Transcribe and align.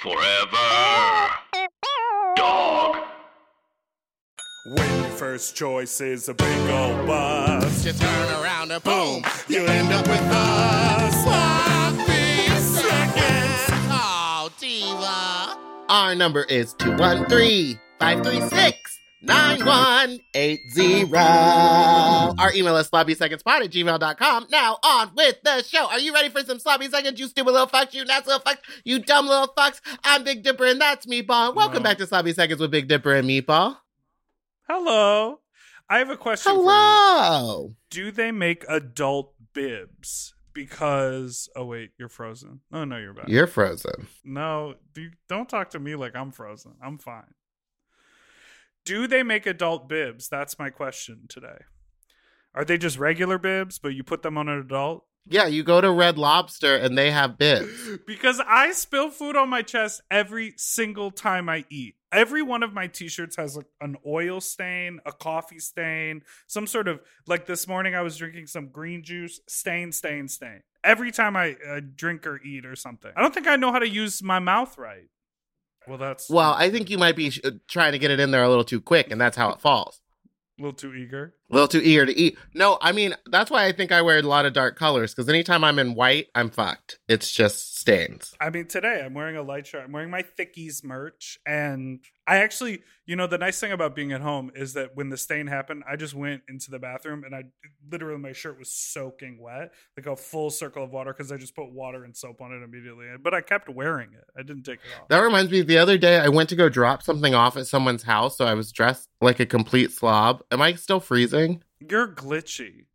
Forever. 0.00 0.56
Dog. 2.36 2.96
When 4.74 5.00
your 5.02 5.10
first 5.10 5.54
choice 5.54 6.00
is 6.00 6.26
a 6.30 6.32
big 6.34 6.70
old 6.70 7.06
bus, 7.06 7.84
You 7.84 7.92
turn 7.92 8.42
around 8.42 8.70
and 8.72 8.82
boom, 8.82 9.22
you 9.48 9.66
end 9.66 9.92
up 9.92 10.08
with 10.08 10.20
us. 10.22 11.22
sloppy 11.22 12.48
seconds. 12.60 13.88
Oh, 13.90 14.50
diva. 14.58 15.58
Our 15.90 16.14
number 16.14 16.44
is 16.44 16.72
213 16.78 17.78
536 17.98 18.79
9180. 19.22 21.14
Our 22.38 22.52
email 22.54 22.76
is 22.76 22.88
sloppysecondspot 22.90 23.64
at 23.64 23.70
gmail.com. 23.70 24.46
Now 24.50 24.78
on 24.82 25.10
with 25.14 25.42
the 25.42 25.62
show. 25.62 25.86
Are 25.88 25.98
you 25.98 26.12
ready 26.14 26.28
for 26.30 26.40
some 26.40 26.58
sloppy 26.58 26.88
seconds, 26.88 27.20
you 27.20 27.26
stupid 27.28 27.50
little 27.52 27.66
fucks, 27.66 27.92
you 27.94 28.04
nuts 28.04 28.26
little 28.26 28.40
fucks, 28.42 28.58
you 28.84 28.98
dumb 28.98 29.26
little 29.26 29.48
fucks? 29.56 29.80
I'm 30.04 30.24
Big 30.24 30.42
Dipper 30.42 30.64
and 30.66 30.80
that's 30.80 31.06
Meatball. 31.06 31.54
Welcome 31.54 31.82
No. 31.82 31.88
back 31.90 31.98
to 31.98 32.06
Sloppy 32.06 32.32
Seconds 32.32 32.60
with 32.60 32.70
Big 32.70 32.88
Dipper 32.88 33.14
and 33.14 33.28
Meatball. 33.28 33.76
Hello. 34.68 35.40
I 35.88 35.98
have 35.98 36.10
a 36.10 36.16
question 36.16 36.52
for 36.52 36.58
you. 36.58 36.62
Hello. 36.62 37.74
Do 37.90 38.10
they 38.12 38.30
make 38.30 38.64
adult 38.68 39.34
bibs? 39.52 40.34
Because 40.52 41.48
oh 41.54 41.64
wait, 41.64 41.90
you're 41.98 42.08
frozen. 42.08 42.60
Oh 42.72 42.84
no, 42.84 42.96
you're 42.96 43.12
back. 43.14 43.28
You're 43.28 43.46
frozen. 43.46 44.08
No, 44.24 44.74
do, 44.94 45.10
don't 45.28 45.48
talk 45.48 45.70
to 45.70 45.78
me 45.78 45.94
like 45.94 46.16
I'm 46.16 46.32
frozen. 46.32 46.74
I'm 46.82 46.98
fine. 46.98 47.22
Do 48.90 49.06
they 49.06 49.22
make 49.22 49.46
adult 49.46 49.88
bibs? 49.88 50.28
That's 50.28 50.58
my 50.58 50.68
question 50.68 51.26
today. 51.28 51.58
Are 52.56 52.64
they 52.64 52.76
just 52.76 52.98
regular 52.98 53.38
bibs, 53.38 53.78
but 53.78 53.94
you 53.94 54.02
put 54.02 54.22
them 54.22 54.36
on 54.36 54.48
an 54.48 54.58
adult? 54.58 55.04
Yeah, 55.28 55.46
you 55.46 55.62
go 55.62 55.80
to 55.80 55.92
Red 55.92 56.18
Lobster 56.18 56.74
and 56.74 56.98
they 56.98 57.12
have 57.12 57.38
bibs. 57.38 57.70
Because 58.04 58.42
I 58.44 58.72
spill 58.72 59.10
food 59.10 59.36
on 59.36 59.48
my 59.48 59.62
chest 59.62 60.02
every 60.10 60.54
single 60.56 61.12
time 61.12 61.48
I 61.48 61.66
eat. 61.70 61.94
Every 62.10 62.42
one 62.42 62.64
of 62.64 62.72
my 62.72 62.88
t-shirts 62.88 63.36
has 63.36 63.56
like 63.56 63.68
an 63.80 63.94
oil 64.04 64.40
stain, 64.40 64.98
a 65.06 65.12
coffee 65.12 65.60
stain, 65.60 66.22
some 66.48 66.66
sort 66.66 66.88
of 66.88 67.00
like 67.28 67.46
this 67.46 67.68
morning 67.68 67.94
I 67.94 68.00
was 68.00 68.16
drinking 68.16 68.48
some 68.48 68.70
green 68.70 69.04
juice, 69.04 69.38
stain, 69.46 69.92
stain, 69.92 70.26
stain. 70.26 70.62
Every 70.82 71.12
time 71.12 71.36
I 71.36 71.54
uh, 71.64 71.80
drink 71.94 72.26
or 72.26 72.42
eat 72.42 72.66
or 72.66 72.74
something. 72.74 73.12
I 73.14 73.20
don't 73.22 73.32
think 73.32 73.46
I 73.46 73.54
know 73.54 73.70
how 73.70 73.78
to 73.78 73.88
use 73.88 74.20
my 74.20 74.40
mouth 74.40 74.76
right. 74.76 75.10
Well, 75.88 75.98
that's 75.98 76.28
Well, 76.30 76.54
I 76.56 76.70
think 76.70 76.90
you 76.90 76.98
might 76.98 77.16
be 77.16 77.32
uh, 77.44 77.52
trying 77.68 77.92
to 77.92 77.98
get 77.98 78.10
it 78.10 78.20
in 78.20 78.30
there 78.30 78.42
a 78.42 78.48
little 78.48 78.64
too 78.64 78.80
quick, 78.80 79.10
and 79.10 79.20
that's 79.20 79.36
how 79.36 79.50
it 79.50 79.60
falls. 79.60 80.00
a 80.58 80.62
little 80.62 80.76
too 80.76 80.94
eager. 80.94 81.34
A 81.50 81.54
little 81.54 81.68
too 81.68 81.80
eager 81.82 82.06
to 82.06 82.16
eat. 82.16 82.38
No, 82.54 82.78
I 82.80 82.92
mean, 82.92 83.14
that's 83.26 83.50
why 83.50 83.66
I 83.66 83.72
think 83.72 83.90
I 83.90 84.02
wear 84.02 84.18
a 84.18 84.22
lot 84.22 84.46
of 84.46 84.52
dark 84.52 84.78
colors, 84.78 85.12
because 85.12 85.28
anytime 85.28 85.64
I'm 85.64 85.78
in 85.80 85.94
white, 85.94 86.28
I'm 86.34 86.50
fucked. 86.50 87.00
It's 87.08 87.32
just 87.32 87.76
stains. 87.78 88.34
I 88.40 88.50
mean, 88.50 88.66
today 88.66 89.02
I'm 89.04 89.14
wearing 89.14 89.36
a 89.36 89.42
light 89.42 89.66
shirt. 89.66 89.82
I'm 89.84 89.92
wearing 89.92 90.10
my 90.10 90.22
Thickies 90.22 90.84
merch. 90.84 91.38
And 91.44 92.00
I 92.26 92.36
actually, 92.36 92.82
you 93.06 93.16
know, 93.16 93.26
the 93.26 93.38
nice 93.38 93.58
thing 93.58 93.72
about 93.72 93.96
being 93.96 94.12
at 94.12 94.20
home 94.20 94.52
is 94.54 94.74
that 94.74 94.90
when 94.94 95.08
the 95.08 95.16
stain 95.16 95.48
happened, 95.48 95.82
I 95.90 95.96
just 95.96 96.14
went 96.14 96.42
into 96.48 96.70
the 96.70 96.78
bathroom 96.78 97.24
and 97.24 97.34
I 97.34 97.44
literally, 97.90 98.20
my 98.20 98.32
shirt 98.32 98.56
was 98.56 98.70
soaking 98.70 99.40
wet, 99.40 99.72
like 99.96 100.06
a 100.06 100.14
full 100.14 100.50
circle 100.50 100.84
of 100.84 100.92
water, 100.92 101.12
because 101.12 101.32
I 101.32 101.36
just 101.36 101.56
put 101.56 101.72
water 101.72 102.04
and 102.04 102.16
soap 102.16 102.40
on 102.40 102.52
it 102.52 102.62
immediately. 102.62 103.06
But 103.20 103.34
I 103.34 103.40
kept 103.40 103.68
wearing 103.68 104.10
it. 104.12 104.24
I 104.38 104.42
didn't 104.42 104.62
take 104.62 104.78
it 104.78 105.00
off. 105.00 105.08
That 105.08 105.18
reminds 105.18 105.50
me, 105.50 105.62
the 105.62 105.78
other 105.78 105.98
day 105.98 106.18
I 106.18 106.28
went 106.28 106.48
to 106.50 106.56
go 106.56 106.68
drop 106.68 107.02
something 107.02 107.34
off 107.34 107.56
at 107.56 107.66
someone's 107.66 108.04
house, 108.04 108.36
so 108.36 108.44
I 108.44 108.54
was 108.54 108.70
dressed 108.70 109.08
like 109.20 109.40
a 109.40 109.46
complete 109.46 109.90
slob. 109.90 110.42
Am 110.52 110.62
I 110.62 110.74
still 110.74 111.00
freezing? 111.00 111.39
You're 111.80 112.08
glitchy. 112.08 112.86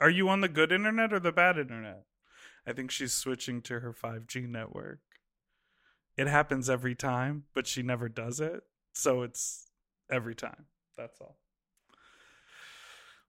Are 0.00 0.10
you 0.10 0.28
on 0.28 0.40
the 0.42 0.48
good 0.48 0.72
internet 0.72 1.12
or 1.12 1.20
the 1.20 1.32
bad 1.32 1.58
internet? 1.58 2.04
I 2.66 2.72
think 2.72 2.90
she's 2.90 3.12
switching 3.12 3.62
to 3.62 3.80
her 3.80 3.92
5G 3.92 4.48
network. 4.48 4.98
It 6.16 6.26
happens 6.26 6.68
every 6.68 6.94
time, 6.94 7.44
but 7.54 7.66
she 7.66 7.82
never 7.82 8.08
does 8.08 8.40
it. 8.40 8.62
So 8.92 9.22
it's 9.22 9.70
every 10.10 10.34
time. 10.34 10.66
That's 10.96 11.20
all. 11.20 11.36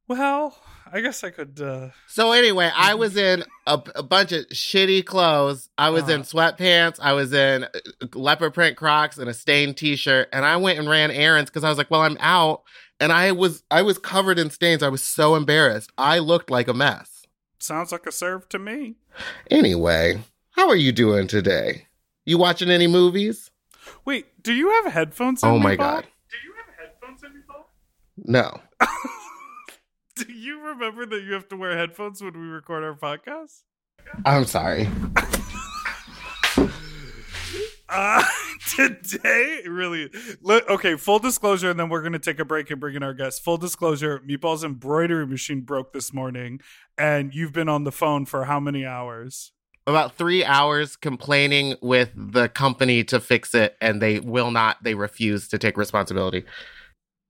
Well, 0.07 0.57
I 0.89 1.01
guess 1.01 1.21
I 1.25 1.31
could. 1.31 1.59
uh 1.59 1.89
So 2.07 2.31
anyway, 2.31 2.71
I 2.73 2.93
was 2.95 3.17
in 3.17 3.43
a, 3.65 3.81
a 3.95 4.03
bunch 4.03 4.31
of 4.31 4.45
shitty 4.47 5.03
clothes. 5.05 5.67
I 5.77 5.89
was 5.89 6.07
in 6.07 6.21
Uh-huh. 6.21 6.23
sweatpants. 6.53 6.97
I 7.01 7.11
was 7.11 7.33
in 7.33 7.65
uh, 7.65 7.67
leopard 8.13 8.53
print 8.53 8.77
Crocs 8.77 9.17
and 9.17 9.29
a 9.29 9.33
stained 9.33 9.75
T-shirt. 9.75 10.29
And 10.31 10.45
I 10.45 10.55
went 10.57 10.79
and 10.79 10.87
ran 10.89 11.11
errands 11.11 11.49
because 11.49 11.65
I 11.65 11.69
was 11.69 11.77
like, 11.77 11.91
"Well, 11.91 12.01
I'm 12.01 12.17
out." 12.21 12.63
And 12.99 13.11
I 13.11 13.31
was 13.31 13.63
I 13.69 13.81
was 13.83 13.97
covered 13.97 14.39
in 14.39 14.49
stains. 14.49 14.81
I 14.83 14.89
was 14.89 15.03
so 15.03 15.35
embarrassed. 15.35 15.91
I 15.97 16.19
looked 16.19 16.49
like 16.49 16.67
a 16.67 16.73
mess. 16.73 17.25
Sounds 17.59 17.91
like 17.91 18.05
a 18.05 18.11
serve 18.11 18.49
to 18.49 18.59
me. 18.59 18.95
Anyway, 19.51 20.21
how 20.51 20.67
are 20.69 20.75
you 20.75 20.91
doing 20.91 21.27
today? 21.27 21.87
You 22.25 22.37
watching 22.37 22.69
any 22.69 22.87
movies? 22.87 23.51
Wait, 24.05 24.43
do 24.43 24.53
you 24.53 24.69
have 24.71 24.91
headphones? 24.91 25.43
Oh 25.43 25.57
me, 25.57 25.63
my 25.63 25.75
Paul? 25.77 25.91
God. 25.91 26.07
Do 26.29 26.37
you 26.43 26.53
have 26.57 26.75
headphones 26.89 27.23
in 27.23 27.33
you, 27.33 27.43
Paul? 27.47 27.69
No. 28.17 28.61
Do 30.15 30.33
you 30.33 30.59
remember 30.61 31.05
that 31.05 31.21
you 31.23 31.33
have 31.33 31.47
to 31.49 31.55
wear 31.55 31.77
headphones 31.77 32.21
when 32.21 32.33
we 32.33 32.47
record 32.47 32.83
our 32.83 32.95
podcast? 32.95 33.61
I'm 34.25 34.45
sorry. 34.45 34.89
Uh, 37.89 38.23
today, 38.75 39.61
really. 39.65 40.09
Okay, 40.45 40.95
full 40.95 41.19
disclosure, 41.19 41.69
and 41.69 41.79
then 41.79 41.89
we're 41.89 42.01
going 42.01 42.13
to 42.13 42.19
take 42.19 42.39
a 42.39 42.45
break 42.45 42.69
and 42.69 42.79
bring 42.79 42.95
in 42.95 43.03
our 43.03 43.13
guest. 43.13 43.43
Full 43.43 43.57
disclosure 43.57 44.21
Meatball's 44.27 44.63
embroidery 44.63 45.25
machine 45.25 45.61
broke 45.61 45.93
this 45.93 46.13
morning, 46.13 46.59
and 46.97 47.33
you've 47.33 47.53
been 47.53 47.69
on 47.69 47.83
the 47.83 47.91
phone 47.91 48.25
for 48.25 48.45
how 48.45 48.59
many 48.59 48.85
hours? 48.85 49.53
About 49.85 50.15
three 50.15 50.43
hours 50.43 50.97
complaining 50.97 51.75
with 51.81 52.11
the 52.15 52.49
company 52.49 53.05
to 53.05 53.21
fix 53.21 53.55
it, 53.55 53.77
and 53.79 54.01
they 54.01 54.19
will 54.19 54.51
not. 54.51 54.83
They 54.83 54.95
refuse 54.95 55.47
to 55.49 55.57
take 55.57 55.77
responsibility. 55.77 56.43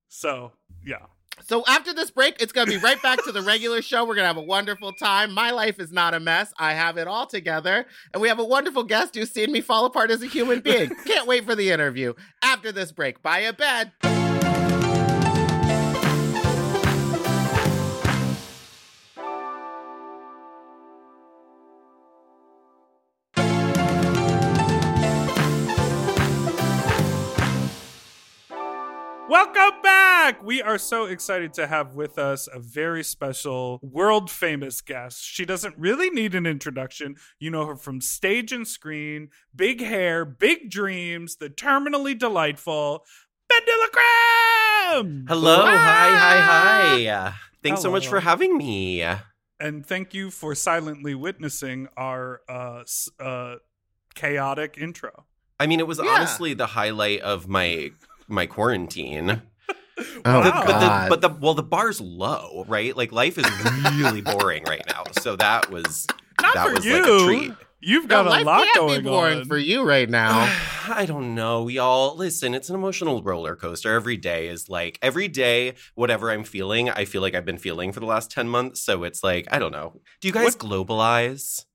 So, 0.07 0.53
yeah. 0.84 1.06
So 1.45 1.63
after 1.67 1.93
this 1.93 2.11
break, 2.11 2.41
it's 2.41 2.51
going 2.51 2.67
to 2.67 2.73
be 2.73 2.79
right 2.83 3.01
back 3.01 3.23
to 3.23 3.31
the 3.31 3.41
regular 3.41 3.81
show. 3.81 4.03
We're 4.03 4.15
going 4.15 4.23
to 4.23 4.27
have 4.27 4.37
a 4.37 4.41
wonderful 4.41 4.91
time. 4.93 5.33
My 5.33 5.51
life 5.51 5.79
is 5.79 5.91
not 5.91 6.13
a 6.13 6.19
mess. 6.19 6.53
I 6.57 6.73
have 6.73 6.97
it 6.97 7.07
all 7.07 7.25
together. 7.25 7.85
And 8.13 8.21
we 8.21 8.27
have 8.27 8.39
a 8.39 8.45
wonderful 8.45 8.83
guest 8.83 9.15
who's 9.15 9.31
seen 9.31 9.51
me 9.51 9.61
fall 9.61 9.85
apart 9.85 10.11
as 10.11 10.21
a 10.21 10.27
human 10.27 10.59
being. 10.59 10.89
Can't 11.05 11.27
wait 11.27 11.45
for 11.45 11.55
the 11.55 11.69
interview. 11.69 12.13
After 12.41 12.71
this 12.71 12.91
break, 12.91 13.21
buy 13.21 13.39
a 13.39 13.53
bed. 13.53 14.26
Welcome 29.39 29.83
back! 29.83 30.41
We 30.43 30.63
are 30.63 30.79
so 30.79 31.05
excited 31.05 31.53
to 31.53 31.67
have 31.67 31.93
with 31.93 32.17
us 32.17 32.49
a 32.51 32.59
very 32.59 33.03
special, 33.03 33.79
world 33.83 34.31
famous 34.31 34.81
guest. 34.81 35.23
She 35.23 35.45
doesn't 35.45 35.77
really 35.77 36.09
need 36.09 36.33
an 36.33 36.47
introduction. 36.47 37.17
You 37.37 37.51
know 37.51 37.67
her 37.67 37.75
from 37.75 38.01
stage 38.01 38.51
and 38.51 38.67
screen, 38.67 39.29
big 39.55 39.79
hair, 39.79 40.25
big 40.25 40.71
dreams, 40.71 41.35
the 41.35 41.51
terminally 41.51 42.17
delightful 42.17 43.05
Ben 43.47 43.61
de 43.63 43.77
la 43.79 43.87
Creme! 45.03 45.25
Hello, 45.27 45.65
hi, 45.67 45.75
hi, 45.75 46.37
Ah! 46.39 46.95
hi. 46.95 47.05
Uh, 47.05 47.31
Thanks 47.61 47.83
so 47.83 47.91
much 47.91 48.07
for 48.07 48.21
having 48.21 48.57
me. 48.57 49.03
And 49.59 49.85
thank 49.85 50.15
you 50.15 50.31
for 50.31 50.55
silently 50.55 51.13
witnessing 51.13 51.89
our 51.95 52.41
uh, 52.49 52.81
uh, 53.19 53.57
chaotic 54.15 54.79
intro. 54.79 55.25
I 55.59 55.67
mean, 55.67 55.79
it 55.79 55.85
was 55.87 55.99
Yeah. 56.03 56.09
honestly 56.09 56.55
the 56.55 56.65
highlight 56.67 57.21
of 57.21 57.47
my 57.47 57.91
my 58.27 58.45
quarantine. 58.45 59.41
Oh, 60.23 60.43
The- 60.43 60.49
Wow. 60.51 60.63
but 60.63 60.79
the 60.79 60.88
God. 60.88 61.09
but 61.09 61.21
the 61.21 61.29
well, 61.29 61.53
the 61.55 61.63
bar's 61.63 61.99
low, 61.99 62.63
right? 62.67 62.95
Like 62.95 63.11
life 63.11 63.39
is 63.39 63.45
really 63.95 64.21
boring 64.38 64.63
right 64.65 64.83
now. 64.88 65.05
So 65.21 65.35
that 65.38 65.71
was 65.71 66.05
Not 66.39 66.53
that 66.53 66.67
for 66.67 66.73
was 66.75 66.85
you. 66.85 66.93
like 67.01 67.05
a 67.07 67.25
treat. 67.25 67.51
You've 67.79 68.03
No, 68.03 68.09
got 68.23 68.27
a 68.27 68.29
life 68.29 68.45
lot 68.45 68.63
can't 68.63 68.75
going 68.75 69.01
be 69.03 69.09
boring 69.09 69.39
on. 69.39 69.45
for 69.45 69.57
you 69.57 69.81
right 69.83 70.07
now. 70.07 70.55
I 70.87 71.07
don't 71.07 71.33
know. 71.33 71.67
Y'all, 71.67 72.16
listen, 72.16 72.53
it's 72.53 72.69
an 72.69 72.75
emotional 72.75 73.23
roller 73.23 73.55
coaster. 73.55 73.91
Every 73.96 74.17
day 74.17 74.49
is 74.49 74.69
like, 74.69 74.99
every 75.02 75.28
day, 75.28 75.73
whatever 75.96 76.29
I'm 76.29 76.43
feeling, 76.43 76.91
I 76.91 77.05
feel 77.05 77.23
like 77.23 77.34
I've 77.34 77.46
been 77.46 77.57
feeling 77.57 77.91
for 77.91 77.99
the 77.99 78.05
last 78.05 78.29
10 78.29 78.47
months. 78.47 78.81
So 78.81 79.03
it's 79.03 79.23
like, 79.23 79.47
I 79.49 79.57
don't 79.57 79.72
know. 79.72 79.99
Do 80.22 80.28
you 80.28 80.34
guys 80.34 80.55
What- 80.55 80.59
globalize? 80.59 81.66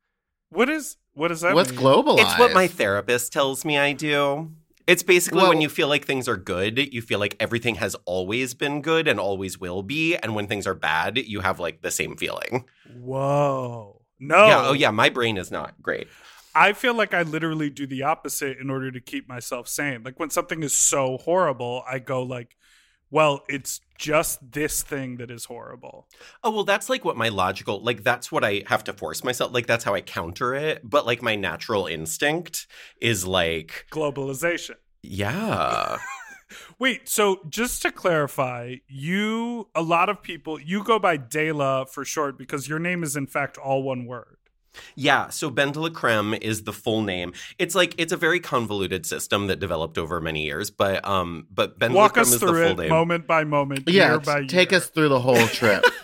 what 0.51 0.69
is 0.69 0.97
what 1.15 1.33
is 1.33 1.41
that 1.41 1.55
What's 1.55 1.71
mean? 1.73 1.81
globalized? 1.81 2.21
It's 2.21 2.39
what 2.39 2.53
my 2.55 2.69
therapist 2.69 3.33
tells 3.33 3.65
me 3.65 3.79
I 3.79 3.93
do. 3.95 4.53
It's 4.87 5.03
basically 5.03 5.39
Well- 5.43 5.51
when 5.51 5.61
you 5.61 5.69
feel 5.69 5.89
like 5.89 6.05
things 6.05 6.29
are 6.29 6.37
good, 6.37 6.93
you 6.93 7.03
feel 7.03 7.19
like 7.19 7.37
everything 7.39 7.77
has 7.77 7.95
always 8.05 8.55
been 8.55 8.83
good 8.83 9.07
and 9.09 9.21
always 9.21 9.59
will 9.59 9.83
be. 9.83 10.17
And 10.17 10.35
when 10.35 10.47
things 10.47 10.67
are 10.67 10.75
bad, 10.75 11.19
you 11.19 11.41
have 11.41 11.61
like 11.61 11.83
the 11.83 11.91
same 11.91 12.17
feeling. 12.17 12.65
Whoa. 12.95 14.03
No. 14.19 14.47
Yeah. 14.47 14.67
Oh, 14.69 14.73
yeah. 14.73 14.91
My 14.91 15.09
brain 15.09 15.37
is 15.37 15.51
not 15.51 15.81
great. 15.83 16.09
I 16.55 16.73
feel 16.75 16.95
like 16.95 17.15
I 17.15 17.23
literally 17.23 17.71
do 17.71 17.87
the 17.87 18.03
opposite 18.03 18.59
in 18.59 18.69
order 18.71 18.91
to 18.91 19.01
keep 19.01 19.29
myself 19.29 19.69
sane. 19.69 20.03
Like 20.03 20.21
when 20.21 20.31
something 20.31 20.63
is 20.63 20.73
so 20.75 21.19
horrible, 21.19 21.83
I 21.91 21.99
go 21.99 22.23
like 22.23 22.57
well, 23.13 23.45
it's 23.49 23.81
just 23.99 24.53
this 24.53 24.83
thing 24.83 25.19
that 25.19 25.31
is 25.31 25.45
horrible. 25.45 26.09
Oh, 26.43 26.51
well, 26.51 26.65
that's 26.65 26.89
like 26.89 27.05
what 27.05 27.17
my 27.17 27.29
logical, 27.29 27.81
like, 27.81 28.03
that's 28.03 28.33
what 28.33 28.43
I 28.43 28.65
have 28.67 28.83
to 28.85 28.93
force 28.93 29.23
myself. 29.23 29.53
Like, 29.53 29.67
that's 29.67 29.85
how 29.85 29.95
I 29.95 30.01
counter 30.01 30.55
it. 30.55 30.81
But, 30.83 31.07
like, 31.07 31.23
my 31.23 31.37
natural 31.37 31.87
instinct 31.87 32.67
is 33.01 33.25
like, 33.27 33.87
Globalization. 33.93 34.77
yeah. 35.03 35.99
Wait, 36.79 37.09
so 37.09 37.41
just 37.49 37.81
to 37.83 37.91
clarify, 37.91 38.77
you 38.89 39.69
a 39.75 39.81
lot 39.83 40.11
of 40.11 40.23
people 40.23 40.61
you 40.61 40.85
go 40.85 40.99
by 40.99 41.17
Dela 41.17 41.87
for 41.87 42.05
short 42.05 42.37
because 42.37 42.69
your 42.69 42.79
name 42.79 43.03
is 43.03 43.17
in 43.17 43.27
fact 43.27 43.57
all 43.57 43.83
one 43.83 44.05
word. 44.05 44.37
Yeah, 44.95 45.29
so 45.29 45.51
Ben 45.51 45.73
de 45.73 45.81
la 45.81 45.89
Creme 45.91 46.35
is 46.35 46.65
the 46.65 46.73
full 46.73 47.03
name. 47.03 47.33
It's 47.59 47.75
like 47.75 47.95
it's 47.99 48.13
a 48.13 48.17
very 48.17 48.41
convoluted 48.41 49.07
system 49.07 49.47
that 49.49 49.61
developed 49.61 49.99
over 49.99 50.21
many 50.21 50.45
years, 50.45 50.71
but 50.71 51.07
um, 51.07 51.47
but 51.51 51.79
Ben 51.79 51.93
Walk 51.93 52.15
de 52.15 52.21
la 52.21 52.23
us 52.23 52.29
Creme 52.29 52.35
is 52.35 52.41
the 52.41 52.47
through 52.47 52.63
full 52.63 52.81
it 52.81 52.83
name. 52.85 52.91
moment 52.91 53.27
by 53.27 53.45
moment, 53.45 53.89
Yeah, 53.89 54.11
year 54.11 54.21
by 54.21 54.45
take 54.45 54.71
year. 54.71 54.79
us 54.79 54.89
through 54.89 55.09
the 55.09 55.21
whole 55.21 55.47
trip. 55.49 55.85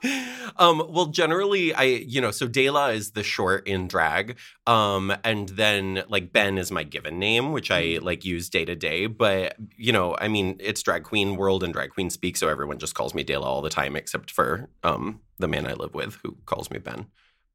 um, 0.58 0.82
well, 0.90 1.06
generally, 1.06 1.74
I 1.74 1.82
you 1.84 2.20
know, 2.20 2.30
so 2.30 2.46
Dela 2.46 2.92
is 2.92 3.12
the 3.12 3.22
short 3.22 3.66
in 3.66 3.88
drag, 3.88 4.36
um, 4.66 5.12
and 5.24 5.48
then 5.50 6.04
like 6.08 6.32
Ben 6.32 6.58
is 6.58 6.70
my 6.70 6.84
given 6.84 7.18
name, 7.18 7.52
which 7.52 7.70
I 7.70 7.98
like 8.00 8.24
use 8.24 8.48
day 8.48 8.64
to 8.64 8.76
day. 8.76 9.06
But 9.06 9.56
you 9.76 9.92
know, 9.92 10.16
I 10.20 10.28
mean, 10.28 10.56
it's 10.60 10.82
drag 10.82 11.04
queen 11.04 11.36
world 11.36 11.62
and 11.64 11.72
drag 11.72 11.90
queen 11.90 12.10
speak, 12.10 12.36
so 12.36 12.48
everyone 12.48 12.78
just 12.78 12.94
calls 12.94 13.14
me 13.14 13.24
Dela 13.24 13.46
all 13.46 13.62
the 13.62 13.70
time, 13.70 13.96
except 13.96 14.30
for 14.30 14.68
um 14.82 15.20
the 15.38 15.48
man 15.48 15.66
I 15.66 15.72
live 15.74 15.94
with 15.94 16.18
who 16.22 16.36
calls 16.46 16.70
me 16.70 16.78
Ben. 16.78 17.06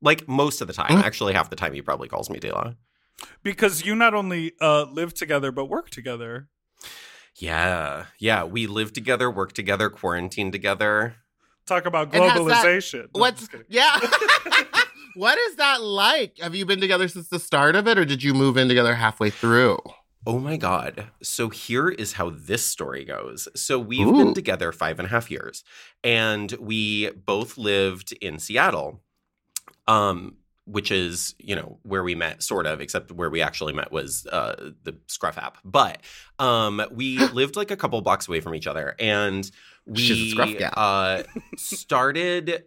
Like 0.04 0.28
most 0.28 0.62
of 0.62 0.68
the 0.68 0.74
time, 0.74 0.98
Mm. 0.98 1.04
actually, 1.04 1.34
half 1.34 1.50
the 1.50 1.56
time 1.56 1.74
he 1.74 1.82
probably 1.82 2.08
calls 2.10 2.30
me 2.30 2.38
Dela. 2.38 2.76
because 3.42 3.84
you 3.86 3.96
not 3.96 4.14
only 4.14 4.52
uh, 4.62 4.84
live 4.92 5.14
together 5.16 5.52
but 5.52 5.66
work 5.66 5.90
together. 5.90 6.50
Yeah, 7.38 8.06
yeah. 8.20 8.44
We 8.44 8.68
live 8.68 8.94
together, 8.94 9.32
work 9.32 9.54
together, 9.54 9.90
quarantine 9.90 10.52
together. 10.52 11.16
Talk 11.66 11.86
about 11.86 12.14
And 12.14 12.24
has 12.24 12.34
that- 12.34 12.66
globalization. 12.66 13.04
No, 13.16 13.22
What's 13.22 13.48
just 13.48 13.64
yeah? 13.70 14.00
what 15.16 15.38
is 15.38 15.56
that 15.56 15.82
like? 15.82 16.38
Have 16.40 16.54
you 16.56 16.66
been 16.66 16.82
together 16.82 17.08
since 17.08 17.30
the 17.30 17.40
start 17.40 17.76
of 17.76 17.88
it, 17.88 17.98
or 17.98 18.06
did 18.06 18.22
you 18.24 18.34
move 18.34 18.58
in 18.58 18.68
together 18.68 18.96
halfway 18.96 19.30
through? 19.30 19.80
Oh 20.26 20.40
my 20.40 20.56
God. 20.58 21.08
So 21.22 21.50
here 21.50 21.90
is 21.90 22.14
how 22.14 22.30
this 22.30 22.66
story 22.66 23.04
goes. 23.04 23.48
So 23.56 23.78
we've 23.78 24.08
Ooh. 24.08 24.14
been 24.24 24.34
together 24.34 24.72
five 24.72 24.98
and 25.00 25.06
a 25.08 25.10
half 25.10 25.30
years, 25.30 25.64
and 26.04 26.52
we 26.60 27.10
both 27.12 27.58
lived 27.58 28.14
in 28.22 28.40
Seattle, 28.40 29.03
um, 29.88 30.38
which 30.66 30.92
is, 30.92 31.36
you 31.40 31.56
know, 31.56 31.78
where 31.84 32.04
we 32.04 32.16
met, 32.16 32.42
sort 32.42 32.66
of, 32.66 32.80
except 32.80 33.12
where 33.12 33.30
we 33.30 33.42
actually 33.42 33.74
met 33.74 33.92
was 33.92 34.26
uh, 34.28 34.72
the 34.84 34.96
Scruff 35.08 35.38
app. 35.38 35.58
But 35.66 36.02
um, 36.40 36.82
we 36.92 37.18
lived 37.34 37.56
like 37.56 37.72
a 37.72 37.76
couple 37.76 38.00
blocks 38.02 38.28
away 38.28 38.40
from 38.40 38.56
each 38.56 38.68
other, 38.68 38.96
and 39.00 39.50
we 39.86 40.02
She's 40.02 40.32
a 40.32 40.36
Scruff 40.36 40.58
gal. 40.58 40.74
uh, 40.76 41.24
started 41.58 42.64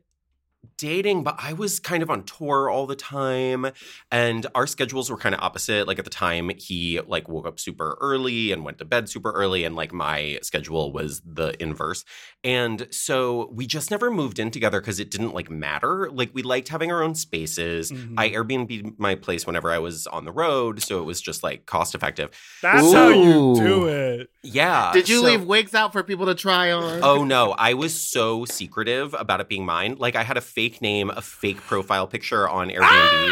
dating, 0.77 1.23
but 1.25 1.37
I 1.39 1.53
was 1.53 1.81
kind 1.81 2.03
of 2.03 2.11
on 2.11 2.23
tour 2.25 2.69
all 2.71 2.87
the 2.87 2.97
time 2.97 3.67
and 4.11 4.47
our 4.55 4.67
schedules 4.67 5.11
were 5.11 5.17
kind 5.17 5.35
of 5.35 5.41
opposite. 5.41 5.87
Like 5.87 5.99
at 5.99 6.05
the 6.05 6.11
time 6.11 6.51
he 6.59 7.01
like 7.01 7.29
woke 7.29 7.47
up 7.47 7.59
super 7.61 7.97
early 8.01 8.53
and 8.53 8.65
went 8.65 8.79
to 8.79 8.85
bed 8.85 9.09
super 9.09 9.31
early 9.33 9.65
and 9.65 9.75
like 9.77 9.93
my 9.93 10.39
schedule 10.43 10.93
was 10.93 11.21
the 11.25 11.61
inverse. 11.63 12.05
And 12.45 12.87
so 12.91 13.51
we 13.53 13.67
just 13.67 13.91
never 13.91 14.11
moved 14.11 14.39
in 14.39 14.51
together 14.51 14.81
cuz 14.81 15.01
it 15.01 15.11
didn't 15.11 15.35
like 15.35 15.51
matter. 15.51 16.11
Like 16.11 16.31
we 16.35 16.43
liked 16.43 16.69
having 16.69 16.93
our 16.93 17.03
own 17.03 17.15
spaces. 17.15 17.91
Mhm. 17.93 18.15
I 18.17 18.31
Airbnb 18.31 18.99
my 18.99 19.15
place 19.15 19.47
whenever 19.47 19.71
I 19.71 19.79
was 19.79 20.07
on 20.09 20.25
the 20.25 20.33
road, 20.33 20.83
so 20.83 21.01
it 21.01 21.05
was 21.05 21.21
just 21.21 21.43
like 21.43 21.67
cost 21.67 21.95
effective. 21.95 22.31
That's 22.63 22.93
how 22.93 23.09
you 23.09 23.55
do 23.57 23.87
it. 23.89 24.31
Yeah. 24.43 24.93
Did 24.93 25.09
you 25.09 25.21
so- 25.21 25.27
leave 25.27 25.43
wigs 25.45 25.75
out 25.75 25.93
for 25.93 26.03
people 26.03 26.27
to 26.27 26.35
try 26.35 26.71
on? 26.71 27.01
Oh 27.03 27.25
no, 27.25 27.53
I 27.53 27.75
was 27.75 27.95
so 28.01 28.45
secretive 28.45 29.15
about 29.19 29.41
it 29.41 29.49
being 29.49 29.65
mine. 29.67 29.97
Like 29.99 30.17
I 30.17 30.23
had 30.23 30.37
a 30.37 30.41
fake 30.57 30.81
name, 30.81 31.11
a 31.11 31.21
fake 31.23 31.59
profile 31.59 32.07
picture 32.09 32.49
on 32.49 32.69
Airbnb. 32.71 32.81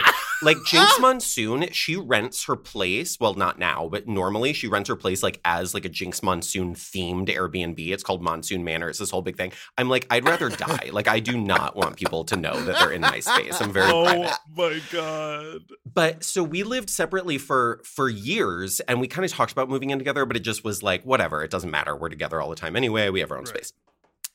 Ah! 0.05 0.21
like 0.43 0.59
Jinkx 0.59 0.89
Monsoon, 1.01 1.71
she 1.73 1.97
rents 1.97 2.45
her 2.45 2.55
place. 2.55 3.19
Well, 3.19 3.33
not 3.33 3.59
now, 3.59 3.89
but 3.91 4.07
normally 4.07 4.53
she 4.53 4.69
rents 4.69 4.89
her 4.91 4.97
place 4.97 5.23
like 5.23 5.41
as 5.45 5.73
like 5.73 5.87
a 5.87 5.89
Jinkx 5.89 6.23
Monsoon 6.23 6.75
themed 6.75 7.29
Airbnb. 7.35 7.79
It's 7.79 8.03
called 8.03 8.23
Monsoon 8.23 8.63
Manor. 8.63 8.91
It's 8.91 8.99
this 8.99 9.11
whole 9.11 9.23
big 9.23 9.39
thing. 9.39 9.53
I'm 9.79 9.89
like, 9.89 10.07
I'd 10.11 10.27
rather 10.29 10.51
die. 10.51 10.91
Like 10.93 11.09
I 11.09 11.19
do 11.19 11.41
not 11.41 11.75
want 11.77 11.97
people 11.97 12.25
to 12.25 12.37
know 12.37 12.61
that 12.65 12.79
they're 12.79 12.93
in 12.93 13.01
my 13.01 13.21
space. 13.21 13.59
I'm 13.61 13.73
very 13.73 13.91
Oh 13.91 14.05
private. 14.05 14.39
my 14.55 14.81
god. 14.93 15.61
But 15.95 16.25
so 16.25 16.43
we 16.45 16.63
lived 16.63 16.91
separately 16.91 17.39
for 17.39 17.81
for 17.85 18.11
years 18.11 18.81
and 18.81 19.01
we 19.01 19.09
kind 19.09 19.25
of 19.25 19.31
talked 19.33 19.53
about 19.53 19.71
moving 19.71 19.89
in 19.91 19.99
together, 19.99 20.27
but 20.27 20.37
it 20.37 20.41
just 20.41 20.63
was 20.63 20.83
like, 20.83 21.03
whatever, 21.05 21.43
it 21.43 21.51
doesn't 21.51 21.71
matter. 21.71 21.97
We're 21.97 22.11
together 22.11 22.43
all 22.43 22.51
the 22.51 22.57
time 22.57 22.77
anyway. 22.77 23.09
We 23.09 23.21
have 23.21 23.31
our 23.31 23.39
own 23.39 23.45
Right. 23.45 23.55
space. 23.65 23.73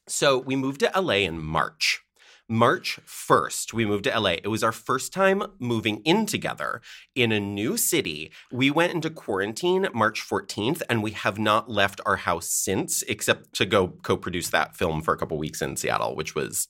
So 0.07 0.39
we 0.39 0.55
moved 0.55 0.79
to 0.79 0.91
LA 0.99 1.17
in 1.27 1.39
March. 1.43 2.01
March 2.51 2.99
1st, 3.05 3.73
we 3.73 3.85
moved 3.85 4.05
to 4.05 4.19
LA. 4.19 4.31
It 4.43 4.47
was 4.47 4.63
our 4.63 4.71
first 4.71 5.13
time 5.13 5.43
moving 5.59 6.01
in 6.03 6.25
together 6.25 6.81
in 7.13 7.31
a 7.31 7.39
new 7.39 7.77
city. 7.77 8.31
We 8.51 8.71
went 8.71 8.91
into 8.91 9.11
quarantine 9.11 9.87
March 9.93 10.27
14th, 10.27 10.81
and 10.89 11.03
we 11.03 11.11
have 11.11 11.37
not 11.37 11.69
left 11.69 12.01
our 12.07 12.15
house 12.15 12.49
since, 12.49 13.03
except 13.03 13.53
to 13.53 13.67
go 13.67 13.89
co 14.01 14.17
produce 14.17 14.49
that 14.49 14.75
film 14.75 15.03
for 15.03 15.13
a 15.13 15.17
couple 15.17 15.37
weeks 15.37 15.61
in 15.61 15.75
Seattle, 15.75 16.15
which 16.15 16.33
was 16.33 16.67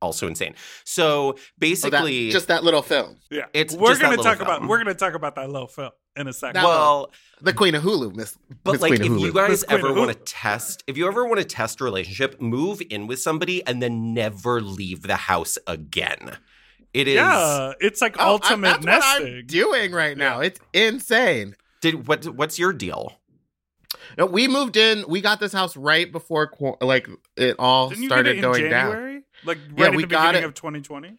also 0.00 0.26
insane. 0.26 0.54
So 0.84 1.08
Oh, 1.08 1.32
that- 1.32 1.40
basically, 1.58 2.30
just 2.30 2.48
that 2.48 2.64
little 2.64 2.82
film. 2.82 3.16
Yeah. 3.30 3.46
It's 3.52 3.74
we're 3.74 3.96
gonna 3.98 4.10
little 4.10 4.24
talk 4.24 4.40
about 4.40 4.66
we're 4.66 4.78
gonna 4.78 4.94
talk 4.94 5.14
about 5.14 5.34
that 5.36 5.50
little 5.50 5.68
film 5.68 5.90
in 6.16 6.28
a 6.28 6.32
second. 6.32 6.54
That 6.54 6.64
well, 6.64 7.12
The 7.40 7.52
Queen 7.52 7.74
of 7.74 7.82
Hulu, 7.82 8.14
Miss. 8.14 8.36
But 8.64 8.72
Miss 8.72 8.82
like, 8.82 8.90
Queen 8.90 9.02
if 9.02 9.10
of 9.10 9.18
you 9.18 9.32
guys 9.32 9.50
Miss 9.50 9.64
ever 9.68 9.92
want 9.92 10.08
to 10.10 10.14
test, 10.16 10.84
if 10.86 10.96
you 10.96 11.06
ever 11.08 11.24
want 11.24 11.38
to 11.38 11.44
test 11.44 11.80
a 11.80 11.84
relationship, 11.84 12.40
move 12.40 12.80
in 12.90 13.06
with 13.06 13.20
somebody 13.20 13.64
and 13.66 13.82
then 13.82 14.14
never 14.14 14.60
leave 14.60 15.02
the 15.02 15.16
house 15.16 15.58
again. 15.66 16.36
It 16.94 17.06
is. 17.06 17.16
yeah, 17.16 17.72
it's 17.80 18.00
like 18.00 18.16
Oh, 18.18 18.22
I- 18.22 18.28
ultimate 18.30 18.80
that's 18.82 19.04
what 19.20 19.26
I'm 19.28 19.46
doing 19.46 19.92
right 19.92 20.16
now. 20.16 20.40
It's 20.40 20.58
insane. 20.72 21.54
Did 21.80 22.08
what? 22.08 22.24
What's 22.26 22.58
your 22.58 22.72
deal? 22.72 23.20
No, 24.16 24.26
we 24.26 24.48
moved 24.48 24.76
in. 24.76 25.04
We 25.06 25.20
got 25.20 25.38
this 25.38 25.52
house 25.52 25.76
right 25.76 26.10
before 26.10 26.50
like 26.80 27.08
it 27.36 27.56
all 27.58 27.90
Didn't 27.90 28.02
you 28.04 28.08
started 28.08 28.34
get 28.36 28.44
it 28.44 28.44
in 28.46 28.52
going 28.52 28.70
down. 28.70 29.24
Like 29.44 29.58
Yeah, 29.76 29.84
right 29.86 29.96
we 29.96 30.02
at 30.02 30.08
the 30.08 30.14
got 30.14 30.26
beginning 30.28 30.42
it- 30.44 30.46
of 30.46 30.54
2020? 30.54 31.16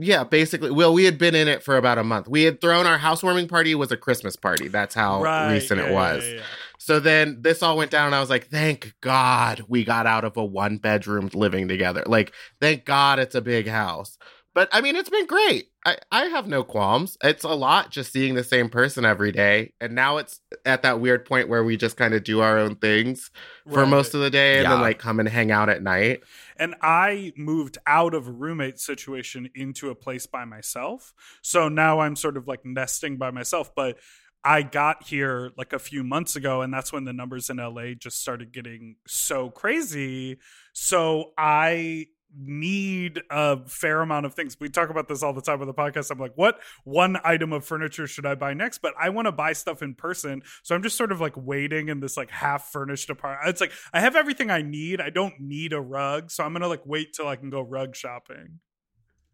Yeah, 0.00 0.22
basically. 0.22 0.70
Well, 0.70 0.92
we 0.92 1.04
had 1.04 1.18
been 1.18 1.34
in 1.34 1.48
it 1.48 1.62
for 1.64 1.76
about 1.76 1.98
a 1.98 2.04
month. 2.04 2.28
We 2.28 2.44
had 2.44 2.60
thrown 2.60 2.86
our 2.86 2.98
housewarming 2.98 3.48
party 3.48 3.74
was 3.74 3.90
a 3.90 3.96
Christmas 3.96 4.36
party. 4.36 4.68
That's 4.68 4.94
how 4.94 5.22
right. 5.22 5.52
recent 5.52 5.80
yeah, 5.80 5.86
it 5.88 5.92
was. 5.92 6.22
yeah, 6.24 6.30
yeah, 6.30 6.36
yeah. 6.36 6.42
So 6.78 7.00
then 7.00 7.38
this 7.40 7.62
all 7.64 7.76
went 7.76 7.90
down, 7.90 8.06
and 8.06 8.14
I 8.14 8.20
was 8.20 8.30
like, 8.30 8.46
thank 8.48 8.94
God 9.00 9.64
we 9.66 9.82
got 9.84 10.06
out 10.06 10.24
of 10.24 10.36
a 10.36 10.44
one 10.44 10.76
bedroom 10.76 11.30
living 11.34 11.66
together. 11.66 12.04
Like, 12.06 12.32
thank 12.60 12.84
God 12.84 13.18
it's 13.18 13.34
a 13.34 13.40
big 13.40 13.66
house. 13.66 14.16
But 14.58 14.68
I 14.72 14.80
mean, 14.80 14.96
it's 14.96 15.08
been 15.08 15.26
great. 15.26 15.68
I, 15.86 15.98
I 16.10 16.24
have 16.24 16.48
no 16.48 16.64
qualms. 16.64 17.16
It's 17.22 17.44
a 17.44 17.50
lot 17.50 17.92
just 17.92 18.12
seeing 18.12 18.34
the 18.34 18.42
same 18.42 18.68
person 18.68 19.04
every 19.04 19.30
day. 19.30 19.72
And 19.80 19.94
now 19.94 20.16
it's 20.16 20.40
at 20.66 20.82
that 20.82 20.98
weird 20.98 21.24
point 21.26 21.48
where 21.48 21.62
we 21.62 21.76
just 21.76 21.96
kind 21.96 22.12
of 22.12 22.24
do 22.24 22.40
our 22.40 22.58
own 22.58 22.74
things 22.74 23.30
for 23.72 23.86
most 23.86 24.14
of 24.14 24.20
the 24.20 24.30
day 24.30 24.58
and 24.58 24.66
then 24.66 24.80
like 24.80 24.98
come 24.98 25.20
and 25.20 25.28
hang 25.28 25.52
out 25.52 25.68
at 25.68 25.80
night. 25.80 26.24
And 26.56 26.74
I 26.82 27.32
moved 27.36 27.78
out 27.86 28.14
of 28.14 28.26
a 28.26 28.32
roommate 28.32 28.80
situation 28.80 29.48
into 29.54 29.90
a 29.90 29.94
place 29.94 30.26
by 30.26 30.44
myself. 30.44 31.14
So 31.40 31.68
now 31.68 32.00
I'm 32.00 32.16
sort 32.16 32.36
of 32.36 32.48
like 32.48 32.66
nesting 32.66 33.16
by 33.16 33.30
myself. 33.30 33.72
But 33.76 33.98
I 34.42 34.62
got 34.62 35.06
here 35.06 35.52
like 35.56 35.72
a 35.72 35.78
few 35.78 36.02
months 36.02 36.34
ago, 36.34 36.62
and 36.62 36.74
that's 36.74 36.92
when 36.92 37.04
the 37.04 37.12
numbers 37.12 37.48
in 37.48 37.58
LA 37.58 37.94
just 37.96 38.20
started 38.20 38.50
getting 38.50 38.96
so 39.06 39.50
crazy. 39.50 40.38
So 40.72 41.30
I 41.38 42.06
need 42.36 43.22
a 43.30 43.64
fair 43.66 44.02
amount 44.02 44.26
of 44.26 44.34
things. 44.34 44.56
We 44.60 44.68
talk 44.68 44.90
about 44.90 45.08
this 45.08 45.22
all 45.22 45.32
the 45.32 45.40
time 45.40 45.60
on 45.60 45.66
the 45.66 45.74
podcast. 45.74 46.10
I'm 46.10 46.18
like, 46.18 46.34
what 46.36 46.60
one 46.84 47.18
item 47.24 47.52
of 47.52 47.64
furniture 47.64 48.06
should 48.06 48.26
I 48.26 48.34
buy 48.34 48.54
next? 48.54 48.78
But 48.78 48.94
I 48.98 49.08
want 49.08 49.26
to 49.26 49.32
buy 49.32 49.52
stuff 49.52 49.82
in 49.82 49.94
person. 49.94 50.42
So 50.62 50.74
I'm 50.74 50.82
just 50.82 50.96
sort 50.96 51.12
of 51.12 51.20
like 51.20 51.34
waiting 51.36 51.88
in 51.88 52.00
this 52.00 52.16
like 52.16 52.30
half 52.30 52.70
furnished 52.70 53.10
apartment. 53.10 53.48
It's 53.50 53.60
like 53.60 53.72
I 53.92 54.00
have 54.00 54.16
everything 54.16 54.50
I 54.50 54.62
need. 54.62 55.00
I 55.00 55.10
don't 55.10 55.34
need 55.40 55.72
a 55.72 55.80
rug. 55.80 56.30
So 56.30 56.44
I'm 56.44 56.52
going 56.52 56.62
to 56.62 56.68
like 56.68 56.84
wait 56.84 57.12
till 57.14 57.28
I 57.28 57.36
can 57.36 57.50
go 57.50 57.60
rug 57.60 57.96
shopping. 57.96 58.60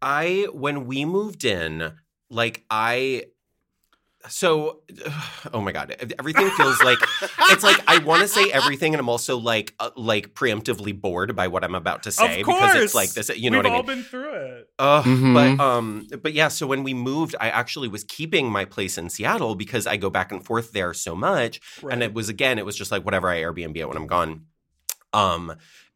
I 0.01 0.49
when 0.53 0.87
we 0.87 1.05
moved 1.05 1.45
in, 1.45 1.93
like 2.31 2.65
I. 2.71 3.25
So, 4.28 4.81
oh 5.52 5.61
my 5.61 5.73
god, 5.73 5.95
everything 6.19 6.49
feels 6.50 6.81
like 6.83 6.99
it's 7.50 7.62
like 7.62 7.78
I 7.87 7.99
want 7.99 8.23
to 8.23 8.28
say 8.28 8.50
everything, 8.50 8.95
and 8.95 9.00
I'm 9.00 9.09
also 9.09 9.37
like 9.37 9.75
uh, 9.78 9.90
like 9.97 10.35
preemptively 10.35 10.99
bored 10.99 11.37
by 11.37 11.49
what 11.49 11.62
I'm 11.64 11.75
about 11.75 12.04
to 12.04 12.12
say 12.12 12.40
of 12.40 12.47
course. 12.47 12.59
because 12.73 12.83
it's 12.83 12.95
like 12.95 13.11
this. 13.12 13.28
You 13.37 13.50
know 13.50 13.59
We've 13.59 13.64
what 13.64 13.66
I 13.66 13.71
mean? 13.71 13.76
all 13.76 13.83
been 13.87 14.02
through 14.02 14.33
it. 14.35 14.69
Ugh, 14.78 15.04
Mhm. 15.04 15.35
but 15.59 15.62
um, 15.64 16.07
but 16.23 16.33
yeah. 16.33 16.49
So 16.49 16.66
when 16.66 16.83
we 16.85 16.95
moved, 16.95 17.35
I 17.38 17.50
actually 17.50 17.88
was 17.88 18.04
keeping 18.04 18.50
my 18.50 18.64
place 18.64 18.97
in 18.97 19.11
Seattle 19.11 19.54
because 19.54 19.87
I 19.87 19.97
go 19.99 20.09
back 20.11 20.33
and 20.33 20.45
forth 20.45 20.73
there 20.73 20.95
so 20.95 21.14
much, 21.14 21.61
and 21.90 22.02
it 22.02 22.14
was 22.14 22.28
again, 22.28 22.59
it 22.59 22.64
was 22.64 22.76
just 22.76 22.90
like 22.90 23.04
whatever 23.04 23.28
I 23.28 23.43
Airbnb 23.43 23.76
it 23.76 23.87
when 23.88 23.97
I'm 23.97 24.07
gone. 24.07 24.47
Um, 25.12 25.54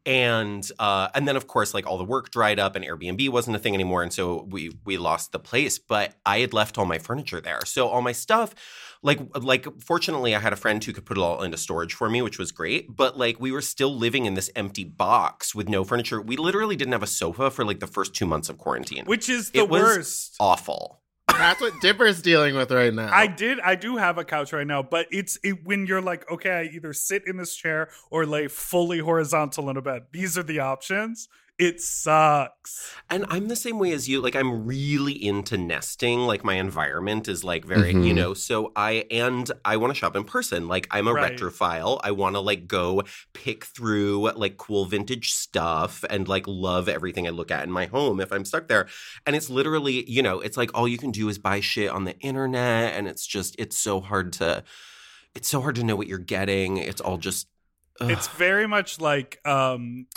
and 0.09 0.69
uh, 0.79 1.09
and 1.13 1.27
then 1.27 1.35
of 1.35 1.45
course, 1.45 1.75
like 1.75 1.85
all 1.85 1.99
the 1.99 2.03
work 2.03 2.31
dried 2.31 2.57
up, 2.57 2.75
and 2.75 2.83
Airbnb 2.83 3.29
wasn't 3.29 3.55
a 3.55 3.59
thing 3.59 3.75
anymore, 3.75 4.01
and 4.01 4.11
so 4.11 4.47
we 4.49 4.71
we 4.83 4.97
lost 4.97 5.31
the 5.31 5.39
place. 5.39 5.77
But 5.77 6.15
I 6.25 6.39
had 6.39 6.51
left 6.51 6.79
all 6.79 6.85
my 6.85 6.97
furniture 6.97 7.39
there, 7.39 7.59
so 7.65 7.87
all 7.87 8.01
my 8.01 8.11
stuff 8.11 8.55
like 9.01 9.19
like 9.35 9.67
fortunately 9.81 10.35
I 10.35 10.39
had 10.39 10.51
a 10.51 10.57
friend 10.57 10.83
who 10.83 10.93
could 10.93 11.05
put 11.05 11.17
it 11.17 11.21
all 11.21 11.43
into 11.43 11.57
storage 11.57 11.93
for 11.93 12.09
me, 12.09 12.21
which 12.21 12.39
was 12.39 12.51
great. 12.51 12.95
But 12.95 13.17
like 13.17 13.39
we 13.39 13.51
were 13.51 13.61
still 13.61 13.95
living 13.95 14.25
in 14.25 14.33
this 14.33 14.49
empty 14.55 14.83
box 14.83 15.55
with 15.55 15.69
no 15.69 15.83
furniture. 15.83 16.21
We 16.21 16.37
literally 16.37 16.75
didn't 16.75 16.93
have 16.93 17.03
a 17.03 17.07
sofa 17.07 17.51
for 17.51 17.63
like 17.63 17.79
the 17.79 17.87
first 17.87 18.13
two 18.13 18.25
months 18.25 18.49
of 18.49 18.57
quarantine. 18.57 19.05
Which 19.05 19.29
is 19.29 19.51
the 19.51 19.59
It 19.59 19.69
was 19.69 19.81
worst. 19.81 20.35
Awful. 20.39 21.01
That's 21.37 21.61
what 21.61 21.79
Dipper's 21.81 22.21
dealing 22.21 22.55
with 22.55 22.71
right 22.71 22.93
now. 22.93 23.09
I 23.11 23.27
did. 23.27 23.59
I 23.59 23.75
do 23.75 23.97
have 23.97 24.17
a 24.17 24.25
couch 24.25 24.53
right 24.53 24.67
now, 24.67 24.83
but 24.83 25.07
it's 25.11 25.37
it, 25.43 25.65
when 25.65 25.85
you're 25.85 26.01
like, 26.01 26.29
okay, 26.31 26.51
I 26.51 26.63
either 26.75 26.93
sit 26.93 27.23
in 27.25 27.37
this 27.37 27.55
chair 27.55 27.89
or 28.09 28.25
lay 28.25 28.47
fully 28.47 28.99
horizontal 28.99 29.69
in 29.69 29.77
a 29.77 29.81
bed. 29.81 30.03
These 30.11 30.37
are 30.37 30.43
the 30.43 30.59
options. 30.59 31.27
It 31.59 31.81
sucks. 31.81 32.95
And 33.09 33.25
I'm 33.27 33.49
the 33.49 33.55
same 33.57 33.79
way 33.79 33.91
as 33.91 34.07
you. 34.07 34.21
Like 34.21 34.33
I'm 34.35 34.65
really 34.65 35.11
into 35.11 35.57
nesting. 35.57 36.21
Like 36.21 36.41
my 36.41 36.53
environment 36.53 37.27
is 37.27 37.43
like 37.43 37.65
very, 37.65 37.93
Mhm. 37.93 38.07
you 38.07 38.13
know, 38.13 38.33
so 38.33 38.71
I 38.77 39.05
and 39.11 39.51
I 39.65 39.75
want 39.75 39.91
to 39.91 39.99
shop 39.99 40.15
in 40.15 40.23
person. 40.23 40.69
Like 40.69 40.87
I'm 40.89 41.05
a 41.09 41.13
Right. 41.13 41.35
retrophile. 41.35 41.99
I 42.01 42.11
want 42.11 42.35
to 42.35 42.39
like 42.39 42.65
go 42.65 43.03
pick 43.33 43.65
through 43.65 44.31
like 44.37 44.55
cool 44.55 44.85
vintage 44.85 45.33
stuff 45.33 46.05
and 46.09 46.29
like 46.29 46.45
love 46.47 46.87
everything 46.87 47.27
I 47.27 47.31
look 47.31 47.51
at 47.51 47.65
in 47.65 47.71
my 47.71 47.87
home 47.87 48.21
if 48.21 48.31
I'm 48.31 48.45
stuck 48.45 48.69
there. 48.69 48.87
And 49.25 49.35
it's 49.35 49.49
literally, 49.49 50.09
you 50.09 50.23
know, 50.23 50.39
it's 50.39 50.55
like 50.55 50.71
all 50.73 50.87
you 50.87 50.97
can 50.97 51.11
do 51.11 51.27
is 51.27 51.37
buy 51.37 51.59
shit 51.59 51.89
on 51.89 52.05
the 52.05 52.17
internet 52.19 52.93
and 52.93 53.05
it's 53.05 53.27
just 53.27 53.57
it's 53.59 53.77
so 53.77 53.99
hard 53.99 54.31
to 54.33 54.63
it's 55.35 55.49
so 55.49 55.59
hard 55.59 55.75
to 55.75 55.83
know 55.83 55.97
what 55.97 56.07
you're 56.07 56.19
getting. 56.19 56.77
It's 56.77 57.01
all 57.01 57.17
just 57.17 57.49
ugh. 57.99 58.11
It's 58.11 58.29
very 58.29 58.65
much 58.65 59.01
like 59.01 59.45
um, 59.45 60.07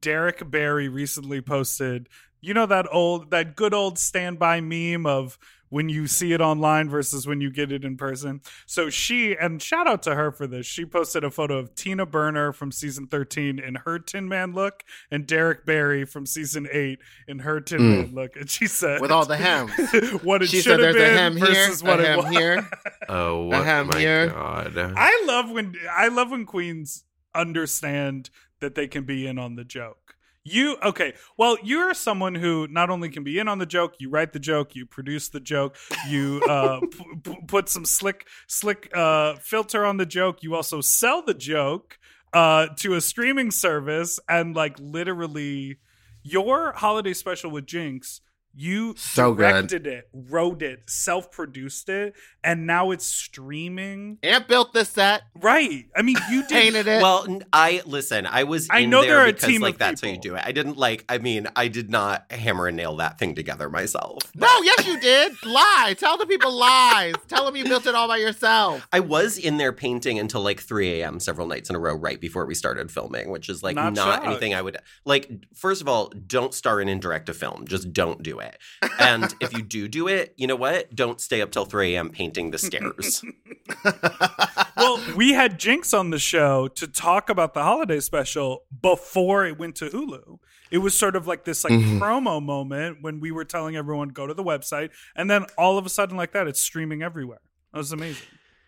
Derrick 0.00 0.50
Barry 0.50 0.88
recently 0.88 1.40
posted. 1.40 2.08
You 2.40 2.54
know 2.54 2.66
that 2.66 2.86
old, 2.92 3.30
that 3.30 3.54
good 3.56 3.72
old 3.74 3.98
standby 3.98 4.60
meme 4.60 5.06
of 5.06 5.38
when 5.68 5.88
you 5.88 6.06
see 6.06 6.34
it 6.34 6.40
online 6.42 6.90
versus 6.90 7.26
when 7.26 7.40
you 7.40 7.50
get 7.50 7.72
it 7.72 7.82
in 7.82 7.96
person. 7.96 8.42
So 8.66 8.90
she, 8.90 9.34
and 9.34 9.62
shout 9.62 9.86
out 9.86 10.02
to 10.02 10.14
her 10.14 10.30
for 10.30 10.46
this, 10.46 10.66
she 10.66 10.84
posted 10.84 11.24
a 11.24 11.30
photo 11.30 11.56
of 11.56 11.74
Tina 11.74 12.04
Burner 12.04 12.52
from 12.52 12.70
season 12.72 13.06
13 13.06 13.58
in 13.58 13.76
her 13.76 13.98
Tin 13.98 14.28
Man 14.28 14.52
look 14.52 14.82
and 15.10 15.26
Derrick 15.26 15.64
Barry 15.64 16.04
from 16.04 16.26
season 16.26 16.68
8 16.70 16.98
in 17.26 17.38
her 17.38 17.58
Tin 17.62 17.78
Mm. 17.80 17.96
Man 18.06 18.14
look. 18.14 18.36
And 18.36 18.50
she 18.50 18.66
said, 18.66 19.00
With 19.00 19.10
all 19.10 19.24
the 19.24 19.38
hems. 19.38 19.72
what 20.22 20.42
it 20.42 20.48
she 20.50 20.56
should 20.60 20.64
said 20.64 20.80
have 20.80 20.94
there's 20.94 20.96
a 20.96 20.98
been 20.98 21.16
hem 21.16 21.36
here, 21.38 21.46
versus 21.66 21.82
what 21.82 22.00
a 22.00 22.02
it 22.02 22.06
hem 22.06 22.16
was. 22.18 22.28
here. 22.28 22.70
oh 23.08 23.50
Ahem, 23.52 23.86
my 23.86 23.98
here. 23.98 24.26
god. 24.28 24.76
I 24.76 25.24
love 25.26 25.50
when 25.50 25.74
I 25.90 26.08
love 26.08 26.30
when 26.32 26.44
queens 26.44 27.04
understand 27.34 28.28
that 28.62 28.74
they 28.74 28.88
can 28.88 29.04
be 29.04 29.26
in 29.26 29.38
on 29.38 29.56
the 29.56 29.64
joke. 29.64 30.16
You 30.44 30.76
okay? 30.82 31.12
Well, 31.36 31.56
you're 31.62 31.94
someone 31.94 32.34
who 32.34 32.66
not 32.68 32.90
only 32.90 33.10
can 33.10 33.22
be 33.22 33.38
in 33.38 33.46
on 33.46 33.58
the 33.58 33.66
joke, 33.66 33.94
you 33.98 34.10
write 34.10 34.32
the 34.32 34.40
joke, 34.40 34.74
you 34.74 34.86
produce 34.86 35.28
the 35.28 35.38
joke, 35.38 35.76
you 36.08 36.42
uh, 36.48 36.80
p- 36.80 37.04
p- 37.22 37.38
put 37.46 37.68
some 37.68 37.84
slick, 37.84 38.26
slick 38.48 38.90
uh, 38.92 39.34
filter 39.36 39.84
on 39.84 39.98
the 39.98 40.06
joke. 40.06 40.42
You 40.42 40.56
also 40.56 40.80
sell 40.80 41.22
the 41.22 41.34
joke 41.34 41.98
uh, 42.32 42.68
to 42.78 42.94
a 42.94 43.00
streaming 43.00 43.52
service, 43.52 44.18
and 44.28 44.56
like 44.56 44.76
literally, 44.80 45.78
your 46.24 46.72
holiday 46.72 47.12
special 47.12 47.50
with 47.50 47.66
Jinkx. 47.66 48.20
You 48.54 48.94
So 48.98 49.32
good. 49.34 49.42
directed 49.50 49.86
it, 49.86 50.08
wrote 50.12 50.62
it, 50.62 50.82
self-produced 50.88 51.88
it, 51.88 52.14
and 52.44 52.66
now 52.66 52.90
it's 52.90 53.06
streaming. 53.06 54.18
Aunt 54.22 54.46
built 54.48 54.72
this 54.72 54.90
set, 54.90 55.22
Right. 55.34 55.86
I 55.96 56.02
mean, 56.02 56.16
you 56.30 56.42
painted 56.50 56.86
it. 56.86 57.02
Well, 57.02 57.40
I 57.52 57.82
listen. 57.86 58.26
I 58.26 58.44
was. 58.44 58.68
I 58.70 58.80
in 58.80 58.90
know 58.90 59.00
there 59.00 59.10
there 59.12 59.18
are 59.20 59.28
a 59.28 59.32
because, 59.32 59.48
team 59.48 59.62
like 59.62 59.74
of 59.74 59.78
that's 59.78 60.00
how 60.02 60.08
you 60.08 60.18
do 60.18 60.34
it. 60.34 60.42
I 60.44 60.52
didn't 60.52 60.76
like. 60.76 61.04
I 61.08 61.18
mean, 61.18 61.46
I 61.56 61.68
did 61.68 61.90
not 61.90 62.30
hammer 62.30 62.66
and 62.66 62.76
nail 62.76 62.96
that 62.96 63.18
thing 63.18 63.34
together 63.34 63.68
myself. 63.70 64.18
no, 64.34 64.48
yes, 64.62 64.86
you 64.86 65.00
did. 65.00 65.32
Lie. 65.44 65.94
Tell 65.98 66.18
the 66.18 66.26
people 66.26 66.52
lies. 66.52 67.14
Tell 67.28 67.44
them 67.46 67.56
you 67.56 67.64
built 67.64 67.86
it 67.86 67.94
all 67.94 68.08
by 68.08 68.18
yourself. 68.18 68.86
I 68.92 69.00
was 69.00 69.38
in 69.38 69.56
there 69.56 69.72
painting 69.72 70.18
until 70.18 70.42
like 70.42 70.60
3 70.60 71.00
a.m. 71.00 71.20
several 71.20 71.46
nights 71.46 71.70
in 71.70 71.76
a 71.76 71.78
row, 71.78 71.94
right 71.94 72.20
before 72.20 72.44
we 72.46 72.54
started 72.54 72.90
filming, 72.90 73.30
which 73.30 73.48
is 73.48 73.62
like 73.62 73.76
Not 73.76 73.94
not, 73.94 74.26
anything 74.26 74.54
I 74.54 74.62
would 74.62 74.76
like. 75.04 75.30
First 75.54 75.80
of 75.80 75.88
all, 75.88 76.12
don't 76.26 76.52
star 76.52 76.80
in 76.80 76.88
and 76.88 77.00
direct 77.00 77.28
a 77.28 77.34
film. 77.34 77.66
Just 77.66 77.92
don't 77.92 78.22
do 78.22 78.40
it. 78.40 78.41
And 78.98 79.34
if 79.40 79.52
you 79.52 79.62
do 79.62 79.88
do 79.88 80.08
it, 80.08 80.34
you 80.36 80.46
know 80.46 80.56
what? 80.56 80.94
Don't 80.94 81.20
stay 81.20 81.40
up 81.42 81.50
till 81.50 81.64
3 81.64 81.94
a.m. 81.94 82.10
painting 82.10 82.50
the 82.50 82.58
stairs. 82.58 83.24
well, 84.76 85.00
we 85.16 85.32
had 85.32 85.58
Jinkx 85.58 85.96
on 85.98 86.10
the 86.10 86.18
show 86.18 86.68
to 86.68 86.86
talk 86.86 87.28
about 87.28 87.54
the 87.54 87.62
holiday 87.62 88.00
special 88.00 88.64
before 88.80 89.44
it 89.46 89.58
went 89.58 89.76
to 89.76 89.86
Hulu. 89.86 90.38
It 90.70 90.78
was 90.78 90.98
sort 90.98 91.16
of 91.16 91.26
like 91.26 91.44
this 91.44 91.64
like 91.64 91.72
Mhm. 91.72 91.98
promo 91.98 92.42
moment 92.42 92.98
when 93.02 93.20
we 93.20 93.30
were 93.30 93.44
telling 93.44 93.76
everyone 93.76 94.08
go 94.08 94.26
to 94.26 94.34
the 94.34 94.44
website, 94.44 94.90
and 95.14 95.30
then 95.30 95.44
all 95.58 95.78
of 95.78 95.86
a 95.86 95.90
sudden 95.90 96.16
like 96.16 96.32
that, 96.32 96.46
it's 96.46 96.60
streaming 96.60 97.02
everywhere. 97.02 97.40
That 97.72 97.78
was 97.78 97.92
amazing. 97.92 98.26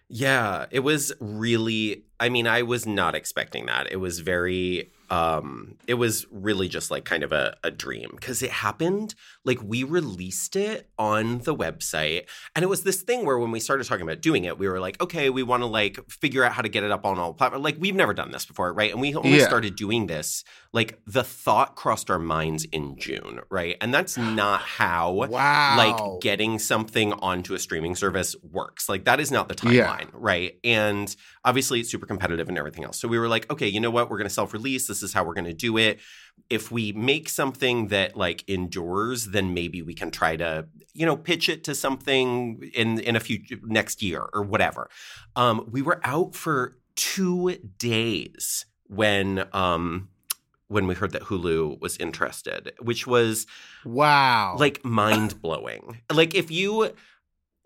Yeah, 0.09 0.67
it 0.71 0.81
was 0.81 1.13
really 1.21 2.05
I 2.21 2.29
mean, 2.29 2.47
I 2.47 2.63
was 2.63 2.87
not 2.87 3.15
expecting 3.15 3.67
that. 3.67 3.91
It 3.91 3.97
was 3.97 4.21
very 4.21 4.91
um 5.11 5.77
it 5.87 5.95
was 5.95 6.27
really 6.31 6.69
just 6.69 6.91
like 6.91 7.05
kind 7.05 7.23
of 7.23 7.33
a, 7.33 7.57
a 7.65 7.71
dream 7.71 8.11
because 8.17 8.43
it 8.43 8.51
happened 8.51 9.15
like 9.45 9.61
we 9.63 9.85
released 9.85 10.57
it 10.57 10.89
on 10.99 11.39
the 11.41 11.55
website 11.55 12.25
and 12.57 12.63
it 12.63 12.67
was 12.69 12.83
this 12.83 13.03
thing 13.03 13.25
where 13.27 13.39
when 13.39 13.51
we 13.51 13.61
started 13.61 13.85
talking 13.87 14.03
about 14.03 14.21
doing 14.21 14.45
it 14.45 14.59
we 14.59 14.69
were 14.69 14.81
like 14.81 15.01
okay 15.03 15.31
we 15.31 15.43
want 15.43 15.63
to 15.63 15.67
like 15.67 15.99
figure 16.11 16.43
out 16.45 16.53
how 16.53 16.63
to 16.63 16.69
get 16.69 16.83
it 16.83 16.91
up 16.91 17.05
on 17.05 17.19
all 17.19 17.33
platforms 17.35 17.63
like 17.65 17.77
we've 17.79 17.95
never 17.95 18.15
done 18.15 18.31
this 18.31 18.47
before 18.47 18.73
right 18.73 18.91
and 18.93 19.01
we 19.01 19.15
only 19.15 19.39
Yeah. 19.39 19.47
started 19.47 19.77
doing 19.77 20.07
this 20.07 20.45
like 20.73 20.99
the 21.07 21.23
thought 21.25 21.77
crossed 21.77 22.11
our 22.11 22.19
minds 22.19 22.65
in 22.73 22.97
june 22.99 23.41
right 23.51 23.77
and 23.81 23.93
that's 23.93 24.17
not 24.43 24.61
how 24.63 25.13
Wow. 25.13 25.77
like 25.77 26.23
getting 26.23 26.59
something 26.59 27.13
onto 27.15 27.55
a 27.55 27.59
streaming 27.59 27.95
service 27.97 28.35
works. 28.43 28.89
Like 28.89 29.05
that 29.05 29.21
is 29.21 29.31
not 29.31 29.49
the 29.49 29.71
Yeah. 29.73 29.87
timeline, 29.89 30.09
right? 30.13 30.59
And 30.65 31.15
obviously 31.45 31.81
it's 31.81 31.91
super 31.91 32.07
competitive 32.07 32.49
and 32.49 32.57
everything 32.57 32.85
else. 32.85 32.99
So 32.99 33.09
we 33.09 33.19
were 33.19 33.29
like, 33.29 33.51
okay, 33.53 33.69
you 33.69 33.81
know 33.81 33.91
what? 33.91 34.09
We're 34.11 34.19
going 34.19 34.29
to 34.29 34.35
self-release. 34.35 34.87
This 34.87 35.03
is 35.03 35.13
how 35.13 35.25
we're 35.25 35.35
going 35.35 35.45
to 35.47 35.53
do 35.53 35.77
it. 35.77 36.01
If 36.51 36.71
we 36.71 36.93
make 36.93 37.29
something 37.29 37.89
that 37.89 38.17
like 38.17 38.49
endures, 38.49 39.27
then 39.27 39.55
maybe 39.55 39.83
we 39.83 39.95
can 39.95 40.11
try 40.11 40.37
to, 40.37 40.67
you 40.93 41.07
know, 41.07 41.17
pitch 41.17 41.49
it 41.49 41.65
to 41.65 41.75
something 41.75 42.71
in 42.75 43.01
in 43.01 43.17
a 43.17 43.21
few 43.21 43.41
next 43.63 44.03
year 44.03 44.29
or 44.33 44.43
whatever. 44.43 44.89
Um, 45.37 45.67
we 45.71 45.83
were 45.83 46.01
out 46.05 46.35
for 46.35 46.77
two 46.97 47.57
days 47.79 48.67
when 48.87 49.47
um 49.53 50.09
when 50.69 50.87
we 50.87 50.95
heard 50.95 51.13
that 51.13 51.23
Hulu 51.23 51.81
was 51.81 51.97
interested, 51.99 52.73
which 52.81 53.07
was 53.07 53.47
wow. 53.85 54.57
like 54.59 54.85
mind 54.85 55.41
blowing. 55.41 56.01
like 56.13 56.35
if 56.35 56.51
you 56.51 56.93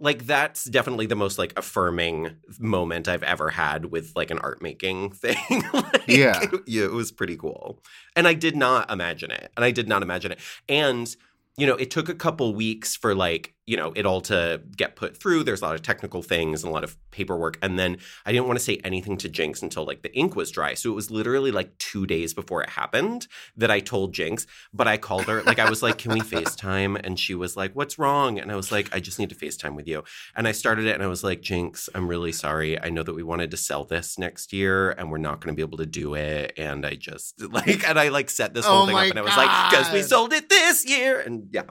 like 0.00 0.26
that's 0.26 0.64
definitely 0.64 1.07
the 1.07 1.17
most 1.17 1.38
like 1.38 1.52
affirming 1.57 2.37
moment 2.59 3.09
I've 3.09 3.23
ever 3.23 3.50
had 3.50 3.87
with 3.87 4.12
like 4.14 4.31
an 4.31 4.38
art 4.38 4.62
making 4.62 5.11
thing. 5.12 5.64
Like, 5.73 6.07
Yeah. 6.07 6.40
it, 6.43 6.50
yeah, 6.67 6.85
it 6.85 6.93
was 6.93 7.11
pretty 7.12 7.37
cool. 7.37 7.83
And 8.14 8.28
I 8.28 8.35
did 8.35 8.57
not 8.57 8.90
imagine 8.90 9.31
it. 9.31 9.50
And 9.57 9.64
I 9.64 9.71
did 9.71 9.88
not 9.88 10.02
imagine 10.02 10.33
it. 10.33 10.38
And 10.69 11.14
you 11.57 11.67
know, 11.67 11.75
it 11.75 11.90
took 11.90 12.09
a 12.09 12.14
couple 12.14 12.55
weeks 12.55 12.95
for 12.95 13.14
like, 13.17 13.55
you 13.68 13.76
know, 13.76 13.92
it 13.94 14.06
all 14.06 14.22
to 14.22 14.62
get 14.78 14.96
put 14.96 15.14
through. 15.14 15.44
There's 15.44 15.60
a 15.60 15.64
lot 15.66 15.75
of 15.75 15.82
technical 15.82 16.22
things 16.22 16.64
and 16.64 16.70
a 16.70 16.72
lot 16.72 16.84
of 16.84 16.96
paperwork. 17.10 17.58
And 17.60 17.78
then 17.78 17.98
I 18.25 18.32
didn't 18.32 18.46
want 18.46 18.58
to 18.58 18.64
say 18.64 18.80
anything 18.82 19.18
to 19.18 19.28
Jinkx 19.28 19.62
until 19.62 19.84
like 19.84 20.00
the 20.00 20.12
ink 20.16 20.34
was 20.34 20.50
dry. 20.50 20.72
So 20.72 20.90
it 20.90 20.94
was 20.94 21.10
literally 21.10 21.50
like 21.50 21.76
two 21.76 22.06
days 22.06 22.32
before 22.32 22.62
it 22.62 22.70
happened 22.70 23.28
that 23.58 23.70
I 23.70 23.80
told 23.80 24.14
Jinkx. 24.14 24.46
But 24.72 24.88
I 24.88 24.96
called 24.96 25.25
her, 25.25 25.42
like, 25.42 25.58
I 25.58 25.68
was 25.68 25.82
like, 25.82 25.98
can 25.98 26.14
we 26.14 26.20
FaceTime? 26.20 26.98
And 27.04 27.20
she 27.20 27.34
was 27.34 27.58
like, 27.58 27.76
what's 27.76 27.98
wrong? 27.98 28.38
And 28.38 28.50
I 28.50 28.56
was 28.56 28.72
like, 28.72 28.88
I 28.94 29.00
just 29.00 29.18
need 29.18 29.28
to 29.28 29.37
FaceTime 29.37 29.76
with 29.76 29.87
you. 29.87 30.02
And 30.34 30.48
I 30.48 30.52
started 30.52 30.87
it 30.87 30.94
and 30.94 31.02
I 31.02 31.08
was 31.08 31.22
like, 31.22 31.42
Jinkx, 31.42 31.90
I'm 31.94 32.08
really 32.08 32.32
sorry. 32.32 32.80
I 32.80 32.88
know 32.88 33.02
that 33.02 33.14
we 33.14 33.22
wanted 33.22 33.50
to 33.50 33.58
sell 33.58 33.84
this 33.84 34.18
next 34.18 34.50
year 34.50 34.92
and 34.92 35.10
we're 35.10 35.18
not 35.18 35.42
going 35.42 35.54
to 35.54 35.56
be 35.56 35.62
able 35.62 35.76
to 35.76 35.87
do 35.87 36.14
it. 36.14 36.54
And 36.56 36.87
I 36.87 36.94
just 36.94 37.38
like, 37.52 37.87
and 37.87 37.98
I 37.98 38.08
like 38.08 38.30
set 38.30 38.54
this 38.54 38.64
whole 38.64 38.84
Oh 38.84 38.87
thing 38.87 38.96
up 38.96 39.10
and 39.10 39.18
I 39.18 39.22
was 39.22 39.37
like, 39.37 39.70
because 39.70 39.92
we 39.92 40.00
sold 40.00 40.32
it 40.32 40.48
this 40.48 40.88
year. 40.88 41.20
And 41.20 41.48
yeah. 41.52 41.64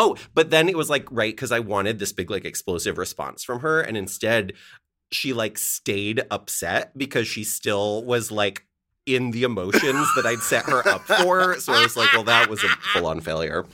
Oh, 0.00 0.16
but 0.32 0.50
then 0.50 0.68
it 0.68 0.76
was 0.76 0.88
like, 0.88 1.08
right, 1.10 1.34
because 1.34 1.50
I 1.50 1.58
wanted 1.58 1.98
this 1.98 2.12
big, 2.12 2.30
like, 2.30 2.44
explosive 2.44 2.98
response 2.98 3.42
from 3.42 3.60
her. 3.60 3.80
And 3.80 3.96
instead, 3.96 4.52
she 5.10 5.32
like 5.32 5.58
stayed 5.58 6.22
upset 6.30 6.96
because 6.96 7.26
she 7.26 7.42
still 7.42 8.04
was 8.04 8.30
like 8.30 8.64
in 9.06 9.30
the 9.30 9.42
emotions 9.42 10.06
that 10.14 10.26
I'd 10.26 10.40
set 10.40 10.66
her 10.66 10.86
up 10.86 11.00
for. 11.00 11.58
So 11.58 11.72
I 11.72 11.82
was 11.82 11.96
like, 11.96 12.12
well, 12.12 12.24
that 12.24 12.48
was 12.48 12.62
a 12.62 12.68
full 12.68 13.06
on 13.06 13.20
failure. 13.20 13.64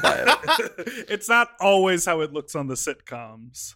But 0.00 0.38
it's 1.08 1.28
not 1.28 1.50
always 1.60 2.04
how 2.04 2.20
it 2.20 2.32
looks 2.32 2.54
on 2.54 2.68
the 2.68 2.74
sitcoms. 2.74 3.74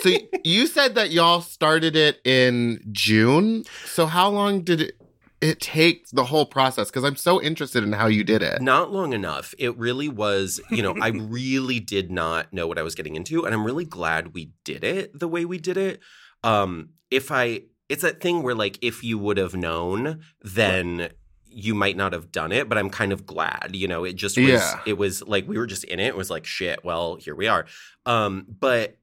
so 0.00 0.10
you 0.42 0.66
said 0.66 0.94
that 0.94 1.10
y'all 1.10 1.42
started 1.42 1.94
it 1.94 2.20
in 2.24 2.82
June. 2.90 3.64
So 3.84 4.06
how 4.06 4.30
long 4.30 4.62
did 4.62 4.80
it, 4.80 5.00
it 5.40 5.60
take 5.60 6.08
the 6.10 6.24
whole 6.24 6.46
process? 6.46 6.88
Because 6.90 7.04
I'm 7.04 7.16
so 7.16 7.40
interested 7.42 7.82
in 7.84 7.92
how 7.92 8.06
you 8.06 8.24
did 8.24 8.42
it. 8.42 8.62
not 8.62 8.92
long 8.92 9.12
enough. 9.12 9.54
It 9.58 9.76
really 9.76 10.08
was, 10.08 10.60
you 10.70 10.82
know, 10.82 10.94
I 11.00 11.08
really 11.14 11.80
did 11.80 12.10
not 12.10 12.52
know 12.52 12.66
what 12.66 12.78
I 12.78 12.82
was 12.82 12.94
getting 12.94 13.14
into. 13.16 13.44
And 13.44 13.54
I'm 13.54 13.64
really 13.64 13.84
glad 13.84 14.34
we 14.34 14.52
did 14.64 14.84
it 14.84 15.18
the 15.18 15.28
way 15.28 15.44
we 15.44 15.58
did 15.58 15.76
it. 15.76 16.00
Um, 16.42 16.90
if 17.10 17.30
I, 17.30 17.62
it's 17.88 18.02
that 18.02 18.20
thing 18.20 18.42
where 18.42 18.54
like, 18.54 18.78
if 18.80 19.04
you 19.04 19.18
would 19.18 19.36
have 19.36 19.54
known, 19.54 20.20
then 20.42 21.10
you 21.46 21.74
might 21.74 21.96
not 21.96 22.12
have 22.12 22.32
done 22.32 22.50
it, 22.50 22.68
but 22.68 22.78
I'm 22.78 22.90
kind 22.90 23.12
of 23.12 23.26
glad, 23.26 23.70
you 23.74 23.86
know, 23.86 24.02
it 24.04 24.14
just 24.14 24.36
was, 24.36 24.46
Yeah. 24.48 24.80
it 24.86 24.94
was 24.98 25.22
like, 25.22 25.46
we 25.46 25.56
were 25.56 25.66
just 25.66 25.84
in 25.84 26.00
it. 26.00 26.06
It 26.08 26.16
was 26.16 26.28
like, 26.30 26.44
shit, 26.46 26.84
well, 26.84 27.14
here 27.16 27.34
we 27.36 27.46
are. 27.46 27.66
Um, 28.06 28.44
but 28.58 28.96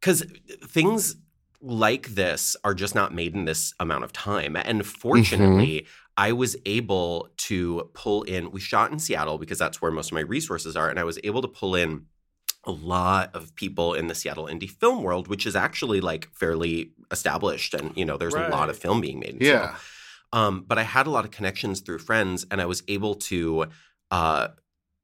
because 0.00 0.24
things 0.64 1.14
like 1.60 2.08
this 2.08 2.56
are 2.64 2.74
just 2.74 2.94
not 2.94 3.12
made 3.14 3.34
in 3.34 3.44
this 3.44 3.74
amount 3.80 4.04
of 4.04 4.12
time. 4.12 4.56
And 4.56 4.80
Mm-hmm. 4.82 5.00
fortunately, 5.00 5.86
I 6.16 6.32
was 6.32 6.56
able 6.66 7.28
to 7.48 7.90
pull 7.94 8.22
in, 8.24 8.50
we 8.50 8.60
shot 8.60 8.90
in 8.90 8.98
Seattle 8.98 9.38
because 9.38 9.58
that's 9.58 9.80
where 9.80 9.90
most 9.90 10.08
of 10.08 10.14
my 10.14 10.20
resources 10.20 10.76
are. 10.76 10.88
And 10.88 10.98
I 10.98 11.04
was 11.04 11.18
able 11.24 11.42
to 11.42 11.48
pull 11.48 11.74
in 11.74 12.06
a 12.64 12.72
lot 12.72 13.34
of 13.34 13.54
people 13.54 13.94
in 13.94 14.08
the 14.08 14.14
Seattle 14.14 14.46
indie 14.46 14.68
film 14.68 15.02
world, 15.02 15.28
which 15.28 15.46
is 15.46 15.54
actually 15.56 16.00
like 16.00 16.28
fairly 16.32 16.92
established. 17.10 17.72
And, 17.74 17.96
you 17.96 18.04
know, 18.04 18.16
there's 18.16 18.34
a 18.34 18.48
lot 18.48 18.68
of 18.68 18.76
film 18.76 19.00
being 19.00 19.20
made 19.20 19.36
in 19.36 19.46
Yeah. 19.46 19.76
Um, 20.32 20.64
but 20.66 20.76
I 20.78 20.82
had 20.82 21.06
a 21.06 21.10
lot 21.10 21.24
of 21.24 21.30
connections 21.30 21.80
through 21.80 22.00
friends, 22.00 22.44
and 22.50 22.60
I 22.60 22.66
was 22.66 22.82
able 22.88 23.14
to 23.14 23.66
uh, 24.10 24.48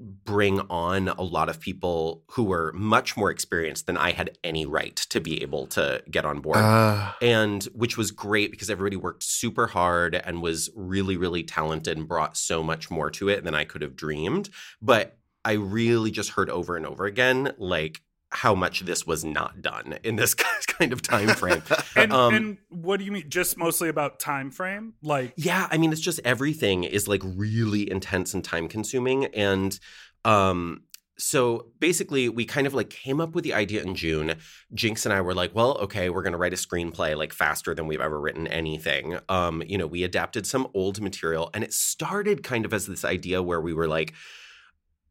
bring 0.04 0.60
on 0.60 1.08
a 1.08 1.22
lot 1.22 1.48
of 1.48 1.60
people 1.60 2.22
who 2.32 2.44
were 2.44 2.72
much 2.74 3.16
more 3.16 3.30
experienced 3.30 3.86
than 3.86 3.96
I 3.96 4.12
had 4.12 4.38
any 4.44 4.66
right 4.66 4.96
to 4.96 5.20
be 5.20 5.42
able 5.42 5.66
to 5.68 6.02
get 6.10 6.24
on 6.24 6.40
board. 6.40 6.58
Uh, 6.58 7.12
and 7.22 7.64
which 7.74 7.96
was 7.96 8.10
great 8.10 8.50
because 8.50 8.70
everybody 8.70 8.96
worked 8.96 9.22
super 9.22 9.66
hard 9.66 10.14
and 10.14 10.42
was 10.42 10.70
really, 10.74 11.16
really 11.16 11.42
talented 11.42 11.96
and 11.96 12.06
brought 12.06 12.36
so 12.36 12.62
much 12.62 12.90
more 12.90 13.10
to 13.12 13.28
it 13.28 13.44
than 13.44 13.54
I 13.54 13.64
could 13.64 13.82
have 13.82 13.96
dreamed. 13.96 14.50
But 14.82 15.16
I 15.44 15.52
really 15.52 16.10
just 16.10 16.30
heard 16.30 16.50
over 16.50 16.76
and 16.76 16.86
over 16.86 17.04
again, 17.04 17.52
like, 17.58 18.02
how 18.34 18.54
much 18.54 18.80
this 18.80 19.06
was 19.06 19.24
not 19.24 19.62
done 19.62 19.96
in 20.02 20.16
this 20.16 20.34
kind 20.66 20.92
of 20.92 21.02
time 21.02 21.28
frame. 21.28 21.62
And, 21.96 22.12
Um, 22.12 22.34
and 22.34 22.58
what 22.70 22.98
do 22.98 23.04
you 23.04 23.12
mean? 23.12 23.30
Just 23.30 23.56
mostly 23.56 23.88
about 23.88 24.18
time 24.18 24.50
frame? 24.50 24.94
Like, 25.02 25.32
Yeah, 25.36 25.68
I 25.70 25.78
mean, 25.78 25.92
it's 25.92 26.00
just 26.00 26.20
everything 26.24 26.82
is 26.82 27.06
like 27.06 27.22
really 27.24 27.88
intense 27.88 28.34
and 28.34 28.42
time 28.42 28.66
consuming. 28.66 29.26
And 29.26 29.78
um, 30.24 30.82
so 31.16 31.68
basically, 31.78 32.28
we 32.28 32.44
kind 32.44 32.66
of 32.66 32.74
like 32.74 32.90
came 32.90 33.20
up 33.20 33.34
with 33.34 33.44
the 33.44 33.54
idea 33.54 33.82
in 33.82 33.94
June. 33.94 34.34
Jinkx 34.74 35.04
and 35.04 35.12
I 35.12 35.20
were 35.20 35.34
like, 35.34 35.54
well, 35.54 35.78
okay, 35.78 36.10
we're 36.10 36.22
going 36.22 36.32
to 36.32 36.38
write 36.38 36.52
a 36.52 36.56
screenplay 36.56 37.16
like 37.16 37.32
faster 37.32 37.74
than 37.74 37.86
we've 37.86 38.00
ever 38.00 38.20
written 38.20 38.48
anything. 38.48 39.18
Um, 39.28 39.62
you 39.66 39.78
know, 39.78 39.86
we 39.86 40.02
adapted 40.02 40.46
some 40.46 40.66
old 40.74 41.00
material 41.00 41.50
and 41.54 41.62
it 41.62 41.72
started 41.72 42.42
kind 42.42 42.64
of 42.64 42.74
as 42.74 42.86
this 42.86 43.04
idea 43.04 43.42
where 43.42 43.60
we 43.60 43.72
were 43.72 43.88
like, 43.88 44.14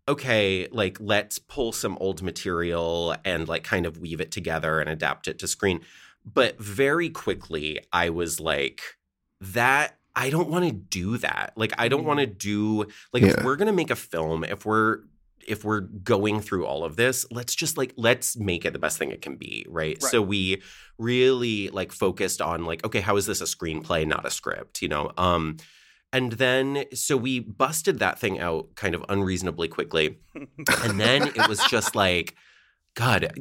okay, 0.08 0.68
like 0.72 0.98
let's 1.00 1.40
pull 1.40 1.72
some 1.72 1.98
old 2.00 2.22
material 2.22 3.16
and 3.24 3.48
like 3.48 3.64
kind 3.64 3.86
of 3.86 3.98
weave 3.98 4.22
it 4.22 4.32
together 4.32 4.80
and 4.80 4.90
adapt 4.90 5.28
it 5.28 5.40
to 5.40 5.48
screen. 5.48 5.82
But 6.26 6.60
very 6.60 7.10
quickly, 7.10 7.80
I 7.92 8.10
was 8.10 8.40
like, 8.40 8.82
that 9.42 9.98
I 10.16 10.30
don't 10.30 10.50
want 10.50 10.66
to 10.66 10.72
do 10.72 11.18
that. 11.18 11.54
Like, 11.56 11.74
I 11.78 11.88
don't 11.88 12.06
want 12.06 12.20
to 12.20 12.26
do 12.26 12.86
like 13.12 13.24
if 13.24 13.44
we're 13.44 13.56
gonna 13.56 13.74
make 13.74 13.92
a 13.92 13.96
film, 13.96 14.44
if 14.44 14.66
we're 14.66 15.00
if 15.48 15.66
we're 15.66 15.82
going 15.82 16.40
through 16.40 16.66
all 16.66 16.84
of 16.84 16.96
this, 16.96 17.26
let's 17.32 17.56
just 17.56 17.78
like 17.78 17.94
let's 17.98 18.38
make 18.38 18.66
it 18.66 18.74
the 18.74 18.80
best 18.80 18.98
thing 18.98 19.12
it 19.12 19.22
can 19.22 19.36
be, 19.36 19.66
right? 19.70 19.98
Right. 20.02 20.12
So 20.12 20.22
we 20.22 20.62
really 20.98 21.70
like 21.70 21.92
focused 21.92 22.42
on 22.42 22.66
like, 22.66 22.86
okay, 22.86 23.02
how 23.02 23.18
is 23.18 23.26
this 23.26 23.42
a 23.42 23.46
screenplay, 23.46 24.08
not 24.08 24.26
a 24.26 24.32
script, 24.32 24.82
you 24.82 24.88
know? 24.88 25.12
Um 25.18 25.58
and 26.14 26.34
then 26.34 26.86
so 26.94 27.18
we 27.18 27.40
busted 27.40 28.00
that 28.00 28.20
thing 28.20 28.40
out 28.40 28.76
kind 28.76 28.94
of 28.94 29.04
unreasonably 29.10 29.68
quickly. 29.68 30.20
And 30.84 31.00
then 31.00 31.24
it 31.24 31.50
was 31.50 31.60
just 31.66 31.96
like, 31.96 32.36
God, 32.96 33.34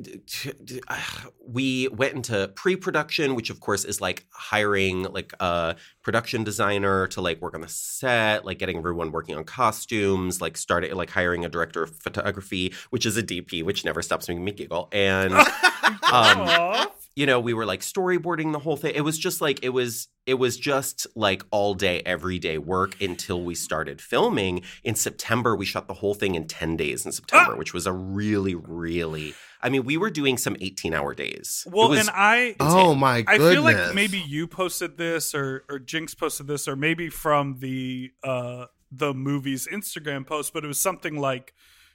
we 1.47 1.89
went 1.89 2.15
into 2.15 2.49
pre-production, 2.57 3.35
which 3.35 3.51
of 3.51 3.61
course 3.61 3.85
is 3.85 4.01
like 4.01 4.25
hiring 4.33 5.03
like 5.03 5.35
a 5.39 5.77
production 6.03 6.43
designer 6.43 7.07
to 7.09 7.21
like 7.21 7.43
work 7.43 7.55
on 7.55 7.61
the 7.61 7.69
set, 7.69 8.47
like 8.47 8.59
getting 8.59 8.79
everyone 8.79 9.13
working 9.13 9.37
on 9.37 9.45
costumes, 9.45 10.41
like 10.41 10.57
starting 10.57 10.95
like 10.95 11.11
hiring 11.11 11.45
a 11.45 11.51
director 11.51 11.83
of 11.83 11.95
photography, 11.97 12.73
which 12.89 13.05
is 13.05 13.19
a 13.19 13.23
DP, 13.23 13.63
which 13.63 13.85
never 13.85 14.01
stops 14.01 14.27
making 14.27 14.45
me 14.45 14.53
giggle. 14.53 14.89
And 14.91 15.35
um. 16.13 16.89
You 17.15 17.27
know, 17.27 17.41
we 17.41 17.53
were 17.53 17.67
like 17.67 17.81
storyboarding 17.81 18.53
the 18.53 18.59
whole 18.59 18.77
thing. 18.77 18.95
It 18.95 19.03
was 19.03 19.19
just 19.19 19.41
like 19.41 19.63
it 19.63 19.71
was 19.71 20.09
it 20.27 20.35
was 20.35 20.57
just 20.57 21.07
like 21.15 21.43
all 21.51 21.75
day 21.75 22.01
everyday 22.07 22.59
work 22.59 23.01
until 23.01 23.43
we 23.43 23.55
started 23.55 24.01
filming 24.01 24.63
in 24.83 24.95
September. 24.95 25.55
We 25.57 25.67
shot 25.67 25.89
the 25.89 25.95
whole 25.95 26.15
thing 26.15 26.35
in 26.35 26.47
10 26.47 26.77
days 26.77 27.05
in 27.05 27.13
September, 27.13 27.57
which 27.57 27.75
was 27.75 27.87
a 27.87 27.93
really 27.93 28.55
really 28.55 29.35
I 29.65 29.69
mean, 29.69 29.85
we 29.85 29.97
were 29.97 30.11
doing 30.11 30.39
some 30.39 30.57
18-hour 30.57 31.15
days. 31.15 31.65
Well, 31.71 31.91
was 31.91 32.01
and 32.01 32.11
I, 32.13 32.57
oh 32.59 32.97
my 32.97 33.25
I 33.29 33.39
feel 33.39 33.63
like 33.63 33.95
maybe 33.95 34.19
you 34.19 34.47
posted 34.47 34.97
this 34.99 35.35
or 35.35 35.65
or 35.69 35.79
Jinkx 35.79 36.17
posted 36.17 36.47
this 36.47 36.67
or 36.67 36.77
maybe 36.77 37.09
from 37.09 37.59
the 37.61 38.11
uh 38.25 38.67
the 38.93 39.15
movie's 39.15 39.67
Instagram 39.67 40.27
post, 40.27 40.53
but 40.53 40.65
it 40.65 40.69
was 40.69 40.81
something 40.81 41.19
like, 41.19 41.55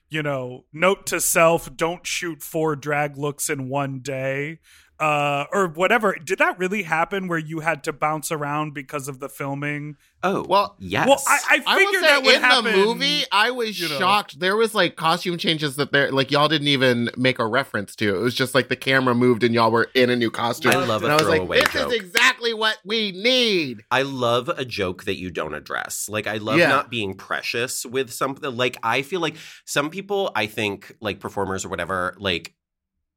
you 0.10 0.24
know, 0.24 0.66
note 0.74 1.06
to 1.08 1.20
self, 1.20 1.76
don't 1.76 2.08
shoot 2.08 2.42
four 2.42 2.76
drag 2.76 3.18
looks 3.18 3.50
in 3.50 3.70
one 3.70 4.00
day. 4.00 4.60
Uh 5.00 5.46
or 5.52 5.68
whatever. 5.68 6.16
Did 6.16 6.40
that 6.40 6.58
really 6.58 6.84
happen 6.84 7.28
where 7.28 7.38
you 7.38 7.60
had 7.60 7.84
to 7.84 7.94
bounce 7.94 8.32
around 8.32 8.74
because 8.74 9.08
of 9.08 9.20
the 9.20 9.30
filming? 9.30 9.96
Oh, 10.24 10.44
Well- 10.50 10.76
yes. 10.80 11.08
Well, 11.08 11.22
I, 11.28 11.38
I 11.50 11.64
I 11.68 11.78
figured 11.78 12.02
say 12.02 12.08
that 12.08 12.24
would 12.24 12.36
in 12.36 12.42
happen. 12.42 12.72
the 12.72 12.78
movie, 12.78 13.24
I 13.32 13.52
was 13.52 13.80
you 13.80 13.88
know. 13.88 14.00
shocked. 14.00 14.40
There 14.40 14.56
was 14.56 14.74
like 14.74 14.96
costume 14.96 15.38
changes 15.38 15.76
that 15.76 15.92
there, 15.92 16.12
like 16.12 16.32
y'all 16.32 16.48
didn't 16.48 16.70
even 16.70 17.12
make 17.16 17.38
a 17.38 17.46
reference 17.46 17.96
to. 17.98 18.16
It 18.16 18.20
was 18.20 18.34
just 18.34 18.56
like 18.56 18.70
the 18.70 18.76
camera 18.76 19.14
moved 19.14 19.44
and 19.44 19.54
y'all 19.54 19.70
were 19.70 19.90
in 19.94 20.10
a 20.10 20.16
new 20.16 20.32
costume. 20.32 20.72
I 20.72 20.78
love 20.84 21.04
a 21.04 21.06
and 21.06 21.14
I 21.14 21.18
was 21.18 21.28
like, 21.28 21.38
throwaway 21.42 21.60
this 21.62 21.74
joke. 21.74 21.92
is 21.92 22.00
exactly 22.00 22.56
what 22.56 22.80
we 22.84 23.12
need. 23.12 23.84
I 23.92 24.02
love 24.02 24.50
a 24.50 24.66
joke 24.66 25.04
that 25.04 25.20
you 25.20 25.30
don't 25.30 25.54
address. 25.54 26.10
Like 26.10 26.26
I 26.26 26.38
love 26.38 26.58
Yeah. 26.58 26.70
not 26.70 26.90
being 26.90 27.14
precious 27.14 27.86
with 27.86 28.12
something. 28.12 28.58
Like 28.58 28.78
I 28.82 29.04
feel 29.04 29.20
like 29.20 29.36
some 29.66 29.92
people, 29.92 30.32
I 30.36 30.48
think, 30.48 30.96
like 31.00 31.20
performers 31.20 31.64
or 31.64 31.70
whatever, 31.70 32.16
like 32.18 32.56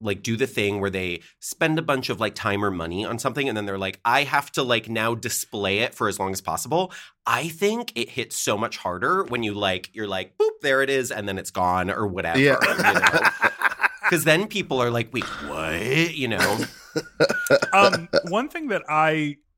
like 0.01 0.23
do 0.23 0.37
the 0.37 0.47
thing 0.47 0.81
where 0.81 0.91
they 0.91 1.21
spend 1.41 1.79
a 1.79 1.83
bunch 1.83 2.09
of 2.09 2.21
like 2.21 2.35
time 2.35 2.65
or 2.65 2.71
money 2.71 3.05
on 3.05 3.19
something 3.19 3.49
and 3.49 3.57
then 3.57 3.67
they're 3.67 3.77
like 3.79 4.01
i 4.05 4.23
have 4.23 4.51
to 4.51 4.63
like 4.63 4.89
now 4.89 5.15
display 5.15 5.81
it 5.81 5.95
for 5.95 6.09
as 6.09 6.19
long 6.19 6.33
as 6.33 6.41
possible. 6.41 6.93
I 7.27 7.49
think 7.49 7.93
it 7.95 8.09
hits 8.09 8.37
so 8.37 8.57
much 8.59 8.77
harder 8.79 9.25
when 9.25 9.43
you 9.43 9.55
like 9.55 9.91
you're 9.93 10.09
like 10.09 10.37
boop 10.39 10.51
there 10.63 10.83
it 10.83 10.91
is 10.91 11.11
and 11.13 11.29
then 11.29 11.39
it's 11.39 11.51
gone 11.51 11.91
or 11.91 12.07
whatever 12.07 12.39
Yeah. 12.41 12.57
because 14.03 14.25
then 14.31 14.49
people 14.49 14.83
are 14.83 14.91
like 14.91 15.13
wait 15.13 15.25
what? 15.49 16.15
You 16.15 16.29
know? 16.29 16.59
Um, 17.73 18.09
one 18.29 18.49
thing 18.49 18.69
that 18.69 18.83
I 18.89 19.37
l- 19.39 19.50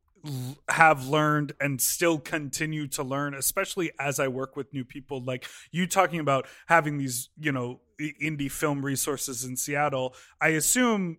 have 0.69 1.07
learned 1.07 1.53
and 1.61 1.81
still 1.81 2.19
continue 2.19 2.87
to 2.89 3.03
learn, 3.03 3.35
especially 3.35 3.91
as 3.99 4.21
I 4.21 4.29
work 4.29 4.57
with 4.57 4.73
new 4.73 4.85
people, 4.85 5.23
like 5.23 5.47
you 5.71 5.87
talking 5.87 6.21
about 6.21 6.47
having 6.67 6.99
these, 6.99 7.31
you 7.39 7.53
know, 7.53 7.81
indie 8.01 8.51
film 8.51 8.85
resources 8.85 9.45
in 9.45 9.57
Seattle. 9.57 10.15
I 10.41 10.49
assume 10.49 11.19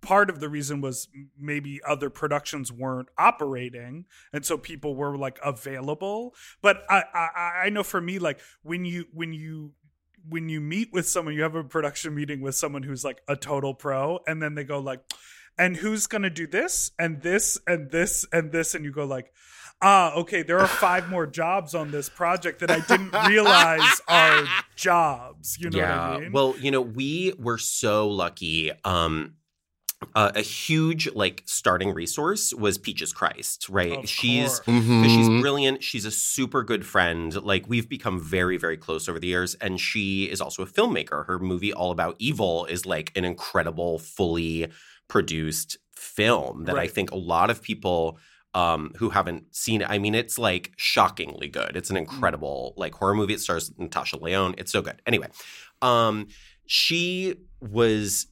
part 0.00 0.30
of 0.30 0.40
the 0.40 0.48
reason 0.48 0.80
was 0.80 1.08
maybe 1.38 1.80
other 1.86 2.08
productions 2.08 2.72
weren't 2.72 3.08
operating 3.18 4.06
and 4.32 4.46
so 4.46 4.56
people 4.56 4.96
were 4.96 5.16
like 5.16 5.38
available 5.44 6.34
but 6.62 6.84
I, 6.88 7.04
I 7.12 7.52
i 7.64 7.68
know 7.68 7.82
for 7.82 8.00
me 8.00 8.18
like 8.18 8.40
when 8.62 8.86
you 8.86 9.04
when 9.12 9.34
you 9.34 9.72
when 10.26 10.48
you 10.48 10.60
meet 10.60 10.90
with 10.90 11.06
someone 11.06 11.34
you 11.34 11.42
have 11.42 11.54
a 11.54 11.64
production 11.64 12.14
meeting 12.14 12.40
with 12.40 12.54
someone 12.54 12.82
who's 12.82 13.04
like 13.04 13.20
a 13.28 13.36
total 13.36 13.74
pro 13.74 14.20
and 14.26 14.42
then 14.42 14.54
they 14.54 14.64
go 14.64 14.78
like 14.78 15.00
and 15.60 15.76
who's 15.76 16.06
going 16.08 16.22
to 16.22 16.30
do 16.30 16.46
this 16.46 16.90
and 16.98 17.22
this 17.22 17.56
and 17.66 17.90
this 17.90 18.26
and 18.32 18.50
this 18.50 18.74
and 18.74 18.84
you 18.84 18.90
go 18.90 19.04
like 19.04 19.32
ah 19.82 20.12
okay 20.14 20.42
there 20.42 20.58
are 20.58 20.66
five 20.66 21.08
more 21.08 21.26
jobs 21.26 21.74
on 21.74 21.90
this 21.90 22.08
project 22.08 22.60
that 22.60 22.70
i 22.70 22.80
didn't 22.80 23.12
realize 23.28 24.00
are 24.08 24.44
jobs 24.76 25.56
you 25.60 25.70
know 25.70 25.78
what 25.78 25.88
i 25.88 26.18
mean 26.20 26.32
Well, 26.32 26.54
you 26.58 26.70
know, 26.70 26.80
we 26.80 27.32
were 27.38 27.58
so 27.58 28.08
lucky. 28.08 28.72
Um, 28.84 29.34
uh, 30.14 30.32
a 30.34 30.40
huge 30.40 31.12
like 31.14 31.42
starting 31.44 31.92
resource 31.92 32.54
was 32.54 32.78
Peaches 32.78 33.12
Christ, 33.12 33.68
right? 33.68 33.98
Of 33.98 34.08
she's 34.08 34.58
course. 34.60 34.80
because 34.80 34.82
Mhm. 34.86 35.14
she's 35.14 35.28
brilliant. 35.42 35.82
She's 35.82 36.06
a 36.06 36.10
super 36.10 36.62
good 36.64 36.86
friend. 36.86 37.34
Like 37.42 37.68
we've 37.68 37.86
become 37.86 38.18
very, 38.18 38.56
very 38.56 38.78
close 38.78 39.10
over 39.10 39.18
the 39.20 39.26
years. 39.26 39.56
And 39.56 39.78
she 39.78 40.24
is 40.24 40.40
also 40.40 40.62
a 40.62 40.66
filmmaker. 40.66 41.26
Her 41.26 41.38
movie 41.38 41.74
All 41.74 41.90
About 41.90 42.16
Evil 42.18 42.64
is 42.64 42.86
like 42.86 43.12
an 43.14 43.26
incredible, 43.26 43.98
fully 43.98 44.68
produced 45.10 45.76
film 45.94 46.64
that 46.64 46.78
I 46.78 46.86
think 46.86 47.10
a 47.10 47.16
lot 47.16 47.50
of 47.50 47.60
people 47.60 48.18
um, 48.54 48.92
who 48.96 49.10
haven't 49.10 49.54
seen 49.54 49.82
it. 49.82 49.88
I 49.90 49.98
mean, 49.98 50.14
it's 50.14 50.38
like 50.38 50.72
shockingly 50.76 51.48
good. 51.48 51.76
It's 51.76 51.90
an 51.90 51.96
incredible 51.96 52.72
like 52.76 52.94
horror 52.94 53.14
movie. 53.14 53.34
It 53.34 53.40
stars 53.40 53.70
Natasha 53.78 54.16
Lyonne. 54.16 54.54
It's 54.58 54.72
so 54.72 54.80
good. 54.82 55.00
Anyway, 55.06 55.28
um, 55.82 56.26
she 56.66 57.34
was 57.60 58.26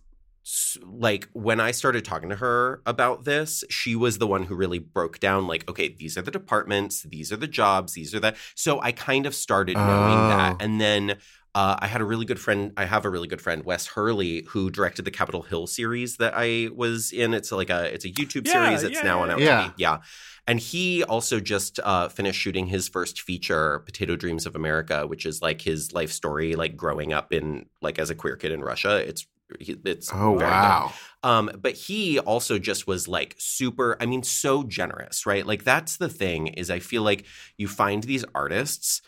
like 0.82 1.28
when 1.34 1.60
I 1.60 1.72
started 1.72 2.04
talking 2.04 2.30
to 2.30 2.36
her 2.36 2.80
about 2.86 3.24
this, 3.24 3.64
she 3.68 3.94
was 3.94 4.16
the 4.18 4.26
one 4.26 4.44
who 4.44 4.54
really 4.54 4.78
broke 4.78 5.20
down 5.20 5.46
like, 5.46 5.68
okay, 5.70 5.88
these 5.88 6.16
are 6.16 6.22
the 6.22 6.30
departments, 6.30 7.02
these 7.02 7.30
are 7.32 7.36
the 7.36 7.46
jobs, 7.46 7.92
these 7.92 8.14
are 8.14 8.20
the. 8.20 8.34
So 8.54 8.80
I 8.80 8.92
kind 8.92 9.26
of 9.26 9.34
started 9.34 9.76
knowing 9.76 10.18
Oh. 10.18 10.28
that, 10.28 10.62
and 10.62 10.80
then. 10.80 11.18
Uh, 11.54 11.76
I 11.80 11.86
had 11.88 12.00
a 12.00 12.04
really 12.04 12.24
good 12.26 12.38
friend. 12.38 12.72
I 12.76 12.84
have 12.84 13.04
a 13.04 13.10
really 13.10 13.26
good 13.26 13.40
friend, 13.40 13.64
Wes 13.64 13.86
Hurley, 13.88 14.44
who 14.50 14.70
directed 14.70 15.04
the 15.04 15.10
Capitol 15.10 15.42
Hill 15.42 15.66
series 15.66 16.16
that 16.18 16.34
I 16.36 16.68
was 16.74 17.10
in. 17.10 17.34
It's 17.34 17.50
like 17.50 17.70
a 17.70 17.92
it's 17.92 18.04
a 18.04 18.10
YouTube 18.10 18.46
Yeah, 18.46 18.52
series. 18.52 18.82
It's 18.82 18.98
yeah, 18.98 19.04
now 19.04 19.22
on 19.22 19.30
yeah. 19.30 19.38
Yeah. 19.38 19.72
Yeah, 19.76 19.98
and 20.46 20.60
he 20.60 21.02
also 21.04 21.40
just 21.40 21.80
uh, 21.82 22.08
finished 22.08 22.40
shooting 22.40 22.66
his 22.66 22.88
first 22.88 23.20
feature, 23.22 23.80
Potato 23.80 24.16
Dreams 24.16 24.46
of 24.46 24.54
America, 24.56 25.06
which 25.06 25.26
is 25.26 25.42
like 25.42 25.60
his 25.62 25.92
life 25.92 26.12
story, 26.12 26.54
like 26.54 26.76
growing 26.76 27.12
up 27.12 27.32
in 27.32 27.66
like 27.82 27.98
as 27.98 28.10
a 28.10 28.14
queer 28.14 28.36
kid 28.36 28.52
in 28.52 28.60
Russia. 28.62 28.96
It's 29.06 29.26
it's 29.60 30.12
Oh 30.12 30.32
wow. 30.32 30.92
Um, 31.22 31.50
but 31.60 31.74
he 31.74 32.18
also 32.20 32.58
just 32.58 32.86
was 32.86 33.08
like 33.08 33.34
super, 33.38 33.96
I 34.00 34.06
mean, 34.06 34.22
so 34.22 34.62
generous, 34.62 35.26
right? 35.26 35.44
Like 35.46 35.64
that's 35.64 35.96
the 35.96 36.08
thing 36.08 36.48
is 36.48 36.70
I 36.70 36.78
feel 36.78 37.02
like 37.02 37.24
you 37.56 37.66
find 37.68 38.02
these 38.04 38.24
artists 38.34 39.02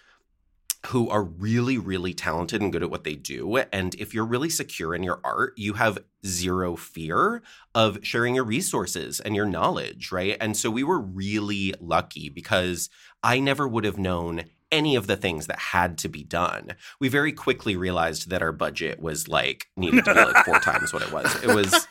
who 0.86 1.08
are 1.10 1.22
really, 1.22 1.76
really 1.76 2.14
talented 2.14 2.62
and 2.62 2.72
good 2.72 2.82
at 2.82 2.90
what 2.90 3.04
they 3.04 3.14
do. 3.14 3.58
And 3.72 3.94
if 3.96 4.14
you're 4.14 4.24
really 4.24 4.48
secure 4.48 4.94
in 4.94 5.02
your 5.02 5.20
art, 5.22 5.52
you 5.56 5.74
have 5.74 5.98
zero 6.24 6.74
fear 6.76 7.42
of 7.74 7.98
sharing 8.02 8.34
your 8.34 8.44
resources 8.44 9.20
and 9.20 9.36
your 9.36 9.46
knowledge, 9.46 10.10
right? 10.10 10.36
And 10.40 10.56
so 10.56 10.70
we 10.70 10.82
were 10.82 11.00
really 11.00 11.74
lucky 11.80 12.28
because 12.28 12.88
I 13.22 13.40
never 13.40 13.68
would 13.68 13.84
have 13.84 13.98
known 13.98 14.44
any 14.72 14.96
of 14.96 15.06
the 15.06 15.16
things 15.16 15.46
that 15.48 15.58
had 15.58 15.98
to 15.98 16.08
be 16.08 16.22
done. 16.22 16.74
We 16.98 17.08
very 17.08 17.32
quickly 17.32 17.76
realized 17.76 18.30
that 18.30 18.42
our 18.42 18.52
budget 18.52 19.00
was 19.00 19.28
like 19.28 19.66
needed 19.76 20.04
to 20.04 20.14
be 20.14 20.20
like 20.20 20.44
four 20.44 20.58
times 20.60 20.92
what 20.92 21.02
it 21.02 21.12
was. 21.12 21.42
It 21.42 21.54
was 21.54 21.88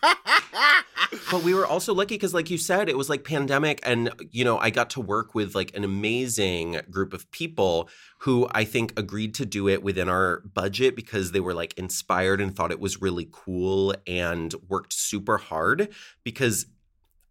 but 1.32 1.44
we 1.44 1.54
were 1.54 1.66
also 1.66 1.94
lucky 1.94 2.16
because, 2.16 2.34
like 2.34 2.50
you 2.50 2.58
said, 2.58 2.90
it 2.90 2.98
was 2.98 3.10
like 3.10 3.24
pandemic, 3.24 3.80
and 3.84 4.12
you 4.32 4.44
know, 4.44 4.58
I 4.58 4.70
got 4.70 4.92
to 4.92 5.02
work 5.02 5.34
with 5.36 5.56
like 5.56 5.76
an 5.76 5.84
amazing 5.84 6.82
group 6.90 7.14
of 7.14 7.30
people 7.32 7.90
who 8.20 8.48
I 8.52 8.66
think 8.66 8.98
agreed 8.98 9.34
to 9.36 9.46
do 9.46 9.68
it 9.68 9.82
within 9.82 10.10
our 10.10 10.42
budget 10.42 10.96
because 10.96 11.32
they 11.32 11.40
were 11.40 11.54
like 11.54 11.78
inspired 11.78 12.42
and 12.42 12.56
thought 12.56 12.72
it 12.72 12.80
was 12.80 13.02
really 13.02 13.28
cool 13.32 13.94
and 14.06 14.54
worked 14.68 14.94
super 14.94 15.38
hard 15.38 15.90
because 16.24 16.66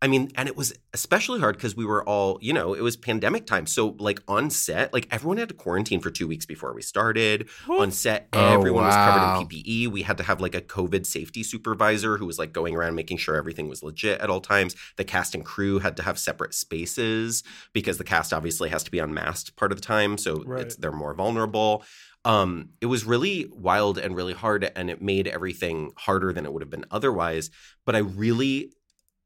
I 0.00 0.06
mean, 0.06 0.30
and 0.36 0.48
it 0.48 0.56
was 0.56 0.72
especially 0.94 1.40
hard 1.40 1.56
because 1.56 1.74
we 1.74 1.84
were 1.84 2.04
all, 2.08 2.38
you 2.40 2.52
know, 2.52 2.72
it 2.72 2.82
was 2.82 2.96
pandemic 2.96 3.46
time. 3.46 3.66
So, 3.66 3.96
like 3.98 4.20
on 4.28 4.48
set, 4.48 4.92
like 4.92 5.08
everyone 5.10 5.38
had 5.38 5.48
to 5.48 5.54
quarantine 5.56 6.00
for 6.00 6.10
two 6.10 6.28
weeks 6.28 6.46
before 6.46 6.72
we 6.72 6.82
started. 6.82 7.48
On 7.68 7.90
set, 7.90 8.28
Oh, 8.32 8.38
everyone 8.38 8.84
was 8.84 8.94
covered 8.94 9.22
in 9.22 9.46
PPE. 9.48 9.88
We 9.88 10.02
had 10.02 10.16
to 10.18 10.22
have 10.22 10.40
like 10.40 10.54
a 10.54 10.60
COVID 10.60 11.04
safety 11.04 11.42
supervisor 11.42 12.16
who 12.16 12.26
was 12.26 12.38
like 12.38 12.52
going 12.52 12.76
around 12.76 12.94
making 12.94 13.16
sure 13.16 13.34
everything 13.34 13.68
was 13.68 13.82
legit 13.82 14.20
at 14.20 14.30
all 14.30 14.40
times. 14.40 14.76
The 14.96 15.04
cast 15.04 15.34
and 15.34 15.44
crew 15.44 15.80
had 15.80 15.96
to 15.96 16.04
have 16.04 16.16
separate 16.18 16.54
spaces 16.54 17.42
because 17.72 17.98
the 17.98 18.04
cast 18.04 18.32
obviously 18.32 18.68
has 18.68 18.84
to 18.84 18.90
be 18.92 19.00
unmasked 19.00 19.56
part 19.56 19.72
of 19.72 19.80
the 19.80 19.84
time. 19.84 20.16
So 20.16 20.44
Right. 20.44 20.60
it's, 20.62 20.76
they're 20.76 20.92
more 20.92 21.14
vulnerable. 21.14 21.82
Um, 22.24 22.70
it 22.80 22.86
was 22.86 23.04
really 23.04 23.46
wild 23.50 23.96
and 23.96 24.14
really 24.14 24.34
hard, 24.34 24.70
and 24.76 24.90
it 24.90 25.00
made 25.00 25.26
everything 25.28 25.92
harder 25.96 26.32
than 26.32 26.44
it 26.44 26.52
would 26.52 26.62
have 26.62 26.70
been 26.70 26.84
otherwise. 26.90 27.50
But 27.86 27.94
I 27.96 27.98
really 27.98 28.72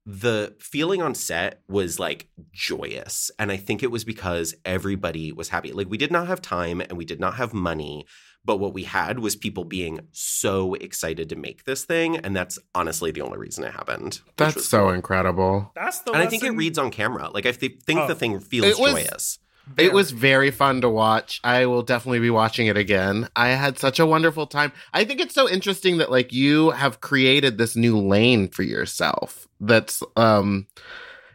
the 0.04 0.54
feeling 0.58 1.00
on 1.00 1.14
set 1.14 1.60
was 1.68 1.98
like 2.00 2.28
joyous. 2.52 3.30
And 3.38 3.52
I 3.52 3.56
think 3.56 3.82
it 3.82 3.90
was 3.90 4.04
because 4.04 4.54
everybody 4.64 5.32
was 5.32 5.48
happy. 5.50 5.72
Like 5.72 5.88
we 5.88 5.98
did 5.98 6.10
not 6.10 6.26
have 6.26 6.42
time 6.42 6.80
and 6.80 6.92
we 6.92 7.04
did 7.04 7.20
not 7.20 7.34
have 7.34 7.52
money, 7.54 8.06
but 8.44 8.56
what 8.56 8.74
we 8.74 8.82
had 8.84 9.20
was 9.20 9.36
people 9.36 9.64
being 9.64 10.00
so 10.10 10.74
excited 10.74 11.28
to 11.28 11.36
make 11.36 11.64
this 11.64 11.84
thing. 11.84 12.16
And 12.16 12.34
that's 12.34 12.58
honestly 12.74 13.10
the 13.12 13.20
only 13.22 13.38
reason 13.38 13.62
it 13.64 13.72
happened. 13.74 14.20
That's 14.36 14.68
so 14.68 14.86
cool. 14.86 14.90
incredible. 14.94 15.70
That's 15.76 16.00
the 16.00 16.12
And 16.12 16.22
I 16.22 16.26
think 16.26 16.42
it 16.42 16.50
reads 16.50 16.78
on 16.78 16.90
camera. 16.90 17.30
Like 17.30 17.46
I 17.46 17.52
th- 17.52 17.80
think 17.86 18.00
Oh. 18.00 18.06
the 18.08 18.14
thing 18.16 18.40
feels 18.40 18.66
It 18.66 18.78
was- 18.80 18.92
joyous. 18.92 19.38
It 19.78 19.92
was 19.92 20.10
very 20.10 20.50
fun 20.50 20.80
to 20.80 20.88
watch. 20.88 21.40
I 21.44 21.66
will 21.66 21.82
definitely 21.82 22.18
be 22.18 22.30
watching 22.30 22.66
it 22.66 22.76
again. 22.76 23.28
I 23.36 23.48
had 23.48 23.78
such 23.78 23.98
a 24.00 24.06
wonderful 24.06 24.46
time. 24.46 24.72
I 24.92 25.04
think 25.04 25.20
it's 25.20 25.34
so 25.34 25.48
interesting 25.48 25.98
that 25.98 26.10
like 26.10 26.32
you 26.32 26.70
have 26.70 27.00
created 27.00 27.58
this 27.58 27.76
new 27.76 27.96
lane 27.98 28.48
for 28.48 28.62
yourself. 28.64 29.46
That's 29.60 30.02
um 30.16 30.66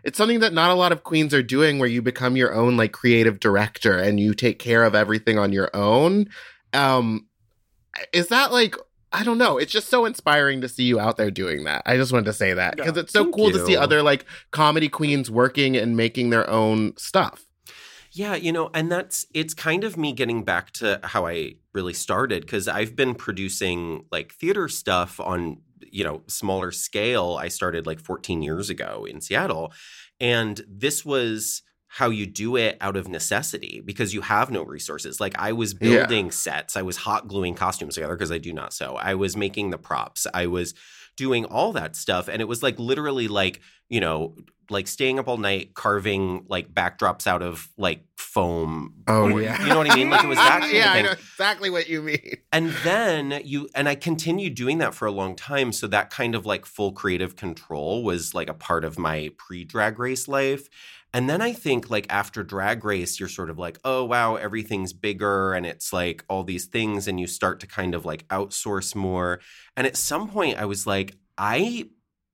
it's 0.03 0.17
something 0.17 0.39
that 0.41 0.53
not 0.53 0.71
a 0.71 0.75
lot 0.75 0.91
of 0.91 1.03
queens 1.03 1.33
are 1.33 1.41
doing 1.43 1.79
where 1.79 1.89
you 1.89 2.01
become 2.01 2.35
your 2.37 2.53
own 2.53 2.77
like 2.77 2.91
creative 2.91 3.39
director 3.39 3.97
and 3.97 4.19
you 4.19 4.33
take 4.33 4.59
care 4.59 4.83
of 4.83 4.93
everything 4.95 5.39
on 5.39 5.53
your 5.53 5.69
own. 5.73 6.27
Um 6.73 7.27
is 8.13 8.27
that 8.27 8.51
like 8.51 8.75
I 9.13 9.23
don't 9.23 9.37
know. 9.37 9.57
It's 9.57 9.71
just 9.71 9.87
so 9.87 10.03
inspiring 10.03 10.59
to 10.61 10.67
see 10.69 10.83
you 10.83 10.99
out 10.99 11.15
there 11.15 11.31
doing 11.31 11.63
that. 11.63 11.81
I 11.85 11.95
just 11.95 12.11
wanted 12.11 12.25
to 12.25 12.33
say 12.33 12.53
that 12.53 12.75
because 12.75 12.95
Yeah. 12.97 13.03
it's 13.03 13.13
so 13.13 13.31
cool 13.31 13.51
to 13.51 13.65
see 13.65 13.77
other 13.77 14.03
like 14.03 14.25
comedy 14.51 14.89
queens 14.89 15.31
working 15.31 15.77
and 15.77 15.95
making 15.95 16.29
their 16.29 16.47
own 16.49 16.95
stuff. 16.97 17.45
Yeah, 18.17 18.33
you 18.35 18.51
know, 18.51 18.71
and 18.73 18.91
that's 18.91 19.27
it's 19.33 19.53
kind 19.53 19.83
of 19.83 19.95
me 19.95 20.11
getting 20.11 20.43
back 20.43 20.71
to 20.73 20.99
how 21.03 21.27
I 21.27 21.53
really 21.73 21.93
started 21.93 22.41
because 22.41 22.67
I've 22.67 22.95
been 22.95 23.13
producing 23.13 24.05
like 24.11 24.33
theater 24.33 24.67
stuff 24.67 25.19
on, 25.19 25.61
you 25.91 26.03
know, 26.03 26.23
smaller 26.27 26.71
scale. 26.71 27.37
I 27.39 27.49
started 27.49 27.85
like 27.85 27.99
14 27.99 28.41
years 28.41 28.71
ago 28.71 29.05
in 29.05 29.21
Seattle. 29.21 29.71
And 30.19 30.59
this 30.67 31.05
was 31.05 31.61
how 31.89 32.09
you 32.09 32.25
do 32.25 32.55
it 32.55 32.75
out 32.81 32.97
of 32.97 33.07
necessity 33.07 33.81
because 33.85 34.15
you 34.15 34.21
have 34.21 34.49
no 34.49 34.63
resources. 34.63 35.19
Like 35.19 35.37
I 35.37 35.51
was 35.51 35.73
Yeah. 35.79 36.07
building 36.07 36.31
sets, 36.31 36.75
I 36.75 36.81
was 36.81 36.97
hot 36.97 37.27
gluing 37.27 37.53
costumes 37.53 37.93
together 37.95 38.15
because 38.15 38.31
I 38.31 38.39
do 38.39 38.51
not 38.51 38.73
sew. 38.73 38.95
I 38.95 39.13
was 39.13 39.37
making 39.37 39.69
the 39.69 39.77
props. 39.77 40.25
I 40.33 40.47
was 40.47 40.73
doing 41.17 41.43
all 41.45 41.73
that 41.73 41.95
stuff 41.97 42.29
and 42.29 42.41
it 42.41 42.45
was 42.45 42.63
like 42.63 42.79
literally 42.79 43.27
like, 43.27 43.59
you 43.89 43.99
know, 43.99 44.35
like 44.69 44.87
staying 44.87 45.17
up 45.17 45.27
all 45.29 45.37
night 45.37 45.73
carving 45.73 46.45
like 46.49 46.73
backdrops 46.73 47.25
out 47.25 47.41
of 47.41 47.69
like 47.77 48.03
foam. 48.17 48.93
Oh, 49.07 49.31
Or- 49.31 49.41
yeah. 49.41 49.61
You 49.61 49.69
know 49.69 49.77
what 49.77 49.89
I 49.89 49.95
mean? 49.95 50.09
Like 50.09 50.23
it 50.23 50.27
was 50.27 50.37
that 50.37 50.69
yeah, 50.73 50.91
I 50.91 51.01
know 51.01 51.11
exactly 51.11 51.69
what 51.69 51.87
you 51.89 52.01
mean. 52.01 52.35
And 52.51 52.69
then 52.83 53.41
you 53.43 53.69
and 53.75 53.87
I 53.89 53.95
continued 53.95 54.55
doing 54.55 54.77
that 54.79 54.93
for 54.93 55.05
a 55.05 55.11
long 55.11 55.35
time. 55.35 55.71
So 55.71 55.87
that 55.87 56.09
kind 56.09 56.35
of 56.35 56.45
like 56.45 56.65
full 56.65 56.91
creative 56.91 57.35
control 57.35 58.03
was 58.03 58.33
like 58.33 58.49
a 58.49 58.53
part 58.53 58.83
of 58.85 58.97
my 58.99 59.31
pre-drag 59.37 59.99
race 59.99 60.27
life. 60.27 60.67
And 61.13 61.29
then 61.29 61.41
I 61.41 61.53
think 61.53 61.89
like 61.89 62.05
after 62.09 62.43
drag 62.43 62.83
race, 62.83 63.19
you're 63.19 63.29
sort 63.29 63.49
of 63.49 63.57
like, 63.57 63.79
oh 63.85 64.03
wow, 64.03 64.35
everything's 64.35 64.93
bigger 64.93 65.53
and 65.53 65.65
it's 65.65 65.91
like 65.93 66.23
all 66.29 66.43
these 66.43 66.65
things, 66.65 67.07
and 67.07 67.19
you 67.19 67.27
start 67.27 67.59
to 67.61 67.67
kind 67.67 67.95
of 67.95 68.05
like 68.05 68.27
outsource 68.27 68.93
more. 68.95 69.39
And 69.75 69.87
at 69.87 69.97
some 69.97 70.29
point 70.29 70.57
I 70.57 70.65
was 70.65 70.85
like, 70.85 71.15
I 71.37 71.85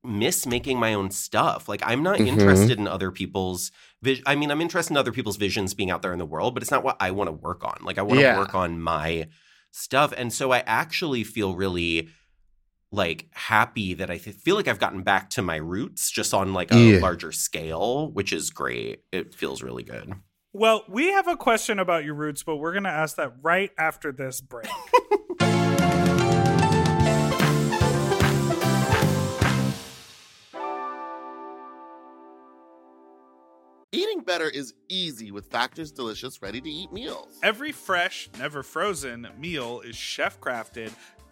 miss 0.04 0.46
making 0.46 0.78
my 0.80 0.94
own 0.94 1.12
stuff. 1.12 1.70
Like 1.70 1.82
I'm 1.86 2.04
not 2.04 2.20
Mhm. 2.20 2.28
interested 2.28 2.78
in 2.80 2.88
other 2.88 3.12
people's 3.12 3.72
vision. 4.02 4.24
I 4.28 4.36
mean, 4.36 4.52
I'm 4.52 4.60
interested 4.62 4.92
in 4.94 4.98
other 4.98 5.14
people's 5.14 5.38
visions 5.38 5.74
being 5.74 5.92
out 5.92 6.02
there 6.02 6.12
in 6.14 6.20
the 6.20 6.26
world, 6.26 6.54
but 6.54 6.62
it's 6.64 6.72
not 6.72 6.84
what 6.84 6.98
I 7.00 7.12
want 7.12 7.30
to 7.30 7.32
work 7.32 7.64
on. 7.64 7.78
Like 7.84 7.98
I 7.98 8.02
want 8.02 8.18
to 8.20 8.22
Yeah. 8.22 8.34
work 8.36 8.54
on 8.54 8.82
my 8.82 9.28
stuff. 9.72 10.14
And 10.18 10.32
so 10.34 10.52
I 10.52 10.60
actually 10.60 11.24
feel 11.24 11.56
really 11.56 12.10
like 12.94 13.28
happy 13.32 13.96
that 13.96 14.10
I 14.12 14.18
th- 14.18 14.36
feel 14.38 14.56
like 14.56 14.68
I've 14.68 14.80
gotten 14.80 15.02
back 15.02 15.32
to 15.32 15.42
my 15.42 15.56
roots 15.56 16.12
just 16.12 16.34
on 16.34 16.54
like 16.54 16.72
a 16.72 16.78
Yeah. 16.78 17.00
larger 17.00 17.32
scale, 17.32 18.12
which 18.12 18.32
is 18.32 18.52
great. 18.52 19.04
It 19.12 19.34
feels 19.34 19.64
really 19.64 19.84
good. 19.84 20.14
Well, 20.54 20.84
we 20.88 21.12
have 21.12 21.28
a 21.28 21.36
question 21.36 21.80
about 21.80 22.06
your 22.06 22.14
roots, 22.14 22.44
but 22.44 22.58
we're 22.58 22.74
going 22.74 22.84
to 22.84 22.90
ask 22.92 23.16
that 23.18 23.34
right 23.42 23.72
after 23.80 24.12
this 24.12 24.40
break. 24.40 24.68
Eating 33.92 34.22
better 34.22 34.50
is 34.50 34.74
easy 34.90 35.32
with 35.32 35.46
Factor's 35.52 35.92
delicious 35.92 36.42
ready 36.42 36.60
to 36.60 36.70
eat 36.70 36.92
meals. 36.92 37.38
Every 37.44 37.72
fresh, 37.72 38.28
never 38.40 38.64
frozen 38.64 39.28
meal 39.38 39.82
is 39.82 39.96
chef 39.96 40.40
crafted, 40.40 40.92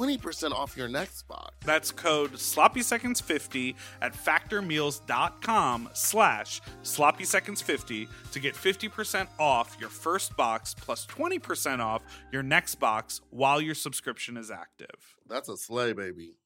20% 0.00 0.52
off 0.52 0.76
your 0.78 0.88
next 0.88 1.28
box. 1.28 1.54
That's 1.64 1.90
code 1.90 2.32
sloppyseconds50 2.32 3.74
at 4.00 4.14
factormeals.com 4.14 5.90
slash 5.92 6.62
sloppyseconds50 6.82 8.08
to 8.32 8.40
get 8.40 8.54
50% 8.54 9.28
off 9.38 9.76
your 9.78 9.90
first 9.90 10.34
box 10.38 10.74
plus 10.74 11.06
20% 11.06 11.80
off 11.80 12.02
your 12.32 12.42
next 12.42 12.76
box 12.76 13.20
while 13.30 13.60
your 13.60 13.74
subscription 13.74 14.38
is 14.38 14.50
active. 14.50 15.16
That's 15.28 15.50
a 15.50 15.56
sleigh, 15.58 15.92
baby. 15.92 16.36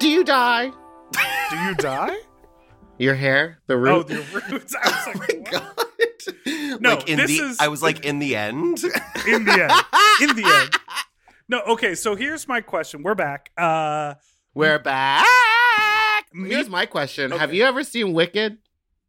Do 0.00 0.08
you 0.08 0.24
die? 0.24 0.72
Do 1.50 1.56
you 1.58 1.74
die? 1.76 2.16
Your 2.98 3.14
hair, 3.16 3.58
the 3.66 3.76
roots? 3.76 4.12
oh, 4.12 4.14
root. 4.14 4.44
the 4.46 4.52
roots. 4.52 4.76
I 4.80 4.88
was 4.88 5.18
like, 5.18 5.48
oh 5.52 5.72
what? 5.74 5.83
No, 6.80 6.90
like 6.90 7.08
in 7.08 7.16
this 7.18 7.38
the 7.38 7.44
is- 7.46 7.56
I 7.60 7.68
was 7.68 7.82
like 7.82 8.04
in 8.04 8.18
the 8.18 8.34
end. 8.36 8.82
in 9.26 9.44
the 9.44 9.52
end. 9.52 10.30
In 10.30 10.36
the 10.36 10.44
end. 10.44 10.70
No, 11.46 11.60
okay, 11.60 11.94
so 11.94 12.14
here's 12.16 12.48
my 12.48 12.62
question. 12.62 13.02
We're 13.02 13.14
back. 13.14 13.50
Uh 13.58 14.14
We're 14.54 14.78
back. 14.78 15.26
Me- 16.32 16.48
Here's 16.48 16.70
my 16.70 16.86
question: 16.86 17.32
Have 17.32 17.52
you 17.52 17.64
ever 17.64 17.84
seen 17.84 18.14
Wicked? 18.14 18.56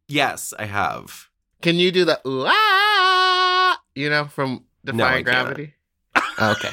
yes, 0.06 0.52
I 0.58 0.66
have. 0.66 1.28
Can 1.62 1.76
you 1.76 1.90
do 1.90 2.04
the 2.04 2.20
ooh 2.28 2.44
ah? 2.46 3.80
You 3.94 4.10
know, 4.10 4.26
from 4.26 4.64
No, 4.84 4.92
Defying 4.92 5.24
can't. 5.24 5.46
Gravity. 5.46 5.74
okay. 6.40 6.70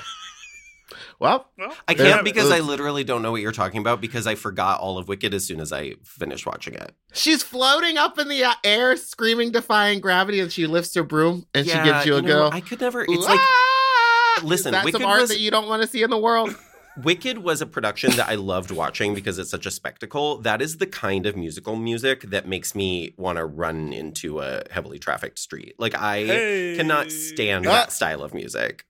Well, 1.19 1.47
well, 1.58 1.73
I 1.88 1.93
can't 1.93 2.10
have 2.15 2.23
because 2.26 2.52
I 2.52 2.60
literally 2.60 3.04
don't 3.04 3.21
know 3.21 3.32
what 3.32 3.41
you're 3.41 3.52
talking 3.52 3.80
about 3.80 4.02
because 4.02 4.28
I 4.28 4.36
forgot 4.36 4.80
all 4.80 4.97
of 4.97 5.08
Wicked 5.08 5.34
as 5.34 5.45
soon 5.45 5.60
as 5.60 5.71
I 5.71 5.93
finished 6.04 6.45
watching 6.45 6.73
it. 6.73 6.93
she's 7.13 7.43
floating 7.43 7.97
up 7.97 8.17
in 8.19 8.28
the 8.28 8.43
uh, 8.43 8.54
air, 8.63 8.97
screaming, 8.97 9.52
defying 9.52 9.99
gravity, 9.99 10.39
and 10.39 10.52
she 10.52 10.67
lifts 10.67 10.93
her 10.95 11.04
broom 11.04 11.45
and 11.54 11.65
she 11.67 11.73
gives 11.82 12.06
you 12.06 12.15
a 12.17 12.21
know, 12.21 12.49
go. 12.49 12.49
I 12.52 12.62
could 12.62 12.82
never. 12.82 13.02
It's 13.08 13.26
like 13.26 13.39
ah! 13.39 14.41
listen, 14.43 14.73
Is 14.73 14.80
that 14.80 14.86
Wicked 14.86 15.02
some 15.02 15.10
art 15.10 15.21
was- 15.21 15.30
that 15.30 15.39
you 15.39 15.52
don't 15.52 15.67
want 15.67 15.82
to 15.82 15.88
see 15.88 16.02
in 16.04 16.10
the 16.10 16.17
world. 16.17 16.56
Wicked 16.95 17.39
was 17.39 17.60
a 17.60 17.65
production 17.65 18.12
that 18.17 18.30
I 18.30 18.36
loved 18.36 18.69
watching 18.69 19.15
because 19.15 19.39
it's 19.39 19.49
such 19.49 19.65
a 19.65 19.71
spectacle. 19.71 20.38
That 20.38 20.62
is 20.62 20.78
the 20.78 20.86
kind 20.86 21.26
of 21.26 21.36
musical 21.36 21.76
music 21.76 22.21
that 22.30 22.47
makes 22.47 22.76
me 22.76 23.15
want 23.17 23.39
to 23.39 23.45
run 23.45 23.91
into 23.91 24.41
a 24.41 24.62
heavily 24.69 24.99
trafficked 24.99 25.39
street. 25.39 25.73
Like 25.80 25.95
I 25.95 26.19
Hey. 26.23 26.76
cannot 26.78 27.12
stand 27.12 27.65
Ah. 27.65 27.71
that 27.71 27.91
style 27.91 28.21
of 28.21 28.36
music. 28.36 28.86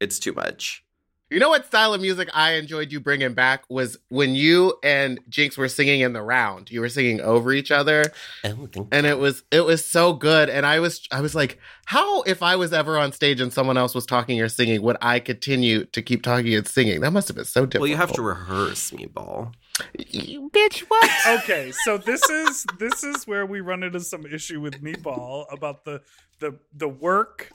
It's 0.00 0.18
too 0.18 0.32
much. 0.32 0.83
You 1.30 1.40
know 1.40 1.48
what 1.48 1.66
style 1.66 1.94
of 1.94 2.00
music 2.00 2.28
I 2.34 2.52
enjoyed 2.52 2.92
you 2.92 3.00
bringing 3.00 3.32
back 3.32 3.64
was 3.70 3.96
when 4.08 4.34
you 4.34 4.74
and 4.82 5.18
Jinkx 5.30 5.56
were 5.56 5.68
singing 5.68 6.02
in 6.02 6.12
the 6.12 6.22
round. 6.22 6.70
You 6.70 6.80
were 6.80 6.88
singing 6.90 7.20
over 7.22 7.50
each 7.52 7.70
other, 7.70 8.04
Oh, 8.44 8.68
and 8.92 9.06
it 9.06 9.18
was 9.18 9.42
it 9.50 9.64
was 9.64 9.84
so 9.84 10.12
good. 10.12 10.50
And 10.50 10.66
I 10.66 10.80
was 10.80 11.08
I 11.10 11.22
was 11.22 11.34
like, 11.34 11.58
how 11.86 12.22
if 12.22 12.42
I 12.42 12.56
was 12.56 12.72
ever 12.74 12.98
on 12.98 13.10
stage 13.12 13.40
and 13.40 13.52
someone 13.52 13.78
else 13.78 13.94
was 13.94 14.04
talking 14.06 14.40
or 14.40 14.48
singing, 14.50 14.82
would 14.82 14.98
I 15.00 15.18
continue 15.18 15.86
to 15.86 16.02
keep 16.02 16.22
talking 16.22 16.54
and 16.54 16.68
singing? 16.68 17.00
That 17.00 17.12
must 17.12 17.28
have 17.28 17.36
been 17.36 17.46
so 17.46 17.62
difficult. 17.62 17.80
Well, 17.80 17.90
you 17.90 17.96
have 17.96 18.12
to 18.12 18.22
rehearse, 18.22 18.90
meatball. 18.90 19.54
You 19.98 20.50
bitch. 20.50 20.80
What? 20.80 21.10
okay, 21.42 21.72
so 21.84 21.96
this 21.98 22.22
is 22.28 22.66
this 22.78 23.02
is 23.02 23.26
where 23.26 23.46
we 23.46 23.60
run 23.60 23.82
into 23.82 24.00
some 24.00 24.26
issue 24.26 24.60
with 24.60 24.82
Meatball 24.82 25.46
about 25.52 25.84
the 25.84 26.02
the 26.38 26.58
the 26.72 26.88
work, 26.88 27.50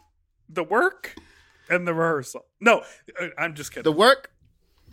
the 0.50 0.64
work, 0.64 1.16
and 1.70 1.88
the 1.88 1.94
rehearsal. 1.94 2.46
No, 2.60 2.84
uh, 3.20 3.28
I'm 3.38 3.54
just 3.56 3.72
kidding. 3.72 3.84
the 3.84 3.98
work. 3.98 4.32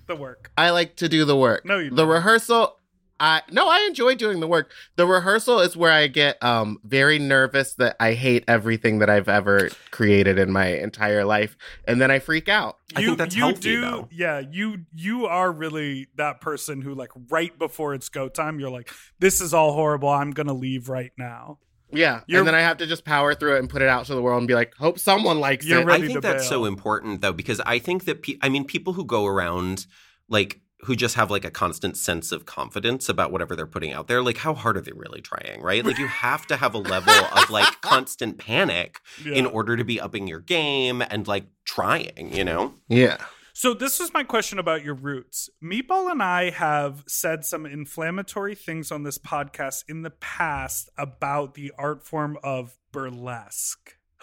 The 0.07 0.17
work. 0.17 0.53
I 0.57 0.71
like 0.71 0.97
to 0.97 1.09
do 1.09 1.25
the 1.25 1.37
work. 1.37 1.65
No, 1.65 1.79
you 1.79 1.91
the 1.91 1.97
don't. 1.97 2.09
rehearsal. 2.09 2.79
I 3.19 3.41
no, 3.51 3.67
I 3.67 3.87
enjoy 3.89 4.15
doing 4.15 4.41
the 4.41 4.47
work. 4.47 4.71
The 4.97 5.07
rehearsal 5.07 5.61
is 5.61 5.75
where 5.75 5.91
I 5.91 6.07
get 6.07 6.43
um 6.45 6.79
very 6.85 7.19
nervous 7.19 7.73
that 7.75 7.97
I 7.99 8.13
hate 8.13 8.45
everything 8.47 8.99
that 8.99 9.09
I've 9.09 9.29
ever 9.29 9.71
created 9.91 10.39
in 10.39 10.53
my 10.53 10.67
entire 10.67 11.25
life, 11.25 11.57
and 11.89 11.99
then 11.99 12.11
I 12.11 12.19
freak 12.19 12.49
out. 12.49 12.77
I 12.95 13.03
think 13.05 13.17
that's 13.17 13.35
healthy, 13.35 13.77
though. 13.77 14.09
Yeah, 14.13 14.41
you 14.41 14.85
you 14.95 15.25
are 15.27 15.51
really 15.51 16.09
that 16.17 16.43
person 16.43 16.83
who 16.83 16.95
like 16.95 17.11
right 17.31 17.59
before 17.59 17.95
it's 17.95 18.11
go 18.11 18.29
time, 18.29 18.61
you're 18.61 18.71
like, 18.71 18.91
this 19.19 19.41
is 19.41 19.55
all 19.55 19.73
horrible. 19.73 20.11
I'm 20.11 20.33
gonna 20.33 20.53
leave 20.53 20.91
right 20.91 21.13
now. 21.17 21.59
Yeah, 21.93 22.21
You're- 22.27 22.41
and 22.41 22.49
then 22.49 22.55
I 22.55 22.61
have 22.61 22.79
to 22.79 22.87
just 22.87 23.05
power 23.05 23.35
through 23.35 23.57
it 23.57 23.59
and 23.61 23.71
put 23.71 23.81
it 23.83 23.89
out 23.89 24.07
to 24.07 24.15
the 24.15 24.23
world 24.23 24.39
and 24.39 24.49
be 24.49 24.55
like, 24.55 24.75
hope 24.75 24.99
someone 24.99 25.39
likes 25.41 25.65
You're 25.65 25.81
it. 25.83 25.87
ready 25.87 26.05
I 26.05 26.07
think 26.09 26.17
to 26.19 26.21
that's 26.29 26.43
bail. 26.45 26.49
so 26.61 26.65
important 26.65 27.21
though 27.21 27.33
because 27.33 27.61
I 27.65 27.79
think 27.79 28.05
that 28.07 28.23
pe- 28.23 28.39
I 28.43 28.49
mean 28.49 28.65
people 28.65 28.93
who 28.95 29.05
go 29.05 29.25
around 29.27 29.87
like 30.29 30.61
who 30.81 30.95
just 30.95 31.15
have 31.15 31.31
like 31.31 31.45
a 31.45 31.51
constant 31.51 31.97
sense 31.97 32.33
of 32.33 32.45
confidence 32.45 33.09
about 33.09 33.33
whatever 33.33 33.57
they're 33.57 33.67
putting 33.67 33.93
out 33.93 34.09
there 34.09 34.21
like 34.23 34.37
how 34.39 34.53
hard 34.53 34.77
are 34.77 34.81
they 34.83 34.93
really 34.93 35.21
trying 35.23 35.63
right 35.63 35.85
like 35.87 35.97
you 35.99 36.07
have 36.07 36.47
to 36.47 36.57
have 36.57 36.75
a 36.75 36.79
level 36.79 37.15
of 37.35 37.49
like 37.51 37.81
constant 37.81 38.37
panic 38.37 39.01
Yeah. 39.25 39.35
in 39.37 39.47
order 39.47 39.77
to 39.77 39.85
be 39.85 39.99
upping 40.01 40.27
your 40.29 40.41
game 40.41 41.03
and 41.09 41.27
like 41.27 41.47
trying 41.65 42.31
you 42.33 42.45
know 42.45 42.75
yeah, 42.89 43.17
So 43.59 43.73
this 43.73 44.01
is 44.01 44.13
my 44.13 44.23
question 44.23 44.59
about 44.59 44.85
your 44.85 44.93
roots. 44.93 45.49
Meatball 45.65 46.11
and 46.11 46.23
I 46.23 46.51
have 46.51 47.05
said 47.09 47.43
some 47.43 47.65
inflammatory 47.65 48.55
things 48.55 48.93
on 48.93 49.03
this 49.03 49.17
podcast 49.17 49.85
in 49.89 50.03
the 50.03 50.11
past 50.11 50.91
about 50.99 51.55
the 51.55 51.73
art 51.79 52.05
form 52.05 52.37
of 52.43 52.77
burlesque. 52.93 53.97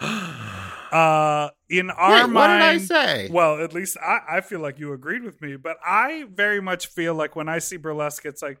Uh 0.92 1.48
in 1.68 1.90
our 1.90 2.28
Wait, 2.28 2.32
what 2.32 2.46
did 2.46 2.60
I 2.62 2.78
say? 2.78 3.28
well, 3.32 3.60
at 3.60 3.74
least 3.74 3.96
I, 4.00 4.36
I 4.36 4.40
feel 4.42 4.60
like 4.60 4.78
you 4.78 4.92
agreed 4.92 5.24
with 5.24 5.42
me, 5.42 5.56
but 5.56 5.78
I 5.84 6.26
very 6.32 6.62
much 6.62 6.86
feel 6.86 7.14
like 7.14 7.34
when 7.34 7.48
I 7.48 7.58
see 7.58 7.76
burlesque, 7.76 8.24
it's 8.24 8.40
like, 8.42 8.58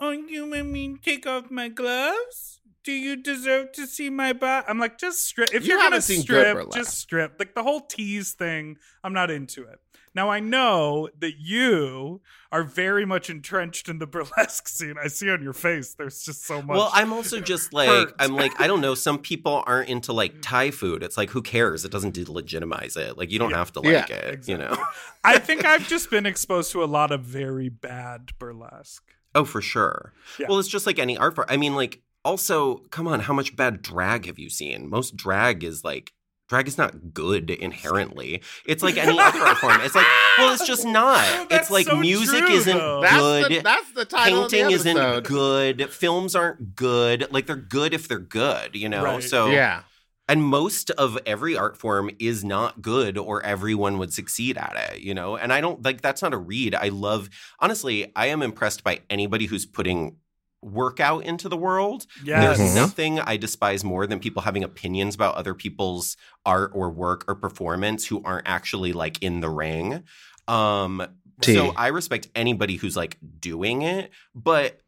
oh, 0.00 0.12
you 0.12 0.48
want 0.48 0.70
me 0.70 0.96
take 1.02 1.26
off 1.26 1.50
my 1.50 1.68
gloves? 1.68 2.62
Do 2.82 2.92
you 2.92 3.16
deserve 3.16 3.72
to 3.72 3.86
see 3.86 4.08
my 4.08 4.32
butt? 4.32 4.64
I'm 4.68 4.78
like, 4.78 4.96
just 4.96 5.26
strip. 5.26 5.52
If 5.52 5.64
You 5.64 5.70
you're 5.70 5.76
gonna 5.76 5.96
haven't 5.96 6.02
seen 6.02 6.24
good 6.24 6.56
strip, 6.56 6.72
just 6.72 6.96
strip. 6.96 7.34
Like 7.38 7.54
the 7.54 7.62
whole 7.62 7.82
tease 7.82 8.32
thing, 8.32 8.78
I'm 9.04 9.12
not 9.12 9.30
into 9.30 9.64
it. 9.64 9.78
Now 10.16 10.30
I 10.30 10.40
know 10.40 11.08
that 11.20 11.34
you 11.38 12.22
are 12.50 12.64
very 12.64 13.04
much 13.04 13.28
entrenched 13.30 13.88
in 13.88 13.98
the 13.98 14.06
burlesque 14.14 14.66
scene. 14.66 14.94
I 15.00 15.08
see 15.08 15.30
on 15.30 15.42
your 15.42 15.52
face. 15.52 15.94
There's 15.94 16.24
just 16.24 16.44
so 16.44 16.62
much. 16.62 16.74
well 16.76 16.90
i'm 16.94 17.12
also 17.12 17.38
just 17.40 17.72
like 17.72 17.88
hurt. 17.88 18.14
i'm 18.18 18.34
like 18.34 18.58
i 18.60 18.66
don't 18.66 18.80
know 18.80 18.94
some 18.94 19.18
people 19.18 19.62
aren't 19.66 19.88
into 19.90 20.12
like 20.12 20.34
thai 20.40 20.70
food 20.70 21.02
it's 21.02 21.16
like 21.16 21.30
who 21.30 21.42
cares 21.42 21.84
it 21.84 21.92
doesn't 21.92 22.14
delegitimize 22.16 22.96
it 22.96 23.18
like 23.18 23.30
you 23.30 23.38
don't 23.38 23.50
Yeah. 23.50 23.58
have 23.58 23.72
to 23.74 23.80
like 23.80 24.08
Yeah, 24.08 24.16
it 24.16 24.48
you 24.48 24.56
know 24.56 24.74
I 25.24 25.38
think 25.38 25.64
I've 25.64 25.86
just 25.86 26.10
been 26.10 26.24
exposed 26.26 26.72
to 26.72 26.82
a 26.82 26.86
lot 26.86 27.10
of 27.12 27.20
very 27.22 27.68
bad 27.68 28.30
burlesque. 28.38 29.02
Oh, 29.34 29.44
for 29.44 29.60
sure. 29.60 30.12
Yeah. 30.38 30.46
Well, 30.48 30.58
it's 30.60 30.68
just 30.68 30.86
like 30.86 30.98
any 30.98 31.18
art 31.18 31.34
form. 31.34 31.46
I 31.50 31.56
mean, 31.58 31.74
like, 31.74 32.00
also, 32.24 32.76
come 32.90 33.06
on, 33.08 33.20
how 33.20 33.34
much 33.34 33.54
bad 33.56 33.82
drag 33.82 34.26
have 34.26 34.38
you 34.38 34.48
seen? 34.48 34.88
Most 34.88 35.16
drag 35.16 35.62
is 35.64 35.82
like 35.84 36.12
drag 36.48 36.68
is 36.68 36.78
not 36.78 37.12
good 37.14 37.50
inherently. 37.50 38.42
It's 38.66 38.82
like 38.82 38.96
any 38.96 39.18
other 39.18 39.40
art 39.40 39.58
form. 39.58 39.80
It's 39.82 39.94
like, 39.94 40.06
well, 40.38 40.52
it's 40.54 40.66
just 40.66 40.84
not. 40.86 41.24
Oh, 41.28 41.46
That's 41.50 41.62
it's 41.64 41.70
like 41.70 41.86
so 41.86 41.96
music 41.96 42.44
true, 42.46 42.54
isn't 42.54 42.76
though. 42.78 43.00
That's 43.02 43.16
good. 43.16 43.50
the, 43.50 43.58
that's 43.60 43.92
the 43.92 44.04
title 44.04 44.44
of 44.44 44.50
the 44.50 44.56
Painting 44.56 44.74
isn't 44.74 45.24
good. 45.24 45.90
Films 45.90 46.34
aren't 46.36 46.76
good. 46.76 47.26
Like 47.32 47.46
they're 47.46 47.56
good 47.56 47.94
if 47.94 48.08
they're 48.08 48.18
good, 48.18 48.74
you 48.76 48.88
know. 48.88 49.02
Right. 49.04 49.22
So 49.22 49.48
Yeah. 49.50 49.82
and 50.28 50.42
most 50.42 50.90
of 50.92 51.18
every 51.26 51.56
art 51.56 51.76
form 51.76 52.10
is 52.18 52.44
not 52.44 52.82
good 52.82 53.16
or 53.18 53.42
everyone 53.44 53.98
would 53.98 54.12
succeed 54.12 54.56
at 54.58 54.74
it 54.90 55.00
you 55.00 55.14
know 55.14 55.36
and 55.36 55.52
i 55.52 55.60
don't 55.60 55.84
like 55.84 56.00
that's 56.00 56.20
not 56.20 56.34
a 56.34 56.36
read 56.36 56.74
i 56.74 56.88
love 56.88 57.28
honestly 57.60 58.10
i 58.16 58.26
am 58.26 58.42
impressed 58.42 58.82
by 58.82 58.98
anybody 59.08 59.46
who's 59.46 59.64
putting 59.64 60.16
work 60.62 61.00
out 61.00 61.24
into 61.24 61.48
the 61.48 61.56
world 61.56 62.06
Yes. 62.24 62.58
there's 62.58 62.74
nothing 62.74 63.20
i 63.20 63.36
despise 63.36 63.84
more 63.84 64.06
than 64.06 64.18
people 64.18 64.42
having 64.42 64.64
opinions 64.64 65.14
about 65.14 65.34
other 65.36 65.54
people's 65.54 66.16
art 66.44 66.72
or 66.74 66.90
work 66.90 67.24
or 67.28 67.34
performance 67.34 68.06
who 68.06 68.22
aren't 68.24 68.48
actually 68.48 68.92
like 68.92 69.22
in 69.22 69.40
the 69.40 69.50
ring 69.50 70.02
um 70.48 71.06
T. 71.40 71.54
so 71.54 71.72
i 71.76 71.88
respect 71.88 72.28
anybody 72.34 72.76
who's 72.76 72.96
like 72.96 73.18
doing 73.38 73.82
it 73.82 74.10
but 74.34 74.80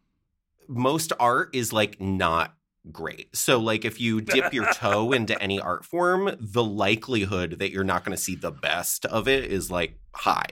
most 0.69 1.13
art 1.19 1.55
is 1.55 1.73
like 1.73 2.01
not 2.01 2.55
great. 2.93 3.35
So 3.37 3.59
like 3.59 3.85
if 3.85 4.01
you 4.01 4.21
dip 4.21 4.53
your 4.53 4.71
toe 4.73 5.13
into 5.13 5.41
any 5.43 5.61
art 5.61 5.85
form, 5.85 6.31
the 6.41 6.65
likelihood 6.65 7.59
that 7.59 7.71
you're 7.71 7.85
not 7.85 8.05
going 8.05 8.17
to 8.17 8.23
see 8.23 8.35
the 8.35 8.51
best 8.51 9.05
of 9.07 9.29
it 9.29 9.45
is 9.45 9.71
like 9.71 9.99
high. 10.15 10.51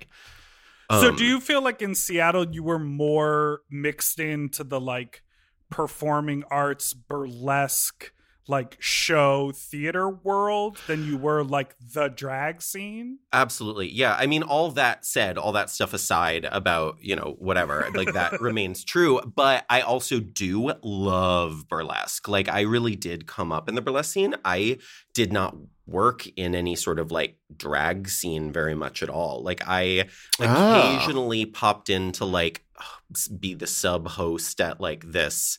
So 0.90 1.09
Um, 1.09 1.16
do 1.16 1.25
you 1.25 1.40
feel 1.40 1.62
like 1.62 1.83
in 1.83 1.94
Seattle 1.94 2.53
you 2.55 2.62
were 2.62 2.79
more 2.79 3.62
mixed 3.70 4.20
into 4.20 4.64
the 4.64 4.81
like 4.81 5.22
performing 5.70 6.44
arts 6.51 6.92
burlesque 6.94 8.12
like 8.48 8.76
show 8.80 9.52
theater 9.54 10.09
world 10.09 10.78
than 10.87 11.04
you 11.04 11.16
were 11.16 11.42
like 11.42 11.74
the 11.94 12.09
drag 12.09 12.62
scene? 12.62 13.18
Absolutely. 13.32 13.88
Yeah. 13.90 14.14
I 14.18 14.26
mean, 14.26 14.42
all 14.42 14.70
that 14.72 15.04
said, 15.04 15.37
all 15.38 15.52
that 15.52 15.70
stuff 15.70 15.92
aside 15.92 16.46
about, 16.50 16.96
you 17.00 17.16
know, 17.16 17.35
whatever, 17.38 17.88
like 17.94 18.12
that 18.12 18.40
remains 18.40 18.85
true. 18.85 19.20
But 19.35 19.64
I 19.68 19.80
also 19.80 20.20
do 20.20 20.72
love 20.82 21.68
burlesque. 21.68 22.28
Like, 22.28 22.48
I 22.48 22.62
really 22.62 22.96
did 22.96 23.26
come 23.26 23.50
up 23.52 23.68
in 23.68 23.74
the 23.74 23.82
burlesque 23.82 24.12
scene. 24.12 24.35
I 24.44 24.78
did 25.14 25.32
not 25.32 25.56
work 25.87 26.26
in 26.37 26.54
any 26.54 26.74
sort 26.76 26.98
of 26.98 27.11
like 27.12 27.38
drag 27.56 28.09
scene 28.09 28.52
very 28.52 28.74
much 28.74 29.02
at 29.02 29.09
all. 29.09 29.42
Like, 29.42 29.62
I 29.66 30.09
Ah. 30.40 30.96
occasionally 30.98 31.46
popped 31.46 31.88
in 31.90 32.12
to 32.12 32.24
like 32.24 32.64
be 33.40 33.54
the 33.54 33.66
sub 33.66 34.09
host 34.09 34.61
at 34.61 34.80
like 34.80 35.04
this 35.11 35.59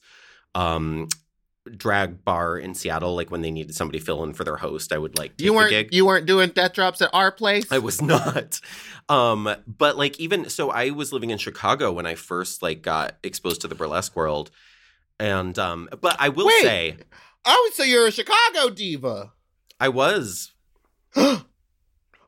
um 0.56 1.08
drag 1.70 2.24
bar 2.24 2.58
in 2.58 2.74
Seattle 2.74 3.16
like 3.16 3.30
when 3.32 3.42
they 3.42 3.52
needed 3.52 3.76
somebody 3.76 4.00
fill 4.00 4.24
in 4.24 4.34
for 4.34 4.44
their 4.44 4.58
host 4.58 4.92
I 4.94 4.98
would 4.98 5.18
like 5.18 5.38
take 5.38 5.46
You 5.46 5.52
the 5.52 5.56
weren't 5.58 5.70
gig. 5.70 5.94
you 5.94 6.06
weren't 6.06 6.26
doing 6.26 6.50
death 6.50 6.74
drops 6.74 7.02
at 7.02 7.10
our 7.14 7.32
place? 7.32 7.72
I 7.72 7.80
was 7.80 8.02
not. 8.02 8.60
Um, 9.10 9.54
but 9.66 9.98
like 9.98 10.20
even 10.20 10.50
so 10.50 10.70
I 10.70 10.90
was 10.92 11.14
living 11.14 11.30
in 11.30 11.38
Chicago 11.38 11.92
when 11.92 12.06
I 12.06 12.16
first 12.16 12.62
like 12.62 12.82
got 12.82 13.16
exposed 13.24 13.62
to 13.62 13.68
the 13.68 13.76
burlesque 13.76 14.16
world. 14.16 14.52
And 15.20 15.58
um 15.58 15.90
but 16.02 16.16
I 16.20 16.30
will 16.30 16.48
Wait. 16.48 16.62
say 16.62 16.98
Oh, 17.46 17.72
so 17.74 17.84
you're 17.84 18.08
a 18.08 18.12
Chicago 18.12 18.70
diva. 18.70 19.32
I 19.80 19.90
was 19.90 20.52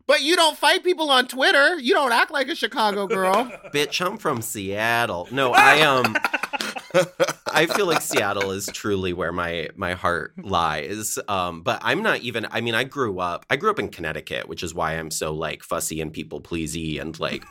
But 0.10 0.24
you 0.24 0.36
don't 0.36 0.58
fight 0.58 0.84
people 0.84 1.12
on 1.12 1.28
Twitter. 1.28 1.78
You 1.78 1.94
don't 1.94 2.12
act 2.12 2.32
like 2.32 2.50
a 2.50 2.56
Chicago 2.56 3.06
girl. 3.06 3.46
bitch, 3.72 4.04
I'm 4.04 4.18
from 4.18 4.42
Seattle. 4.42 5.28
No, 5.32 5.54
I 5.54 5.82
um 5.82 6.18
I 7.54 7.68
feel 7.68 7.86
like 7.86 8.02
Seattle 8.02 8.50
is 8.50 8.66
truly 8.74 9.14
where 9.14 9.32
my 9.32 9.70
my 9.76 9.94
heart 9.94 10.34
lies. 10.44 11.20
Um, 11.28 11.62
but 11.62 11.80
I'm 11.84 12.02
not 12.02 12.22
even. 12.22 12.48
I 12.50 12.62
mean, 12.62 12.74
I 12.74 12.86
grew 12.86 13.20
up. 13.20 13.46
I 13.52 13.56
grew 13.56 13.70
up 13.70 13.78
in 13.78 13.90
Connecticut, 13.90 14.50
which 14.50 14.64
is 14.64 14.74
why 14.74 14.94
I'm 14.94 15.12
so 15.12 15.32
like 15.32 15.62
fussy 15.62 16.02
and 16.02 16.12
people 16.12 16.42
pleasy 16.42 16.98
and 16.98 17.18
like 17.20 17.46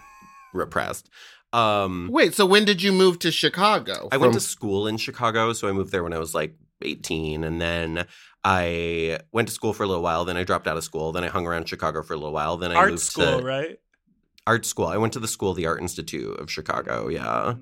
repressed. 0.52 1.08
Um, 1.52 2.08
Wait, 2.10 2.34
so 2.34 2.44
when 2.44 2.64
did 2.64 2.82
you 2.82 2.90
move 2.90 3.20
to 3.20 3.30
Chicago? 3.30 4.08
I 4.10 4.16
went 4.16 4.32
to 4.34 4.40
school 4.40 4.88
in 4.88 4.96
Chicago, 4.96 5.52
so 5.52 5.68
I 5.68 5.72
moved 5.72 5.92
there 5.92 6.02
when 6.02 6.12
I 6.12 6.18
was 6.18 6.34
like 6.34 6.56
18, 6.82 7.44
and 7.44 7.60
then 7.60 8.06
I 8.50 9.20
went 9.30 9.48
to 9.48 9.54
school 9.54 9.72
for 9.74 9.82
a 9.82 9.86
little 9.86 10.02
while. 10.02 10.24
Then 10.24 10.36
I 10.38 10.44
dropped 10.44 10.66
out 10.66 10.76
of 10.78 10.84
school. 10.84 11.12
Then 11.12 11.22
I 11.22 11.28
hung 11.28 11.46
around 11.46 11.68
Chicago 11.68 12.02
for 12.02 12.14
a 12.14 12.16
little 12.16 12.32
while. 12.32 12.56
Then 12.56 12.72
I 12.72 12.76
Art 12.76 12.90
moved 12.92 13.02
school, 13.02 13.40
to 13.40 13.44
right? 13.44 13.78
art 14.46 14.64
school. 14.64 14.86
I 14.86 14.96
went 14.96 15.12
to 15.12 15.20
the 15.20 15.28
school, 15.28 15.52
the 15.52 15.66
Art 15.66 15.80
Institute 15.82 16.40
of 16.40 16.50
Chicago. 16.50 17.08
Yeah. 17.08 17.56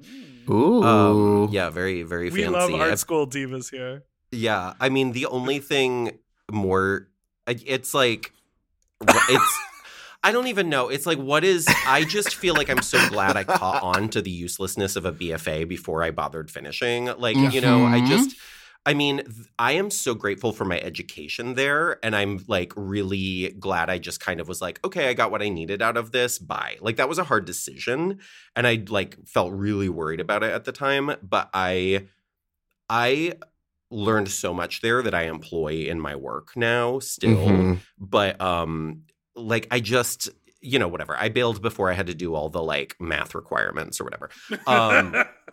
Ooh. 0.49 0.85
Um, 0.85 1.49
yeah, 1.51 1.71
very, 1.71 2.03
very 2.05 2.31
We 2.31 2.43
fancy. 2.43 2.53
love 2.57 2.73
art 2.75 2.91
I've- 2.91 2.97
school 2.99 3.27
divas 3.27 3.71
here. 3.71 4.05
Yeah, 4.33 4.75
I 4.81 4.89
mean 4.89 5.13
the 5.13 5.27
only 5.27 5.59
thing 5.61 6.19
more 6.53 7.09
it's 7.49 7.95
like 7.95 8.33
it's 9.29 9.59
I 10.25 10.33
don't 10.33 10.49
even 10.49 10.69
know. 10.69 10.89
It's 10.89 11.07
like 11.07 11.19
what 11.19 11.43
is 11.45 11.67
I 11.87 12.05
just 12.05 12.35
feel 12.35 12.55
like 12.55 12.69
I'm 12.69 12.83
so 12.83 13.09
glad 13.09 13.37
I 13.37 13.45
caught 13.45 13.83
on 13.83 14.09
to 14.11 14.21
the 14.23 14.31
uselessness 14.31 14.95
of 14.97 15.05
a 15.05 15.13
BFA 15.13 15.67
before 15.69 16.03
I 16.03 16.11
bothered 16.11 16.51
finishing. 16.51 17.07
Like, 17.07 17.37
you 17.37 17.61
know, 17.61 17.87
I 17.87 18.01
Mhm. 18.01 18.09
just 18.09 18.37
I 18.87 18.95
mean, 18.95 19.23
I 19.59 19.73
am 19.73 19.91
so 19.91 20.15
grateful 20.15 20.53
for 20.53 20.65
my 20.65 20.81
education 20.81 21.55
there 21.55 21.99
and 22.05 22.15
I'm 22.15 22.45
like 22.47 22.73
really 22.77 23.51
glad 23.59 23.91
I 23.91 23.99
just 23.99 24.21
kind 24.21 24.41
of 24.41 24.47
was 24.47 24.63
like, 24.63 24.79
okay, 24.85 25.09
I 25.09 25.13
got 25.15 25.33
what 25.33 25.43
I 25.43 25.49
needed 25.49 25.83
out 25.83 25.97
of 25.97 26.13
this. 26.13 26.39
Bye. 26.39 26.77
Like 26.81 26.97
that 26.97 27.09
was 27.09 27.19
a 27.19 27.25
hard 27.25 27.47
decision 27.47 28.21
and 28.55 28.65
I 28.65 28.85
like 28.89 29.19
felt 29.27 29.53
really 29.53 29.89
worried 29.89 30.21
about 30.21 30.45
it 30.45 30.53
at 30.53 30.65
the 30.65 30.73
time, 30.73 31.17
but 31.21 31.51
I 31.53 32.07
I 32.89 33.33
learned 33.91 34.29
so 34.29 34.55
much 34.55 34.81
there 34.83 35.03
that 35.03 35.15
I 35.15 35.23
employ 35.23 35.87
in 35.89 36.01
my 36.01 36.15
work 36.15 36.57
now 36.57 37.01
still. 37.01 37.37
Mhm. 37.49 37.79
But 37.99 38.41
um 38.41 39.03
like 39.35 39.67
I 39.73 39.81
just 39.81 40.29
you 40.61 40.79
know 40.79 40.89
whatever. 40.89 41.17
I 41.17 41.29
bailed 41.29 41.61
before 41.61 41.91
I 41.91 41.95
had 41.95 42.07
to 42.07 42.15
do 42.15 42.35
all 42.37 42.51
the 42.51 42.63
like 42.63 42.95
math 43.01 43.35
requirements 43.35 44.01
or 44.01 44.05
whatever. 44.05 44.31
Um 44.69 45.13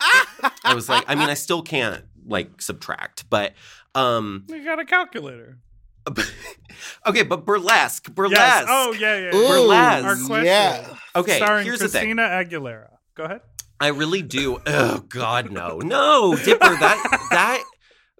I 0.64 0.72
was 0.74 0.88
like 0.88 1.04
I 1.08 1.16
mean 1.16 1.28
I 1.28 1.34
still 1.34 1.62
can't 1.62 2.04
like 2.26 2.60
subtract, 2.62 3.28
but 3.30 3.52
um 3.94 4.44
you 4.48 4.64
got 4.64 4.78
a 4.78 4.84
calculator. 4.84 5.58
okay, 7.06 7.22
but 7.22 7.44
burlesque, 7.44 8.14
burlesque. 8.14 8.36
Yes. 8.38 8.66
Oh 8.68 8.92
yeah, 8.92 9.16
yeah. 9.16 9.30
yeah. 9.32 9.36
Ooh, 9.36 9.48
Burlesque. 9.48 10.04
Our 10.04 10.26
question. 10.26 10.44
Yeah. 10.46 10.96
okay, 11.16 11.36
Starring 11.36 11.64
here's 11.64 11.80
the 11.80 11.88
thing. 11.88 12.14
Christina 12.16 12.22
Aguilera. 12.28 12.90
Go 13.14 13.24
ahead. 13.24 13.40
I 13.80 13.88
really 13.88 14.22
do. 14.22 14.60
Oh 14.66 14.98
God, 15.08 15.50
no, 15.50 15.78
no, 15.78 16.36
Dipper. 16.36 16.76
That 16.76 17.26
that 17.30 17.64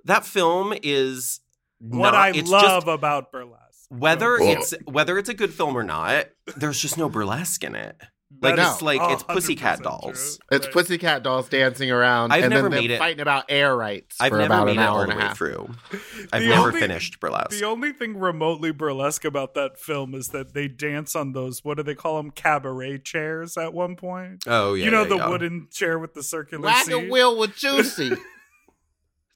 that 0.05 0.25
film 0.25 0.75
is 0.83 1.41
What 1.79 2.13
not, 2.13 2.15
I 2.15 2.29
it's 2.31 2.51
love 2.51 2.63
Just, 2.85 2.87
about 2.89 3.31
burlesque. 3.33 3.87
whether 3.89 4.39
Well- 4.39 4.53
it's 4.53 4.75
whether 4.87 5.19
it's 5.19 5.29
a 5.29 5.35
good 5.35 5.53
film 5.53 5.77
or 5.77 5.85
not, 5.85 6.27
there's 6.57 6.81
just 6.81 6.97
no 6.99 7.09
burlesque 7.09 7.63
in 7.65 7.75
it. 7.75 7.97
Like 8.41 8.57
That 8.57 8.67
it's 8.69 8.77
is 8.77 8.83
like 8.83 9.01
it's 9.13 9.23
100% 9.23 9.27
Pussycat 9.35 9.77
true. 9.79 9.85
Dolls. 9.85 10.39
It's 10.51 10.67
Right. 10.67 10.73
Pussycat 10.73 11.23
Dolls 11.23 11.49
dancing 11.49 11.91
around 11.91 12.33
I've 12.33 12.45
and 12.45 12.51
never 12.51 12.63
then 12.65 12.71
they're 12.73 12.81
made 12.83 12.91
it- 12.91 12.99
fighting 12.99 13.21
about 13.21 13.45
air 13.49 13.77
rights 13.77 14.17
I've 14.21 14.31
for 14.31 14.39
never 14.39 14.47
about 14.55 14.67
made 14.67 14.73
an 14.77 14.79
it 14.79 14.83
hour 14.83 14.91
all 14.97 15.01
and 15.03 15.11
the 15.13 15.15
a 15.15 15.19
way 15.19 15.23
half. 15.25 15.37
through. 15.39 15.71
I've 16.33 16.43
The 16.43 16.49
never 16.49 16.69
only- 16.69 16.81
finished 16.81 17.21
burlesque. 17.21 17.51
The 17.59 17.65
only 17.65 17.93
thing 17.93 18.19
remotely 18.19 18.73
burlesque 18.73 19.25
about 19.25 19.55
that 19.55 19.79
film 19.79 20.15
is 20.15 20.29
that 20.29 20.53
they 20.55 20.69
dance 20.69 21.15
on 21.17 21.33
those 21.33 21.65
what 21.65 21.77
do 21.77 21.83
they 21.83 21.95
call 21.95 22.17
them 22.17 22.31
cabaret 22.31 22.99
chairs 22.99 23.57
at 23.57 23.73
one 23.73 23.97
point. 23.97 24.45
oh 24.47 24.75
yeah, 24.75 24.85
you 24.87 24.91
know 24.91 25.03
yeah, 25.03 25.09
the 25.09 25.17
yeah. 25.17 25.29
wooden 25.29 25.69
chair 25.73 25.99
with 25.99 26.15
the 26.15 26.23
circular 26.23 26.65
Wag 26.65 26.89
a 26.89 26.93
seat. 26.93 27.11
wheel 27.11 27.39
with 27.39 27.55
Juicy. 27.57 28.13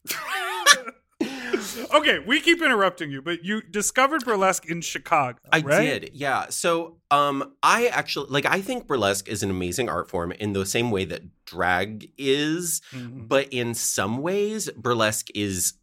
okay, 1.94 2.18
we 2.20 2.40
keep 2.40 2.62
interrupting 2.62 3.10
you, 3.10 3.22
but 3.22 3.44
you 3.44 3.62
discovered 3.62 4.24
burlesque 4.24 4.66
in 4.66 4.80
Chicago. 4.80 5.38
I 5.52 5.60
right? 5.60 6.00
did, 6.00 6.10
yeah. 6.14 6.46
So, 6.50 6.98
um, 7.10 7.54
I 7.62 7.86
actually 7.86 8.28
like. 8.30 8.46
I 8.46 8.60
think 8.60 8.86
burlesque 8.86 9.28
is 9.28 9.42
an 9.42 9.50
amazing 9.50 9.88
art 9.88 10.08
form 10.08 10.32
in 10.32 10.52
the 10.52 10.66
same 10.66 10.90
way 10.90 11.04
that 11.06 11.22
drag 11.44 12.10
is, 12.18 12.80
Mhm. 12.92 13.28
but 13.28 13.48
in 13.50 13.74
some 13.74 14.18
ways, 14.18 14.70
burlesque 14.76 15.28
is 15.34 15.74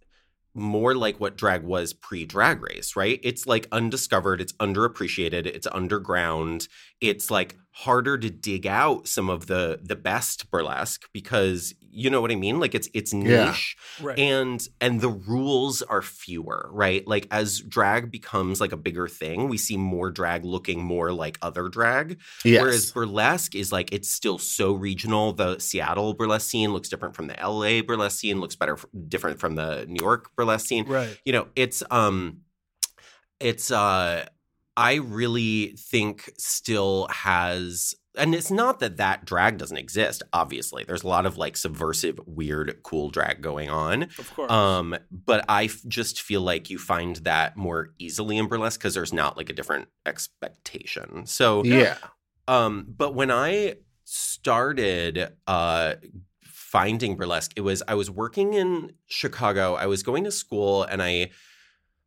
more 0.58 0.96
like 0.96 1.20
what 1.20 1.36
drag 1.36 1.64
was 1.64 1.92
pre-drag 1.92 2.62
race, 2.62 2.96
right? 2.96 3.20
It's 3.24 3.46
like 3.46 3.68
undiscovered, 3.74 4.40
it's 4.40 4.54
underappreciated, 4.54 5.46
it's 5.46 5.68
underground. 5.72 6.70
It's 7.02 7.30
like 7.30 7.56
harder 7.72 8.18
to 8.18 8.30
dig 8.30 8.66
out 8.66 9.06
some 9.06 9.30
of 9.30 9.48
the 9.48 9.80
the 9.84 9.98
best 9.98 10.50
burlesque 10.50 11.10
because 11.12 11.74
you 11.98 12.10
know 12.10 12.20
what 12.22 12.32
I 12.32 12.36
mean? 12.36 12.60
Like 12.60 12.74
it's 12.74 12.88
it's 12.94 13.14
Yeah. 13.14 13.48
niche 13.48 13.76
Right. 14.02 14.18
and 14.20 14.66
and 14.80 15.02
the 15.02 15.10
rules 15.10 15.82
are 15.82 16.02
fewer 16.02 16.70
right 16.72 17.06
like 17.08 17.28
as 17.32 17.60
drag 17.60 18.12
becomes 18.12 18.60
like 18.62 18.72
a 18.74 18.78
bigger 18.78 19.08
thing 19.08 19.48
we 19.50 19.58
see 19.58 19.78
more 19.78 20.10
drag 20.12 20.44
looking 20.44 20.84
more 20.84 21.14
like 21.14 21.38
other 21.42 21.70
drag 21.70 22.20
yes. 22.44 22.62
whereas 22.62 22.92
burlesque 22.92 23.56
is 23.56 23.72
like 23.72 23.94
it's 23.94 24.10
still 24.10 24.38
so 24.38 24.74
regional 24.74 25.32
the 25.32 25.58
seattle 25.60 26.14
burlesque 26.14 26.50
scene 26.50 26.74
looks 26.74 26.90
different 26.90 27.16
from 27.16 27.28
the 27.28 27.36
la 27.42 27.82
burlesque 27.82 28.20
scene 28.20 28.42
looks 28.42 28.56
better 28.58 28.78
different 29.08 29.40
from 29.40 29.56
the 29.56 29.86
new 29.88 30.02
york 30.02 30.30
burlesque 30.36 30.68
scene 30.68 30.86
right. 30.88 31.18
you 31.24 31.32
know 31.32 31.48
it's 31.56 31.82
um 31.92 32.42
it's 33.40 33.72
uh 33.72 34.26
i 34.78 34.96
really 34.96 35.76
think 35.78 36.30
still 36.38 37.08
has 37.10 37.96
and 38.18 38.34
it's 38.34 38.50
not 38.50 38.80
that 38.80 38.96
that 38.96 39.26
drag 39.26 39.58
doesn't 39.58 39.76
exist. 39.76 40.24
Obviously, 40.32 40.86
there's 40.86 41.04
a 41.04 41.08
lot 41.10 41.26
of 41.26 41.36
like 41.38 41.58
subversive, 41.58 42.18
weird, 42.26 42.82
cool 42.82 43.10
drag 43.10 43.42
going 43.42 43.70
on. 43.70 44.04
Of 44.04 44.34
course. 44.34 44.50
Um, 44.50 44.96
but 45.12 45.44
I 45.50 45.66
f- 45.66 45.82
just 45.86 46.22
feel 46.22 46.40
like 46.40 46.70
you 46.70 46.78
find 46.78 47.18
that 47.18 47.58
more 47.58 47.90
easily 48.00 48.38
in 48.38 48.48
burlesque 48.48 48.80
because 48.80 48.94
there's 48.94 49.12
not 49.12 49.36
like 49.36 49.50
a 49.50 49.54
different 49.54 49.90
expectation. 50.06 51.26
So 51.26 51.62
Yeah. 51.66 51.98
um, 52.48 52.86
but 52.88 53.14
when 53.16 53.32
I 53.32 53.76
started 54.06 55.34
uh 55.48 55.96
finding 56.44 57.16
burlesque, 57.18 57.52
it 57.56 57.62
was 57.62 57.84
I 57.88 57.96
was 57.96 58.10
working 58.10 58.54
in 58.54 58.94
Chicago. 59.08 59.74
I 59.76 59.88
was 59.88 60.04
going 60.04 60.24
to 60.24 60.32
school 60.32 60.84
and 60.84 61.02
I 61.02 61.32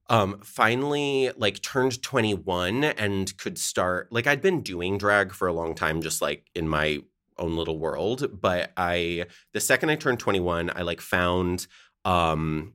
um 0.08 0.40
finally 0.42 1.30
like 1.36 1.60
turned 1.62 2.02
21 2.02 2.84
and 2.84 3.36
could 3.38 3.58
start 3.58 4.10
like 4.12 4.26
I'd 4.26 4.40
been 4.40 4.62
doing 4.62 4.98
drag 4.98 5.32
for 5.32 5.48
a 5.48 5.52
long 5.52 5.74
time 5.74 6.00
just 6.00 6.22
like 6.22 6.46
in 6.54 6.68
my 6.68 7.00
own 7.38 7.56
little 7.56 7.78
world, 7.78 8.40
but 8.40 8.72
I 8.76 9.26
the 9.52 9.60
second 9.60 9.90
I 9.90 9.96
turned 9.96 10.18
21, 10.18 10.70
I 10.74 10.82
like 10.82 11.00
found 11.00 11.66
um 12.04 12.74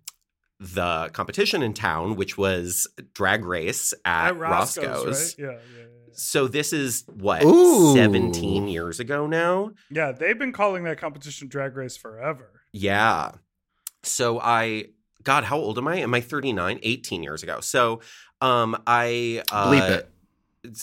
the 0.60 1.10
competition 1.14 1.62
in 1.62 1.74
town, 1.74 2.16
which 2.16 2.38
was 2.38 2.88
drag 3.14 3.44
race 3.44 3.94
at, 4.06 4.30
At 4.30 4.38
Roscoe's. 4.38 4.86
Roscoe's, 4.86 5.36
right? 5.38 5.46
Yeah, 5.46 5.52
yeah, 5.52 5.80
yeah. 5.80 6.14
So 6.14 6.48
this 6.48 6.72
is 6.72 7.04
what 7.08 7.44
Ooh. 7.44 7.94
17 7.96 8.68
years 8.68 9.00
ago 9.00 9.26
now. 9.28 9.72
Yeah, 9.90 10.12
they've 10.12 10.38
been 10.38 10.54
calling 10.54 10.84
that 10.84 11.00
competition 11.00 11.48
drag 11.48 11.76
race 11.76 11.98
forever. 11.98 12.62
Yeah. 12.72 13.32
So 14.04 14.40
I 14.40 14.86
God, 15.24 15.44
how 15.46 15.58
old 15.58 15.78
am 15.78 15.88
I? 15.88 15.98
Am 15.98 16.14
I 16.14 16.22
39? 16.22 16.80
18 16.84 17.24
years 17.24 17.44
ago. 17.44 17.60
So 17.62 18.02
um 18.42 18.82
I 18.88 19.44
uh 19.52 19.70
Bleep 19.72 19.90
it. 19.90 20.10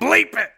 Bleep 0.00 0.36
it. 0.36 0.50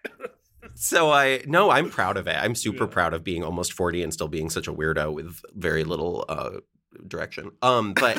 So 0.75 1.11
I 1.11 1.43
no, 1.47 1.71
I'm 1.71 1.91
proud 1.91 2.17
of 2.17 2.27
it. 2.27 2.37
I'm 2.37 2.55
super 2.55 2.85
Yeah. 2.85 2.91
proud 2.91 3.15
of 3.15 3.25
being 3.25 3.43
almost 3.43 3.73
40 3.73 4.03
and 4.03 4.13
still 4.13 4.29
being 4.29 4.51
such 4.51 4.69
a 4.69 4.73
weirdo 4.73 5.13
with 5.13 5.41
very 5.55 5.85
little 5.85 6.25
uh 6.29 6.59
direction. 7.07 7.51
Um 7.63 7.95
but 7.95 8.19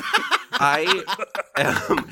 I 0.52 1.04
um, 1.90 2.08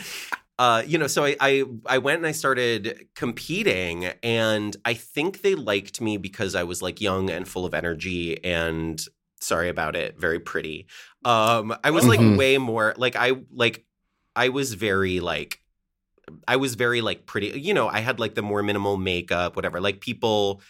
uh, 0.59 0.83
you 0.87 0.97
know, 0.97 1.07
so 1.07 1.25
I, 1.25 1.37
I 1.41 1.65
I 1.85 1.99
went 1.99 2.19
and 2.19 2.27
I 2.27 2.33
started 2.33 3.09
competing, 3.15 4.07
and 4.23 4.75
I 4.87 4.95
think 4.95 5.43
they 5.43 5.55
liked 5.55 6.01
me 6.01 6.17
because 6.17 6.55
I 6.55 6.63
was 6.63 6.81
like 6.81 6.99
young 7.01 7.29
and 7.29 7.47
full 7.47 7.67
of 7.67 7.75
energy, 7.75 8.43
and 8.43 9.05
sorry 9.39 9.69
about 9.69 9.95
it, 9.97 10.19
very 10.19 10.41
pretty. 10.41 10.87
Um, 11.27 11.77
I 11.85 11.91
was 11.91 12.07
like 12.07 12.21
Mhm. 12.21 12.37
way 12.39 12.59
more 12.59 12.95
like 12.97 13.17
I 13.17 13.33
like 13.53 13.85
I 14.37 14.49
was 14.51 14.75
very 14.75 15.21
like 15.21 15.61
I 16.49 16.57
was 16.57 16.75
very 16.75 17.01
like 17.01 17.27
pretty. 17.27 17.59
You 17.61 17.75
know, 17.75 17.89
I 17.89 18.01
had 18.01 18.19
like 18.21 18.35
the 18.35 18.43
more 18.43 18.63
minimal 18.63 18.97
makeup, 18.97 19.57
whatever. 19.57 19.81
Like 19.81 20.01
people. 20.01 20.63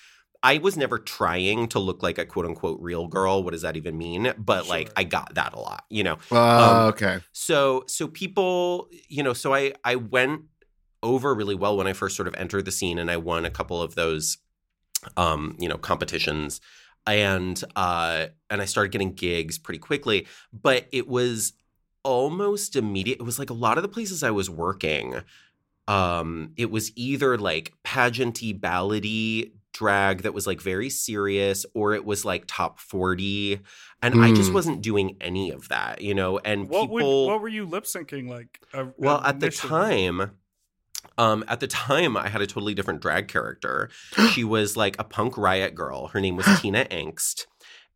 I 0.43 0.59
was 0.59 0.77
never 0.77 0.99
trying 0.99 1.67
to 1.69 1.81
look 1.81 2.03
like 2.03 2.19
a 2.19 2.27
quote 2.27 2.47
unquote 2.47 2.79
real 2.81 3.09
girl. 3.09 3.43
What 3.43 3.51
does 3.53 3.63
that 3.63 3.77
even 3.77 3.99
mean? 3.99 4.33
But 4.39 4.69
like 4.69 4.93
I 4.95 5.03
got 5.03 5.35
that 5.35 5.55
a 5.55 5.59
lot, 5.59 5.85
you 5.91 6.05
know. 6.05 6.19
Oh, 6.31 6.81
Um, 6.81 6.81
okay. 6.91 7.19
So 7.33 7.85
so 7.89 8.07
people, 8.07 8.89
you 9.09 9.23
know, 9.23 9.33
so 9.33 9.55
I 9.55 9.73
I 9.83 9.97
went 9.97 10.43
over 11.03 11.35
really 11.35 11.55
well 11.55 11.77
when 11.77 11.87
I 11.89 11.95
first 11.95 12.17
sort 12.17 12.29
of 12.29 12.35
entered 12.37 12.65
the 12.65 12.71
scene 12.71 12.99
and 12.99 13.11
I 13.11 13.17
won 13.17 13.45
a 13.45 13.51
couple 13.51 13.83
of 13.83 13.95
those 13.97 14.39
um, 15.17 15.57
you 15.59 15.69
know, 15.69 15.79
competitions 15.79 16.61
and 17.07 17.63
uh 17.77 18.27
and 18.51 18.61
I 18.63 18.65
started 18.65 18.93
getting 18.93 19.13
gigs 19.15 19.59
pretty 19.59 19.79
quickly, 19.79 20.27
but 20.53 20.87
it 20.93 21.09
was 21.09 21.53
almost 22.03 22.77
immediate. 22.77 23.19
It 23.21 23.25
was 23.25 23.39
like 23.39 23.51
a 23.51 23.55
lot 23.55 23.79
of 23.79 23.83
the 23.83 23.89
places 23.89 24.23
I 24.23 24.31
was 24.31 24.49
working 24.51 25.23
um 25.89 26.53
it 26.57 26.71
was 26.71 26.91
either 26.97 27.39
like 27.39 27.73
pageanty 27.85 28.59
ballady 28.59 29.53
drag 29.73 30.23
that 30.23 30.35
was 30.35 30.47
like 30.47 30.61
very 30.61 30.91
serious 30.91 31.65
or 31.75 31.93
it 31.95 32.05
was 32.05 32.25
like 32.25 32.45
top 32.49 32.81
40 32.81 33.61
and 34.03 34.15
I 34.25 34.33
just 34.33 34.51
Hmm. 34.51 34.55
wasn't 34.55 34.81
doing 34.83 35.17
any 35.21 35.51
of 35.51 35.69
that, 35.69 36.01
you 36.01 36.15
know, 36.15 36.39
and 36.39 36.69
What 36.69 36.89
would, 36.91 37.03
what 37.05 37.41
were 37.41 37.49
you 37.49 37.67
lip 37.67 37.85
syncing 37.85 38.29
like? 38.29 38.59
uh, 38.73 38.87
well, 38.97 39.21
at 39.25 39.39
the 39.41 39.51
time, 39.51 40.33
um, 41.19 41.45
at 41.49 41.61
the 41.61 41.67
time, 41.67 42.17
I 42.17 42.29
had 42.29 42.41
a 42.41 42.47
totally 42.47 42.75
different 42.75 43.01
drag 43.01 43.29
character. 43.29 43.91
she 44.33 44.45
was 44.45 44.77
like 44.77 44.97
a 44.99 45.05
punk 45.05 45.37
riot 45.39 45.75
girl. 45.75 46.09
Her 46.09 46.21
name 46.21 46.37
was 46.37 46.47
Tina 46.61 46.85
Angst, 46.91 47.47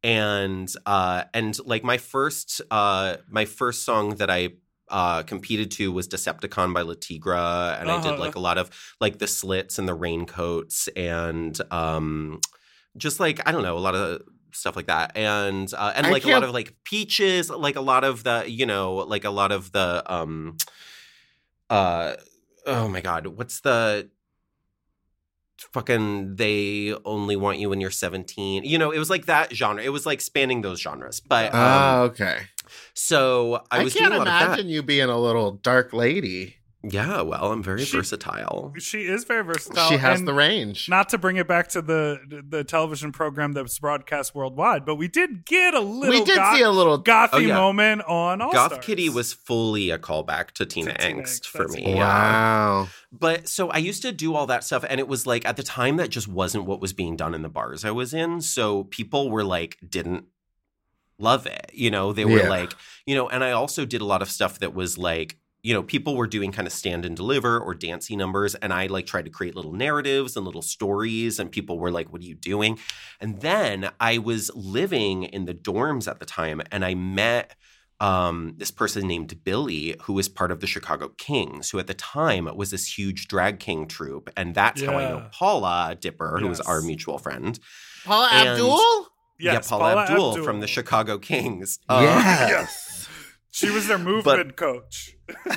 and 0.02 0.68
uh, 0.86 1.24
and 1.34 1.58
like 1.66 1.84
my 1.84 1.98
first 1.98 2.61
uh, 2.70 3.16
my 3.28 3.44
first 3.44 3.84
song 3.84 4.16
that 4.16 4.30
I 4.30 4.50
uh, 4.88 5.22
competed 5.22 5.70
to 5.72 5.92
was 5.92 6.08
Deceptacon 6.08 6.74
by 6.74 6.82
Le 6.82 6.96
Tigre, 6.96 7.76
and 7.78 7.90
I 7.90 8.00
did 8.00 8.12
Uh-huh. 8.12 8.20
like 8.20 8.34
a 8.34 8.40
lot 8.40 8.58
of 8.58 8.70
like 9.00 9.18
the 9.18 9.26
slits 9.26 9.78
and 9.78 9.86
the 9.88 9.94
raincoats 9.94 10.88
and 10.96 11.56
um, 11.70 12.40
just 12.96 13.20
like 13.20 13.46
I 13.46 13.52
don't 13.52 13.62
know 13.62 13.76
a 13.76 13.78
lot 13.78 13.94
of 13.94 14.22
stuff 14.52 14.74
like 14.74 14.86
that 14.88 15.16
and 15.16 15.72
uh, 15.74 15.92
and 15.94 16.06
I 16.06 16.11
like 16.11 16.24
a 16.24 16.28
lot 16.28 16.42
of 16.42 16.50
like 16.52 16.74
peaches 16.82 17.50
like 17.50 17.76
a 17.76 17.80
lot 17.80 18.02
of 18.02 18.24
the 18.24 18.44
you 18.50 18.66
know 18.66 18.94
like 18.96 19.22
a 19.24 19.30
lot 19.30 19.52
of 19.52 19.70
the 19.70 20.02
um 20.12 20.56
uh 21.68 22.14
oh 22.70 22.88
my 22.88 23.00
god 23.00 23.26
what's 23.26 23.60
the 23.60 24.08
fucking 25.72 26.36
they 26.36 26.94
only 27.04 27.36
want 27.36 27.58
you 27.58 27.68
when 27.68 27.80
you're 27.82 27.90
17 27.90 28.64
you 28.64 28.78
know 28.78 28.90
it 28.92 28.98
was 28.98 29.10
like 29.10 29.26
that 29.26 29.54
genre 29.54 29.82
it 29.82 29.90
was 29.90 30.06
like 30.06 30.20
spanning 30.22 30.62
those 30.62 30.80
genres 30.80 31.20
but 31.20 31.52
um, 31.54 31.60
Oh, 31.60 32.02
okay. 32.04 32.38
so 32.94 33.62
i 33.70 33.80
I, 33.80 33.84
was 33.84 33.92
can't 33.92 34.12
doing 34.12 34.22
a 34.22 34.24
lot 34.24 34.26
of 34.28 34.32
that 34.32 34.46
imagine 34.46 34.68
you 34.70 34.82
being 34.82 35.10
a 35.10 35.18
little 35.20 35.52
dark 35.52 35.92
lady. 35.92 36.56
Yeah 36.83 37.20
well 37.20 37.53
i'm 37.53 37.62
very 37.62 37.85
She- 37.85 37.97
versatile 37.99 38.72
She 38.78 39.03
is 39.03 39.24
very 39.24 39.45
versatile. 39.45 39.89
she 39.89 39.97
has 39.99 40.18
and 40.20 40.26
the 40.28 40.33
range. 40.33 40.89
Not 40.89 41.11
to 41.11 41.18
bring 41.18 41.37
it 41.37 41.47
back 41.47 41.68
to 41.68 41.83
the 41.83 42.43
the 42.49 42.64
television 42.64 43.12
program 43.12 43.53
that 43.53 43.62
was 43.62 43.78
broadcast 43.78 44.35
worldwide, 44.35 44.87
but 44.87 44.95
we 44.95 45.07
did 45.09 45.45
get 45.45 45.74
a 45.74 45.81
little 45.81 46.18
we 46.20 46.24
did 46.24 46.37
goth, 46.37 46.57
see 46.57 46.62
a 46.62 46.70
little. 46.70 47.03
gothy 47.03 47.28
Oh, 47.35 47.39
yeah. 47.39 47.55
moment 47.55 48.03
on 48.09 48.41
All 48.41 48.51
goth 48.53 48.72
Stars. 48.72 48.85
kitty 48.87 49.09
was 49.11 49.33
fully 49.35 49.91
a 49.91 49.99
callback 49.99 50.53
to 50.53 50.64
tina, 50.64 50.95
Tina 50.95 51.14
angst 51.20 51.43
Angst, 51.43 51.47
for 51.47 51.68
me 51.68 51.85
cool. 51.85 51.97
Wow. 51.97 52.89
But 53.12 53.47
so 53.49 53.68
I 53.70 53.78
used 53.78 54.03
to 54.03 54.12
do 54.12 54.35
all 54.35 54.47
that 54.47 54.64
stuff, 54.64 54.85
and 54.89 54.99
it 55.01 55.09
was 55.09 55.26
like 55.26 55.45
at 55.45 55.57
the 55.57 55.62
time 55.62 55.97
that 55.97 56.09
just 56.09 56.28
wasn't 56.28 56.64
what 56.64 56.81
was 56.81 56.93
being 56.95 57.16
done 57.16 57.35
in 57.35 57.43
the 57.43 57.49
bars 57.51 57.85
I 57.85 57.91
was 57.91 58.14
in. 58.14 58.41
So 58.41 58.85
people 58.85 59.31
were 59.31 59.45
like, 59.45 59.76
didn't 59.87 60.24
love 61.18 61.45
it. 61.47 61.70
You 61.74 61.91
know, 61.91 62.12
they 62.14 62.24
were 62.24 62.39
Yeah. 62.43 62.49
like, 62.49 62.72
you 63.05 63.14
know, 63.14 63.28
and 63.28 63.45
I 63.45 63.51
also 63.51 63.85
did 63.85 64.01
a 64.01 64.05
lot 64.07 64.22
of 64.22 64.31
stuff 64.31 64.59
that 64.61 64.72
was 64.74 64.97
like, 64.97 65.37
you 65.62 65.74
know, 65.74 65.82
people 65.82 66.16
were 66.16 66.26
doing 66.26 66.52
kind 66.52 66.66
of 66.66 66.72
stand 66.72 67.04
and 67.04 67.16
deliver 67.16 67.58
or 67.61 67.74
dancey 67.74 68.16
numbers, 68.16 68.54
and 68.56 68.72
I 68.72 68.86
like 68.86 69.06
tried 69.06 69.26
to 69.26 69.30
create 69.30 69.54
little 69.56 69.72
narratives 69.72 70.36
and 70.36 70.44
little 70.46 70.62
stories, 70.62 71.38
and 71.38 71.50
people 71.52 71.78
were 71.78 71.90
like, 71.90 72.12
"What 72.12 72.22
are 72.22 72.26
you 72.26 72.34
doing?" 72.34 72.78
And 73.20 73.40
then 73.40 73.90
I 74.00 74.18
was 74.18 74.50
living 74.54 75.24
in 75.24 75.44
the 75.44 75.54
dorms 75.54 76.08
at 76.08 76.18
the 76.18 76.26
time, 76.26 76.61
and 76.70 76.84
I 76.84 76.94
met 76.94 77.56
um, 78.00 78.54
this 78.56 78.70
person 78.70 79.06
named 79.06 79.44
Billy, 79.44 79.94
who 80.04 80.14
was 80.14 80.26
part 80.26 80.50
of 80.50 80.61
the 80.61 80.66
Chicago 80.66 81.11
Kings, 81.18 81.68
who 81.68 81.78
at 81.78 81.86
the 81.86 81.92
time 81.92 82.48
was 82.56 82.70
this 82.70 82.96
huge 82.98 83.28
drag 83.28 83.58
king 83.61 83.86
troupe, 83.86 84.30
and 84.38 84.54
that's 84.54 84.82
how 84.82 84.94
I 84.96 85.04
know 85.11 85.28
Paula 85.32 85.96
Dipper, 86.00 86.38
who 86.40 86.48
was 86.48 86.61
our 86.62 86.80
mutual 86.80 87.18
friend. 87.18 87.58
Paula 88.06 88.30
And- 88.32 88.48
Abdul? 88.48 88.78
yeah, 89.38 89.52
Yes, 89.52 89.68
Paula, 89.68 89.96
Abdul, 90.04 90.42
from 90.42 90.61
the 90.61 90.66
Chicago 90.66 91.18
Kings. 91.18 91.78
Uh, 91.90 92.00
yes. 92.48 92.89
She 93.51 93.70
was 93.70 93.88
their 93.88 93.98
movement 93.98 94.57
coach. 94.57 95.16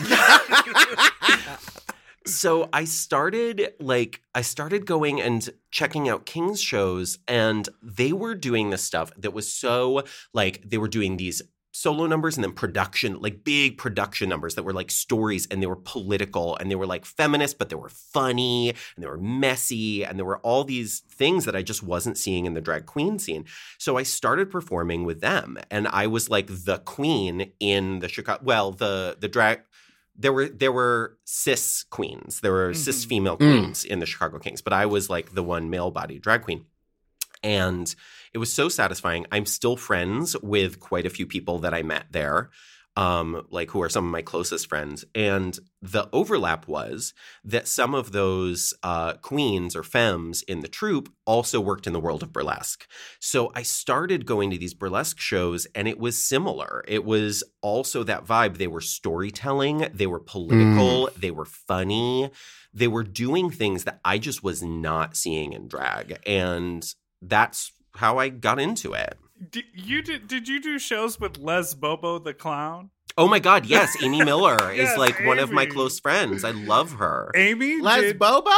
so 2.25 2.69
I 2.73 2.85
started 2.85 3.73
like 3.79 4.21
I 4.33 4.41
started 4.41 4.85
going 4.85 5.21
and 5.21 5.47
checking 5.71 6.09
out 6.09 6.25
King's 6.25 6.61
shows 6.61 7.19
and 7.27 7.67
they 7.81 8.13
were 8.13 8.35
doing 8.35 8.69
this 8.69 8.83
stuff 8.83 9.11
that 9.17 9.33
was 9.33 9.51
so 9.51 10.03
like 10.33 10.61
they 10.65 10.77
were 10.77 10.87
doing 10.87 11.17
these 11.17 11.41
solo 11.75 12.05
numbers 12.05 12.37
and 12.37 12.43
then 12.43 12.51
production 12.51 13.19
like 13.19 13.43
big 13.43 13.79
production 13.79 14.29
numbers 14.29 14.53
that 14.53 14.61
were 14.61 14.71
like 14.73 14.91
stories 14.91 15.47
and 15.49 15.59
they 15.59 15.65
were 15.65 15.75
political 15.75 16.55
and 16.57 16.69
they 16.69 16.75
were 16.75 16.85
like 16.85 17.03
feminist 17.03 17.57
but 17.57 17.69
they 17.69 17.75
were 17.75 17.89
funny 17.89 18.69
and 18.69 19.03
they 19.03 19.07
were 19.07 19.17
messy 19.17 20.05
and 20.05 20.19
there 20.19 20.25
were 20.25 20.37
all 20.41 20.63
these 20.63 20.99
things 21.09 21.45
that 21.45 21.55
I 21.55 21.63
just 21.63 21.81
wasn't 21.81 22.15
seeing 22.17 22.45
in 22.45 22.53
the 22.53 22.61
drag 22.61 22.85
queen 22.85 23.17
scene. 23.17 23.45
So 23.79 23.97
I 23.97 24.03
started 24.03 24.51
performing 24.51 25.03
with 25.03 25.19
them 25.21 25.57
and 25.71 25.87
I 25.87 26.05
was 26.05 26.29
like 26.29 26.45
the 26.47 26.77
queen 26.85 27.51
in 27.59 27.99
the 27.99 28.07
Chicago 28.07 28.41
well 28.43 28.71
the 28.71 29.17
the 29.19 29.27
drag 29.27 29.61
there 30.15 30.31
were 30.31 30.47
there 30.49 30.71
were 30.71 31.17
cis 31.25 31.85
queens. 31.89 32.41
There 32.41 32.51
were 32.51 32.75
cis 32.75 33.03
Mhm. 33.03 33.09
female 33.09 33.37
Mm. 33.37 33.39
queens 33.61 33.83
in 33.83 33.97
the 33.97 34.05
Chicago 34.05 34.37
Kings, 34.37 34.61
but 34.61 34.73
I 34.73 34.85
was 34.85 35.09
like 35.09 35.33
the 35.33 35.41
one 35.41 35.71
male 35.71 35.89
body 35.89 36.19
drag 36.19 36.43
queen. 36.43 36.65
And 37.41 37.93
it 38.33 38.39
was 38.39 38.51
so 38.51 38.69
satisfying. 38.69 39.25
I'm 39.31 39.45
still 39.45 39.77
friends 39.77 40.35
with 40.41 40.79
quite 40.79 41.05
a 41.05 41.09
few 41.11 41.27
people 41.27 41.59
that 41.59 41.73
I 41.73 41.83
met 41.83 42.05
there. 42.11 42.49
um, 42.95 43.45
like 43.49 43.71
who 43.71 43.81
are 43.81 43.89
some 43.89 44.05
of 44.05 44.11
my 44.11 44.21
closest 44.21 44.67
friends. 44.67 45.03
And 45.15 45.57
the 45.81 46.07
overlap 46.13 46.67
was 46.67 47.13
that 47.43 47.67
some 47.67 47.95
of 47.95 48.11
those 48.11 48.73
uh, 48.83 49.13
queens 49.13 49.75
or 49.75 49.83
femmes 49.83 50.43
in 50.43 50.59
the 50.59 50.67
troupe 50.67 51.11
also 51.25 51.59
worked 51.59 51.87
in 51.87 51.93
the 51.93 51.99
world 51.99 52.21
of 52.21 52.31
burlesque. 52.31 52.87
So 53.19 53.51
I 53.55 53.63
started 53.63 54.25
going 54.25 54.51
to 54.51 54.57
these 54.57 54.75
burlesque 54.75 55.19
shows 55.19 55.65
and 55.73 55.87
it 55.87 55.97
was 55.97 56.17
similar. 56.17 56.83
It 56.87 57.03
was 57.03 57.43
also 57.61 58.03
that 58.03 58.25
vibe. 58.25 58.57
They 58.57 58.67
were 58.67 58.81
storytelling, 58.81 59.87
they 59.93 60.07
were 60.07 60.19
political, 60.19 61.09
they 61.17 61.31
were 61.31 61.45
funny, 61.45 62.29
they 62.73 62.87
were 62.87 63.03
doing 63.03 63.49
things 63.49 63.85
that 63.85 63.99
I 64.05 64.19
just 64.19 64.43
was 64.43 64.61
not 64.61 65.15
seeing 65.17 65.53
in 65.53 65.67
drag. 65.67 66.19
And 66.27 66.85
that's 67.21 67.71
how 67.95 68.17
I 68.17 68.29
got 68.29 68.59
into 68.59 68.93
it. 68.93 69.17
Did 69.51 69.65
you 69.73 70.01
did, 70.01 70.27
did 70.27 70.47
you 70.47 70.61
do 70.61 70.79
shows 70.79 71.19
with 71.19 71.37
Les 71.37 71.73
Bobo 71.73 72.19
the 72.19 72.33
clown? 72.33 72.89
Oh 73.15 73.27
my 73.27 73.37
God, 73.39 73.65
yes, 73.67 73.95
Amy 74.03 74.23
Miller 74.23 74.57
Yes, 74.73 74.93
is 74.93 74.97
like 74.97 75.23
one 75.25 75.37
of 75.37 75.51
my 75.51 75.65
close 75.67 75.99
friends. 75.99 76.43
I 76.43 76.51
love 76.51 76.93
her. 76.93 77.31
Amy 77.35 77.79
Les 77.81 78.01
did 78.01 78.19
Bobo? 78.19 78.49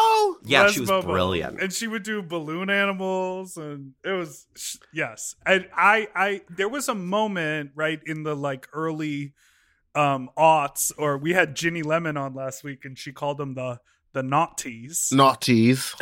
Yeah, 0.44 0.64
Les 0.64 0.74
she 0.74 0.80
was 0.82 0.90
Bobo. 0.90 1.08
brilliant. 1.12 1.60
and 1.62 1.74
she 1.74 1.88
would 1.88 2.04
do 2.04 2.22
balloon 2.22 2.70
animals, 2.70 3.58
and 3.58 3.94
it 4.06 4.12
was 4.12 4.48
sh- 4.56 4.78
yes. 4.94 5.36
And 5.46 5.68
I, 5.76 6.08
I, 6.16 6.42
there 6.50 6.70
was 6.70 6.88
a 6.88 6.96
moment 6.96 7.72
right 7.76 8.00
in 8.06 8.24
the 8.24 8.36
like 8.36 8.68
early 8.72 9.34
um 9.96 10.30
aughts, 10.38 10.92
or 10.98 11.18
we 11.18 11.34
had 11.34 11.56
Ginny 11.56 11.82
Lemon 11.82 12.16
on 12.16 12.34
last 12.34 12.64
week, 12.64 12.86
and 12.86 12.98
she 12.98 13.12
called 13.12 13.38
them 13.38 13.56
the 13.56 13.80
the 14.16 14.22
naughties. 14.24 15.12
Naughties. 15.14 15.94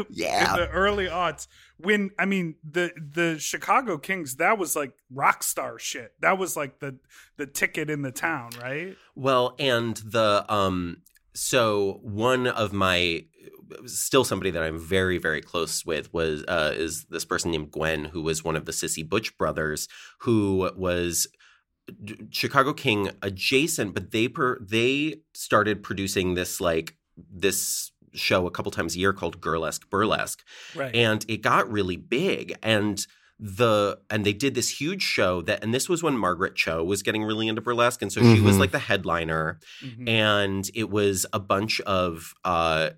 in 0.00 0.06
Yeah. 0.10 0.56
the 0.56 0.68
early 0.70 1.06
aughts 1.06 1.46
when 1.78 2.10
i 2.18 2.24
mean 2.26 2.56
the 2.68 2.90
the 2.96 3.38
chicago 3.38 3.96
kings 3.98 4.36
that 4.36 4.58
was 4.58 4.74
like 4.74 4.92
rock 5.10 5.42
star 5.42 5.78
shit 5.78 6.12
that 6.20 6.36
was 6.38 6.56
like 6.56 6.80
the 6.80 6.98
the 7.36 7.46
ticket 7.46 7.88
in 7.88 8.02
the 8.02 8.10
town 8.12 8.50
right 8.60 8.96
Well, 9.14 9.54
and 9.58 9.96
the 9.98 10.44
um 10.52 11.02
so 11.34 12.00
one 12.02 12.46
of 12.48 12.72
my 12.72 13.24
still 13.86 14.24
somebody 14.24 14.50
that 14.50 14.62
I'm 14.62 14.78
very 14.78 15.18
very 15.18 15.40
close 15.40 15.84
with 15.86 16.12
was 16.12 16.42
uh 16.48 16.72
is 16.74 17.04
this 17.10 17.24
person 17.24 17.50
named 17.52 17.70
Gwen 17.70 18.06
who 18.06 18.22
was 18.22 18.42
one 18.42 18.56
of 18.56 18.64
the 18.64 18.72
Sissy 18.72 19.08
Butch 19.08 19.36
brothers 19.38 19.86
who 20.20 20.70
was 20.76 21.26
Chicago 22.30 22.72
King 22.72 23.10
adjacent 23.22 23.94
but 23.94 24.10
they 24.10 24.28
per 24.28 24.58
they 24.60 25.22
started 25.34 25.82
producing 25.82 26.34
this 26.34 26.60
like 26.60 26.96
this 27.30 27.90
show 28.12 28.46
a 28.46 28.50
couple 28.50 28.72
times 28.72 28.96
a 28.96 28.98
year 28.98 29.12
called 29.12 29.40
Girlesque 29.40 29.88
Burlesque 29.90 30.44
right 30.74 30.94
and 30.94 31.24
it 31.28 31.42
got 31.42 31.70
really 31.70 31.96
big 31.96 32.56
and 32.62 33.06
the 33.38 33.98
and 34.10 34.26
they 34.26 34.32
did 34.34 34.54
this 34.54 34.80
huge 34.80 35.02
show 35.02 35.40
that 35.42 35.62
and 35.64 35.72
this 35.72 35.88
was 35.88 36.02
when 36.02 36.16
Margaret 36.16 36.56
Cho 36.56 36.82
was 36.84 37.02
getting 37.02 37.22
really 37.22 37.48
into 37.48 37.62
burlesque 37.62 38.02
and 38.02 38.12
so 38.12 38.20
she 38.20 38.40
was 38.40 38.56
Mhm. 38.56 38.58
like 38.58 38.70
the 38.72 38.78
headliner 38.80 39.58
Mhm. 39.82 40.08
and 40.08 40.70
it 40.74 40.90
was 40.90 41.24
a 41.32 41.38
bunch 41.38 41.80
of 41.82 42.34
uh 42.44 42.90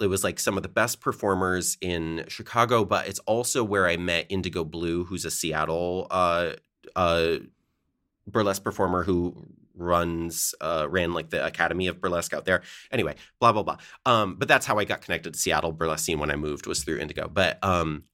it 0.00 0.08
was 0.08 0.24
like 0.24 0.40
some 0.40 0.56
of 0.56 0.62
the 0.64 0.68
best 0.68 1.00
performers 1.00 1.76
in 1.80 2.24
Chicago 2.28 2.84
but 2.84 3.06
it's 3.06 3.20
also 3.20 3.62
where 3.62 3.86
I 3.86 3.96
met 3.96 4.26
Indigo 4.30 4.64
Blue 4.64 5.04
who's 5.04 5.24
a 5.24 5.30
Seattle 5.30 6.06
uh 6.10 6.54
uh 6.96 7.36
burlesque 8.26 8.64
performer 8.64 9.04
who 9.04 9.46
runs 9.76 10.54
uh 10.60 10.86
ran 10.88 11.12
like 11.12 11.30
the 11.30 11.44
academy 11.44 11.86
of 11.86 12.00
burlesque 12.00 12.32
out 12.32 12.44
there. 12.44 12.62
Anyway 12.90 13.14
blah 13.40 13.52
blah 13.52 13.62
blah. 13.62 13.76
Um 14.06 14.36
but 14.36 14.48
that's 14.48 14.66
how 14.66 14.78
i 14.78 14.84
got 14.84 15.02
connected 15.02 15.34
to 15.34 15.38
seattle 15.38 15.72
burlesque 15.72 16.04
scene 16.04 16.18
when 16.18 16.30
i 16.30 16.36
moved 16.36 16.66
was 16.66 16.84
through 16.84 16.98
indigo. 16.98 17.28
But 17.28 17.62
um 17.62 18.04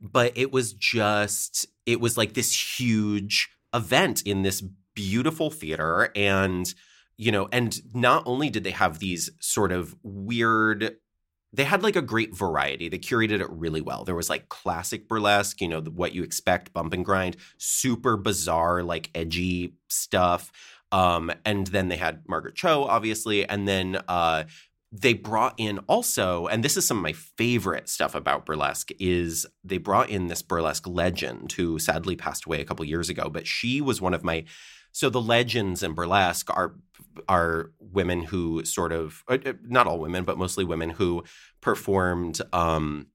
but 0.00 0.32
it 0.36 0.52
was 0.52 0.72
just 0.72 1.66
it 1.86 2.00
was 2.00 2.16
like 2.16 2.34
this 2.34 2.80
huge 2.80 3.50
event 3.74 4.22
in 4.22 4.42
this 4.42 4.62
beautiful 4.94 5.50
theater. 5.50 6.10
And 6.14 6.72
you 7.16 7.30
know 7.30 7.48
and 7.52 7.78
not 7.94 8.22
only 8.26 8.50
did 8.50 8.64
they 8.64 8.70
have 8.70 8.98
these 8.98 9.30
sort 9.40 9.72
of 9.72 9.94
weird 10.02 10.96
they 11.52 11.64
had 11.64 11.82
like 11.82 11.96
a 11.96 12.02
great 12.02 12.34
variety. 12.34 12.88
They 12.88 12.98
curated 12.98 13.40
it 13.40 13.50
really 13.50 13.80
well. 13.80 14.04
There 14.04 14.14
was 14.14 14.30
like 14.30 14.48
classic 14.48 15.08
burlesque 15.08 15.60
you 15.60 15.68
know 15.68 15.80
what 15.80 16.14
you 16.14 16.22
expect 16.22 16.72
bump 16.72 16.92
and 16.92 17.04
grind 17.04 17.36
super 17.58 18.16
bizarre 18.16 18.82
like 18.82 19.10
edgy 19.14 19.74
stuff 19.88 20.52
um 20.90 21.32
and 21.44 21.66
then 21.68 21.88
they 21.88 21.96
had 21.96 22.22
margaret 22.28 22.54
cho 22.54 22.84
obviously 22.84 23.46
and 23.48 23.66
then 23.66 24.00
uh 24.08 24.44
they 24.92 25.14
brought 25.14 25.54
in 25.58 25.78
also 25.80 26.46
and 26.46 26.62
this 26.62 26.76
is 26.76 26.86
some 26.86 26.98
of 26.98 27.02
my 27.02 27.12
favorite 27.12 27.88
stuff 27.88 28.14
about 28.14 28.44
burlesque 28.46 28.90
is 28.98 29.46
they 29.64 29.78
brought 29.78 30.10
in 30.10 30.28
this 30.28 30.42
burlesque 30.42 30.86
legend 30.86 31.52
who 31.52 31.78
sadly 31.78 32.14
passed 32.14 32.44
away 32.44 32.60
a 32.60 32.64
couple 32.64 32.84
years 32.84 33.08
ago 33.08 33.28
but 33.30 33.46
she 33.46 33.80
was 33.80 34.00
one 34.00 34.14
of 34.14 34.22
my 34.22 34.44
so 34.92 35.10
the 35.10 35.20
legends 35.20 35.82
in 35.82 35.92
burlesque 35.94 36.48
are 36.50 36.74
are 37.28 37.72
women 37.80 38.22
who 38.22 38.64
sort 38.64 38.92
of 38.92 39.22
uh, 39.28 39.38
uh, 39.44 39.52
not 39.64 39.86
all 39.86 39.98
women 39.98 40.24
but 40.24 40.38
mostly 40.38 40.64
women 40.64 40.90
who 40.90 41.22
performed 41.60 42.40
um 42.52 43.06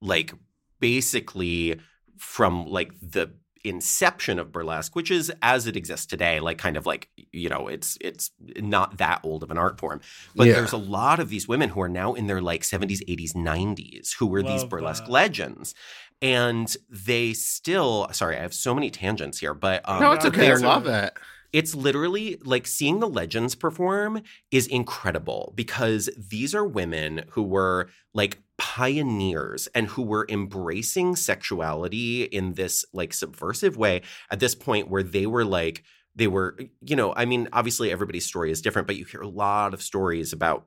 like 0.00 0.32
basically 0.80 1.78
from 2.18 2.66
like 2.66 2.92
the 3.00 3.30
inception 3.64 4.38
of 4.38 4.52
burlesque 4.52 4.94
which 4.94 5.10
is 5.10 5.32
as 5.42 5.66
it 5.66 5.76
exists 5.76 6.06
today 6.06 6.38
like 6.38 6.58
kind 6.58 6.76
of 6.76 6.86
like 6.86 7.08
you 7.32 7.48
know 7.48 7.66
it's 7.66 7.98
it's 8.00 8.30
not 8.58 8.98
that 8.98 9.20
old 9.24 9.42
of 9.42 9.50
an 9.50 9.58
art 9.58 9.78
form 9.80 10.00
but 10.36 10.46
Yeah. 10.46 10.54
there's 10.54 10.72
a 10.72 10.76
lot 10.78 11.18
of 11.18 11.28
these 11.28 11.48
women 11.48 11.70
who 11.70 11.80
are 11.80 11.88
now 11.88 12.14
in 12.14 12.28
their 12.28 12.40
like 12.40 12.62
70s 12.62 13.00
80s 13.08 13.34
90s 13.34 14.14
who 14.18 14.26
were 14.26 14.42
these 14.44 14.64
burlesque 14.64 15.04
that. 15.06 15.10
legends 15.12 15.74
and 16.20 16.76
they 16.88 17.32
still 17.32 18.08
sorry 18.12 18.36
i 18.36 18.40
have 18.40 18.54
so 18.54 18.74
many 18.74 18.90
tangents 18.90 19.38
here 19.38 19.54
but 19.54 19.88
um, 19.88 20.00
no, 20.00 20.12
it's 20.12 20.24
okay. 20.24 20.50
I 20.50 20.54
love 20.54 20.86
it. 20.86 21.12
it's 21.52 21.74
literally 21.74 22.38
like 22.44 22.66
seeing 22.66 23.00
the 23.00 23.08
legends 23.08 23.54
perform 23.54 24.22
is 24.50 24.66
incredible 24.66 25.52
because 25.54 26.10
these 26.16 26.54
are 26.54 26.64
women 26.64 27.22
who 27.30 27.42
were 27.42 27.88
like 28.14 28.38
pioneers 28.58 29.68
and 29.74 29.86
who 29.86 30.02
were 30.02 30.26
embracing 30.28 31.14
sexuality 31.14 32.24
in 32.24 32.54
this 32.54 32.84
like 32.92 33.14
subversive 33.14 33.76
way 33.76 34.02
at 34.30 34.40
this 34.40 34.54
point 34.54 34.90
where 34.90 35.04
they 35.04 35.26
were 35.26 35.44
like 35.44 35.84
they 36.16 36.26
were 36.26 36.58
you 36.80 36.96
know 36.96 37.14
i 37.16 37.24
mean 37.24 37.48
obviously 37.52 37.92
everybody's 37.92 38.26
story 38.26 38.50
is 38.50 38.60
different 38.60 38.88
but 38.88 38.96
you 38.96 39.04
hear 39.04 39.20
a 39.20 39.28
lot 39.28 39.72
of 39.72 39.80
stories 39.80 40.32
about 40.32 40.66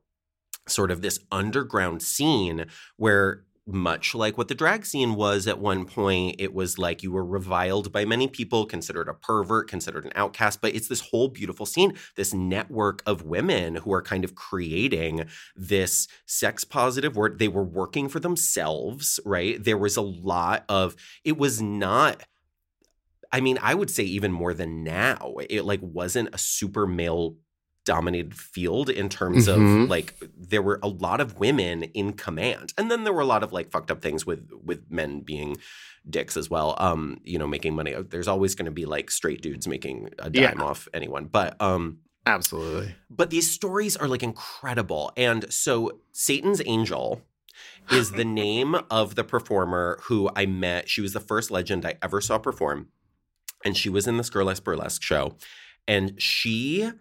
sort 0.68 0.92
of 0.92 1.02
this 1.02 1.20
underground 1.32 2.02
scene 2.02 2.66
where 2.96 3.44
much 3.74 4.16
like 4.16 4.38
what 4.38 4.48
the 4.48 4.56
drag 4.56 4.86
scene 4.86 5.16
was 5.16 5.48
at 5.48 5.60
one 5.60 5.86
point 5.86 6.36
it 6.40 6.54
was 6.54 6.78
like 6.78 7.04
you 7.04 7.12
were 7.12 7.26
reviled 7.26 7.92
by 7.92 8.06
many 8.06 8.28
people 8.28 8.66
considered 8.66 9.08
a 9.08 9.14
pervert 9.14 9.68
considered 9.68 10.06
an 10.06 10.12
outcast 10.16 10.62
but 10.62 10.74
it's 10.76 10.88
this 10.88 11.02
whole 11.02 11.28
beautiful 11.28 11.66
scene 11.66 11.94
this 12.16 12.34
network 12.34 13.02
of 13.06 13.24
women 13.24 13.76
who 13.78 13.94
are 13.94 14.02
kind 14.02 14.24
of 14.24 14.36
creating 14.36 15.26
this 15.56 16.08
sex 16.26 16.64
positive 16.64 17.16
word 17.16 17.40
they 17.40 17.48
were 17.48 17.64
working 17.64 18.08
for 18.08 18.20
themselves 18.20 19.20
right 19.26 19.64
there 19.64 19.78
was 19.78 19.98
a 19.98 20.02
lot 20.02 20.64
of 20.70 20.96
it 21.24 21.38
was 21.38 21.62
not 21.62 22.24
I 23.32 23.40
mean, 23.40 23.58
I 23.62 23.76
would 23.76 23.90
say 23.90 24.04
even 24.04 24.32
more 24.32 24.54
than 24.54 24.84
now. 24.84 25.36
It 25.50 25.64
like 25.64 25.80
wasn't 25.82 26.36
a 26.36 26.38
super 26.38 26.86
male 26.86 27.38
dominated 27.84 28.36
field 28.36 28.90
in 28.90 29.10
terms 29.10 29.48
Mhm. 29.48 29.84
of 29.84 29.90
like 29.90 30.14
there 30.38 30.62
were 30.62 30.80
a 30.84 30.88
lot 30.88 31.20
of 31.20 31.40
women 31.40 31.84
in 31.84 32.14
command. 32.14 32.74
And 32.78 32.92
then 32.92 33.04
there 33.04 33.14
were 33.14 33.22
a 33.22 33.26
lot 33.26 33.42
of 33.44 33.52
like 33.52 33.72
fucked 33.72 33.90
up 33.90 34.02
things 34.02 34.26
with 34.26 34.50
with 34.64 34.90
men 34.92 35.22
being 35.22 35.58
dicks 36.10 36.38
as 36.38 36.50
well. 36.50 36.76
Um, 36.78 37.20
you 37.24 37.38
know, 37.40 37.48
making 37.48 37.76
money. 37.76 37.96
There's 38.10 38.28
always 38.28 38.54
going 38.56 38.66
to 38.66 38.72
be 38.72 38.86
like 38.86 39.10
straight 39.12 39.42
dudes 39.42 39.68
making 39.68 40.10
a 40.20 40.30
Yeah. 40.32 40.52
dime 40.52 40.62
off 40.62 40.88
anyone. 40.94 41.26
But 41.26 41.60
um 41.62 42.00
Absolutely. 42.28 42.96
but 43.10 43.32
these 43.32 43.50
stories 43.52 43.98
are 43.98 44.08
like 44.08 44.22
incredible. 44.24 45.12
And 45.18 45.52
so 45.52 46.00
Satan's 46.12 46.62
Angel 46.66 47.24
is 47.92 48.12
the 48.12 48.26
name 48.44 48.76
of 48.92 49.16
the 49.16 49.24
performer 49.24 50.00
who 50.04 50.30
I 50.36 50.46
met. 50.46 50.88
She 50.88 51.02
was 51.02 51.14
the 51.14 51.20
first 51.20 51.50
legend 51.50 51.84
I 51.86 51.96
ever 52.04 52.22
saw 52.22 52.38
perform. 52.38 52.90
And 53.66 53.76
she 53.76 53.90
was 53.90 54.06
in 54.08 54.18
this 54.18 54.30
Girlesque 54.30 54.64
Burlesque 54.64 55.02
show. 55.04 55.36
And 55.88 56.22
she 56.22 56.92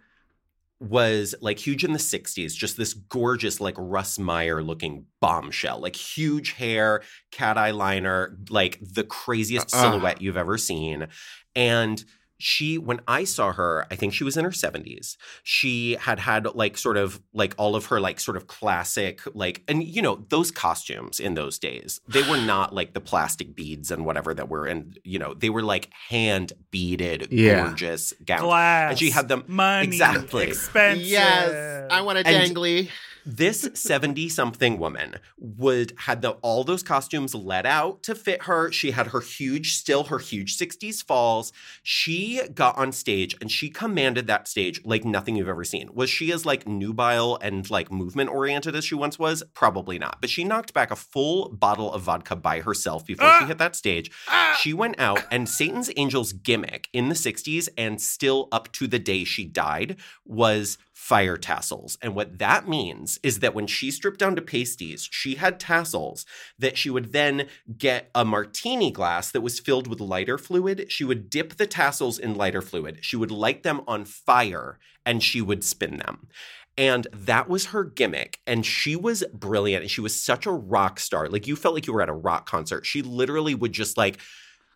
was 0.80 1.34
like 1.40 1.58
huge 1.58 1.84
in 1.84 1.92
the 1.92 1.98
60s, 1.98 2.54
just 2.54 2.76
this 2.76 2.94
gorgeous, 2.94 3.60
like 3.60 3.74
Russ 3.78 4.18
Meyer 4.18 4.62
looking 4.62 5.04
bombshell, 5.20 5.80
like 5.80 5.94
huge 5.94 6.52
hair, 6.52 7.02
cat 7.30 7.56
eyeliner, 7.56 8.50
like 8.50 8.78
the 8.80 9.04
craziest 9.04 9.74
Uh-uh. 9.74 9.82
silhouette 9.82 10.22
you've 10.22 10.38
ever 10.38 10.56
seen. 10.56 11.08
And 11.54 12.02
she, 12.42 12.78
when 12.78 13.00
I 13.06 13.24
saw 13.24 13.52
her, 13.52 13.86
I 13.90 13.96
think 13.96 14.12
she 14.14 14.24
was 14.24 14.36
in 14.36 14.44
her 14.44 14.50
70s. 14.50 15.16
She 15.42 15.94
had 16.00 16.18
had 16.18 16.46
like 16.54 16.78
sort 16.78 16.96
of 16.96 17.20
like 17.34 17.54
all 17.58 17.76
of 17.76 17.86
her 17.86 18.00
like 18.00 18.18
sort 18.20 18.36
of 18.36 18.46
classic, 18.46 19.20
like, 19.34 19.62
and 19.68 19.82
you 19.82 20.02
know, 20.02 20.24
those 20.30 20.50
costumes 20.50 21.20
in 21.20 21.34
those 21.34 21.58
days, 21.58 22.00
they 22.08 22.22
were 22.28 22.36
not 22.38 22.74
like 22.80 22.94
the 22.94 23.00
plastic 23.00 23.54
beads 23.54 23.90
and 23.90 24.04
whatever 24.04 24.32
that 24.34 24.48
were 24.48 24.66
in, 24.66 24.94
you 25.04 25.18
know, 25.18 25.34
they 25.34 25.50
were 25.50 25.62
like 25.62 25.90
hand 26.08 26.52
beaded, 26.70 27.28
Yeah. 27.30 27.64
gorgeous 27.66 28.12
gowns. 28.24 28.42
glass 28.42 28.90
And 28.90 28.98
she 28.98 29.10
had 29.10 29.28
them- 29.28 29.44
money 29.46 29.86
Exactly. 29.86 30.48
expensive 30.48 31.06
Yes, 31.06 31.88
I 31.90 32.00
want 32.02 32.18
a 32.18 32.26
And- 32.26 32.56
dangly. 32.56 32.88
This 33.24 33.68
70 33.74 34.28
something 34.28 34.78
woman 34.78 35.16
would 35.38 35.92
had 35.98 36.22
the, 36.22 36.30
all 36.42 36.64
those 36.64 36.82
costumes 36.82 37.34
let 37.34 37.66
out 37.66 38.02
to 38.04 38.14
fit 38.14 38.44
her. 38.44 38.70
She 38.72 38.92
had 38.92 39.08
her 39.08 39.20
huge 39.20 39.74
still 39.74 40.04
her 40.04 40.18
huge 40.18 40.56
60s 40.56 41.04
falls. 41.04 41.52
She 41.82 42.40
got 42.54 42.76
on 42.76 42.92
stage 42.92 43.36
and 43.40 43.50
she 43.50 43.68
commanded 43.70 44.26
that 44.26 44.48
stage 44.48 44.80
like 44.84 45.04
nothing 45.04 45.36
you've 45.36 45.48
ever 45.48 45.64
seen. 45.64 45.90
Was 45.92 46.10
she 46.10 46.32
as 46.32 46.46
like 46.46 46.66
nubile 46.66 47.38
and 47.42 47.68
like 47.70 47.90
movement 47.90 48.30
oriented 48.30 48.74
as 48.74 48.84
she 48.84 48.94
once 48.94 49.18
was? 49.18 49.42
Probably 49.54 49.98
not. 49.98 50.20
But 50.20 50.30
she 50.30 50.44
knocked 50.44 50.72
back 50.72 50.90
a 50.90 50.96
full 50.96 51.48
bottle 51.50 51.92
of 51.92 52.02
vodka 52.02 52.36
by 52.36 52.60
herself 52.60 53.04
before 53.06 53.28
she 53.38 53.44
Ah! 53.44 53.46
hit 53.46 53.58
that 53.58 53.76
stage. 53.76 54.10
Ah! 54.28 54.56
she 54.60 54.72
went 54.72 54.98
out 54.98 55.24
and 55.30 55.48
satan's 55.48 55.90
angels 55.96 56.32
gimmick 56.32 56.88
in 56.92 57.08
the 57.08 57.14
60s 57.14 57.68
and 57.76 58.00
still 58.00 58.48
up 58.52 58.70
to 58.72 58.86
the 58.86 58.98
day 58.98 59.24
she 59.24 59.44
died 59.44 59.96
was 60.24 60.78
fire 61.00 61.38
tassels. 61.38 61.96
And 62.02 62.14
what 62.14 62.38
that 62.38 62.68
means 62.68 63.18
is 63.22 63.40
that 63.40 63.54
when 63.54 63.66
she 63.66 63.90
stripped 63.90 64.18
down 64.18 64.36
to 64.36 64.42
pasties, 64.42 65.08
she 65.10 65.36
had 65.36 65.58
tassels 65.58 66.26
that 66.58 66.76
she 66.76 66.90
would 66.90 67.12
then 67.12 67.46
get 67.78 68.10
a 68.14 68.22
martini 68.22 68.90
glass 68.90 69.32
that 69.32 69.40
was 69.40 69.58
filled 69.58 69.86
with 69.86 69.98
lighter 69.98 70.36
fluid. 70.36 70.92
She 70.92 71.02
would 71.02 71.30
dip 71.30 71.56
the 71.56 71.66
tassels 71.66 72.18
in 72.18 72.34
lighter 72.34 72.60
fluid. 72.60 72.98
She 73.00 73.16
would 73.16 73.30
light 73.30 73.62
them 73.62 73.80
on 73.88 74.04
fire 74.04 74.78
and 75.06 75.22
she 75.22 75.40
would 75.40 75.64
spin 75.64 75.96
them. 75.96 76.28
And 76.76 77.06
that 77.14 77.48
was 77.48 77.66
her 77.66 77.82
gimmick. 77.82 78.38
And 78.46 78.64
she 78.66 78.94
was 78.94 79.24
brilliant. 79.32 79.82
And 79.82 79.90
she 79.90 80.02
was 80.02 80.14
such 80.20 80.44
a 80.44 80.52
rock 80.52 81.00
star. 81.00 81.30
Like 81.30 81.46
you 81.46 81.56
felt 81.56 81.74
like 81.74 81.86
you 81.86 81.94
were 81.94 82.02
at 82.02 82.10
a 82.10 82.12
rock 82.12 82.46
concert. 82.46 82.84
She 82.84 83.00
literally 83.00 83.54
would 83.54 83.72
just 83.72 83.96
like, 83.96 84.18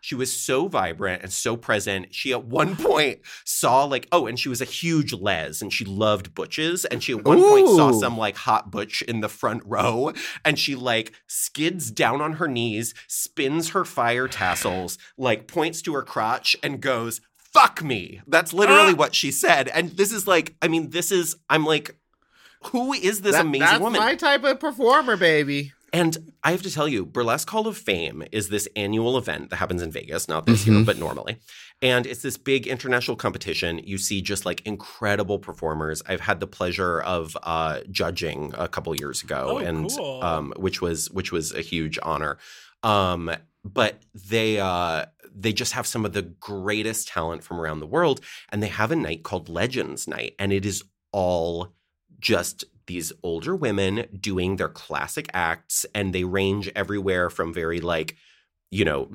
she 0.05 0.13
was 0.13 0.31
so 0.31 0.67
vibrant 0.67 1.23
and 1.23 1.33
so 1.33 1.57
present. 1.57 2.13
She 2.13 2.31
at 2.31 2.45
one 2.45 2.75
point 2.89 3.21
saw 3.43 3.85
like, 3.85 4.07
oh, 4.11 4.27
and 4.27 4.39
she 4.39 4.49
was 4.49 4.61
a 4.61 4.65
huge 4.65 5.13
les 5.13 5.63
and 5.63 5.73
she 5.73 5.83
loved 5.83 6.35
butches. 6.35 6.85
And 6.85 7.01
she 7.01 7.13
at 7.13 7.25
one 7.25 7.39
point 7.41 7.67
saw 7.69 7.91
some 7.91 8.15
like 8.15 8.35
hot 8.37 8.69
butch 8.69 9.01
in 9.01 9.21
the 9.21 9.29
front 9.29 9.63
row. 9.65 10.13
And 10.43 10.59
she 10.59 10.75
like 10.75 11.13
skids 11.25 11.89
down 11.89 12.21
on 12.21 12.33
her 12.33 12.47
knees, 12.47 12.93
spins 13.07 13.69
her 13.71 13.83
fire 13.83 14.27
tassels, 14.27 14.99
like 15.17 15.47
points 15.47 15.81
to 15.81 15.93
her 15.95 16.03
crotch 16.03 16.55
and 16.61 16.81
goes, 16.81 17.19
fuck 17.35 17.81
me. 17.83 18.21
That's 18.27 18.53
literally 18.53 18.93
Ah. 18.93 18.95
what 18.97 19.15
she 19.15 19.31
said. 19.31 19.69
And 19.69 19.89
this 19.97 20.11
is 20.11 20.27
like, 20.27 20.55
I 20.61 20.67
mean, 20.67 20.91
this 20.91 21.11
is, 21.11 21.35
I'm 21.49 21.65
like, 21.65 21.95
who 22.65 22.93
is 22.93 23.21
this 23.21 23.33
That- 23.33 23.45
amazing 23.45 23.65
that's 23.65 23.79
woman? 23.81 23.99
my 23.99 24.13
type 24.13 24.43
of 24.43 24.59
performer, 24.59 25.17
baby. 25.17 25.71
And 25.95 26.33
I 26.43 26.51
have 26.51 26.61
to 26.63 26.69
tell 26.71 26.89
you, 26.89 27.05
Burlesque 27.05 27.49
Hall 27.49 27.67
of 27.67 27.77
Fame 27.77 28.21
is 28.33 28.49
this 28.49 28.67
annual 28.75 29.17
event 29.17 29.49
that 29.49 29.55
happens 29.55 29.81
in 29.81 29.91
Vegas, 29.93 30.27
not 30.27 30.45
this 30.45 30.67
year, 30.67 30.75
Mhm. 30.79 30.85
but 30.85 30.97
normally. 30.97 31.37
And 31.81 32.05
it's 32.05 32.21
this 32.21 32.35
big 32.35 32.67
international 32.67 33.15
competition. 33.15 33.79
You 33.81 33.97
see 33.97 34.21
just 34.21 34.45
like 34.45 34.59
incredible 34.65 35.39
performers. 35.39 36.01
I've 36.05 36.19
had 36.19 36.41
the 36.41 36.47
pleasure 36.47 36.99
of 37.01 37.37
uh, 37.43 37.79
judging 37.89 38.53
a 38.57 38.67
couple 38.67 38.93
years 38.93 39.23
ago, 39.23 39.41
Oh, 39.51 39.57
and 39.59 39.89
cool. 39.89 40.21
um, 40.21 40.53
which 40.57 40.81
was 40.81 41.09
which 41.11 41.31
was 41.31 41.53
a 41.53 41.61
huge 41.61 41.97
honor. 42.03 42.39
Um, 42.83 43.31
but 43.63 44.03
they 44.13 44.59
uh, 44.59 45.05
they 45.33 45.53
just 45.53 45.71
have 45.73 45.87
some 45.87 46.03
of 46.03 46.11
the 46.11 46.23
greatest 46.23 47.07
talent 47.07 47.41
from 47.41 47.57
around 47.61 47.79
the 47.79 47.87
world, 47.87 48.19
and 48.49 48.61
they 48.61 48.67
have 48.67 48.91
a 48.91 48.95
night 48.97 49.23
called 49.23 49.47
Legends 49.47 50.09
Night, 50.09 50.35
and 50.39 50.51
it 50.51 50.65
is 50.65 50.83
all 51.13 51.73
just 52.19 52.65
these 52.87 53.11
older 53.23 53.55
women 53.55 54.05
doing 54.19 54.55
their 54.55 54.69
classic 54.69 55.29
acts 55.33 55.85
and 55.93 56.13
they 56.13 56.23
range 56.23 56.71
everywhere 56.75 57.29
from 57.29 57.53
very 57.53 57.81
like 57.81 58.15
you 58.75 58.85
know 58.85 59.09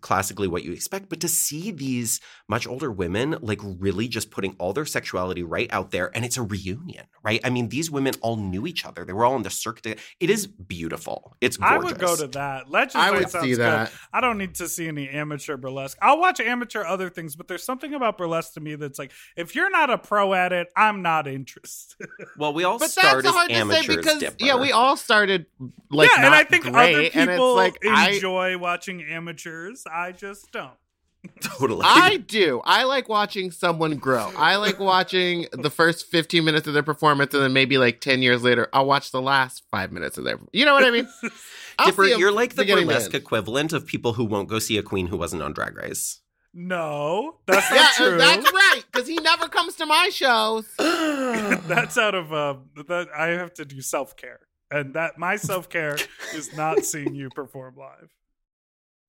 classically 0.00 0.48
what 0.48 0.62
you 0.64 0.72
expect 0.72 1.08
but 1.08 1.20
to 1.20 1.28
see 1.28 1.70
these 1.70 2.20
much 2.48 2.66
older 2.66 2.90
women 2.90 3.36
like 3.40 3.60
really 3.62 4.08
just 4.08 4.30
putting 4.30 4.54
all 4.58 4.72
their 4.72 4.86
sexuality 4.86 5.42
right 5.42 5.70
out 5.72 5.90
there 5.90 6.10
and 6.14 6.24
it's 6.24 6.36
a 6.36 6.42
reunion 6.42 7.04
right 7.22 7.40
i 7.44 7.50
mean 7.50 7.68
these 7.68 7.90
women 7.90 8.12
all 8.20 8.36
knew 8.36 8.66
each 8.66 8.84
other 8.84 9.04
they 9.04 9.12
were 9.12 9.24
all 9.24 9.36
in 9.36 9.42
the 9.42 9.50
circuit 9.50 9.98
it 10.20 10.30
is 10.30 10.46
beautiful 10.46 11.36
it's 11.40 11.58
I 11.60 11.78
would 11.78 11.98
go 11.98 12.16
to 12.16 12.26
that. 12.28 12.70
Legends 12.70 12.96
I 12.96 13.10
would 13.10 13.30
sounds 13.30 13.44
see 13.44 13.50
good. 13.50 13.60
that. 13.60 13.92
I 14.12 14.20
don't 14.20 14.38
need 14.38 14.54
to 14.56 14.68
see 14.68 14.88
any 14.88 15.08
amateur 15.08 15.56
burlesque. 15.56 15.98
I'll 16.02 16.18
watch 16.18 16.40
amateur 16.40 16.84
other 16.84 17.08
things, 17.08 17.36
but 17.36 17.48
there's 17.48 17.64
something 17.64 17.94
about 17.94 18.18
burlesque 18.18 18.54
to 18.54 18.60
me 18.60 18.74
that's 18.74 18.98
like, 18.98 19.12
if 19.36 19.54
you're 19.54 19.70
not 19.70 19.90
a 19.90 19.98
pro 19.98 20.34
at 20.34 20.52
it, 20.52 20.68
I'm 20.76 21.02
not 21.02 21.26
interested. 21.26 22.08
well 22.38 22.52
we 22.52 22.64
all 22.64 22.78
But 22.78 22.90
start 22.90 23.22
that's 23.22 23.28
as 23.28 23.32
hard 23.34 23.48
to 23.50 23.54
say 23.54 23.60
amateurs 23.60 23.96
because 23.96 24.18
Dipper. 24.20 24.36
yeah, 24.44 24.56
we 24.56 24.72
all 24.72 24.96
started 24.96 25.46
like 25.90 26.10
yeah, 26.16 26.26
and 26.26 26.34
I 26.34 26.44
think 26.44 26.64
great, 26.64 26.94
other 26.94 27.10
people 27.10 27.54
like 27.54 27.78
I 27.86 28.10
enjoy 28.10 28.58
watching 29.00 29.14
amateurs. 29.14 29.84
I 29.90 30.12
just 30.12 30.50
don't. 30.52 30.72
totally 31.42 31.82
I 31.84 32.16
do. 32.26 32.62
I 32.64 32.84
like 32.84 33.08
watching 33.08 33.50
someone 33.50 33.96
grow. 33.96 34.32
I 34.36 34.56
like 34.56 34.78
watching 34.78 35.46
the 35.52 35.68
first 35.70 36.06
15 36.06 36.42
minutes 36.44 36.66
of 36.66 36.72
their 36.72 36.82
performance 36.82 37.34
and 37.34 37.42
then 37.42 37.52
maybe 37.52 37.76
like 37.76 38.00
10 38.00 38.22
years 38.22 38.42
later, 38.42 38.68
I'll 38.72 38.86
watch 38.86 39.10
the 39.10 39.20
last 39.20 39.62
five 39.70 39.92
minutes 39.92 40.16
of 40.16 40.24
their 40.24 40.38
You 40.52 40.64
know 40.64 40.72
what 40.72 40.84
I 40.84 40.90
mean? 40.90 41.06
Dipper, 41.84 42.04
you're 42.04 42.32
like 42.32 42.54
the 42.54 42.62
beginning 42.62 42.86
burlesque 42.86 43.14
end. 43.14 43.22
equivalent 43.22 43.72
of 43.74 43.86
people 43.86 44.14
who 44.14 44.24
won't 44.24 44.48
go 44.48 44.58
see 44.58 44.78
a 44.78 44.82
queen 44.82 45.06
who 45.08 45.16
wasn't 45.18 45.42
on 45.42 45.52
drag 45.52 45.76
race 45.76 46.20
No, 46.54 47.36
that's 47.46 47.70
Yeah, 47.70 47.88
true. 47.96 48.16
that's 48.18 48.50
right. 48.52 48.82
Because 48.90 49.06
he 49.06 49.16
never 49.16 49.46
comes 49.48 49.76
to 49.76 49.86
my 49.86 50.08
shows. 50.10 50.66
that's 50.78 51.96
out 51.98 52.14
of 52.14 52.32
uh, 52.32 52.56
that. 52.88 53.08
I 53.16 53.28
have 53.28 53.52
to 53.54 53.64
do 53.64 53.80
self 53.82 54.16
care, 54.16 54.40
and 54.70 54.94
that 54.94 55.16
my 55.18 55.36
self 55.36 55.68
care 55.68 55.96
is 56.34 56.54
not 56.56 56.84
seeing 56.84 57.14
you 57.14 57.28
perform 57.30 57.76
live. 57.76 58.10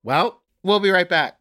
Well, 0.03 0.41
we'll 0.63 0.79
be 0.79 0.89
right 0.89 1.07
back. 1.07 1.37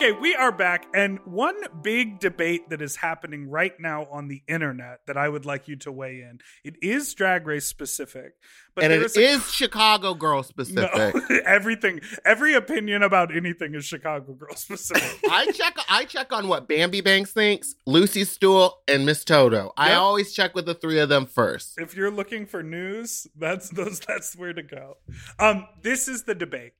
Okay, 0.00 0.12
we 0.12 0.34
are 0.34 0.50
back, 0.50 0.86
and 0.94 1.18
one 1.26 1.56
big 1.82 2.20
debate 2.20 2.70
that 2.70 2.80
is 2.80 2.96
happening 2.96 3.50
right 3.50 3.78
now 3.78 4.06
on 4.10 4.28
the 4.28 4.42
internet 4.48 5.00
that 5.06 5.18
I 5.18 5.28
would 5.28 5.44
like 5.44 5.68
you 5.68 5.76
to 5.76 5.92
weigh 5.92 6.22
in. 6.22 6.38
It 6.64 6.76
is 6.80 7.12
Drag 7.12 7.46
Race 7.46 7.66
specific, 7.66 8.32
but 8.74 8.84
and 8.84 8.94
it 8.94 9.02
is 9.02 9.14
a- 9.14 9.20
is 9.20 9.52
Chicago 9.52 10.14
girl 10.14 10.42
specific. 10.42 11.14
No, 11.14 11.36
everything, 11.44 12.00
every 12.24 12.54
opinion 12.54 13.02
about 13.02 13.36
anything 13.36 13.74
is 13.74 13.84
Chicago 13.84 14.32
girl 14.32 14.56
specific. 14.56 15.20
I 15.30 15.50
check 15.52 15.76
I 15.86 16.06
check 16.06 16.32
on 16.32 16.48
what 16.48 16.66
Bambi 16.66 17.02
Banks 17.02 17.32
thinks, 17.32 17.74
Lucy 17.86 18.24
Stoole, 18.24 18.72
and 18.88 19.04
Miss 19.04 19.22
Toto. 19.22 19.70
I 19.76 19.92
always 19.92 20.32
check 20.32 20.54
with 20.54 20.64
the 20.64 20.74
three 20.74 21.00
of 21.00 21.10
them 21.10 21.26
first. 21.26 21.74
if 21.76 21.94
you're 21.94 22.10
looking 22.10 22.46
for 22.46 22.62
news, 22.62 23.26
that's 23.38 23.68
those 23.68 24.00
that's 24.00 24.34
where 24.34 24.54
to 24.54 24.62
go. 24.62 24.96
Um, 25.38 25.66
this 25.82 26.08
is 26.08 26.22
the 26.22 26.34
debate. 26.34 26.72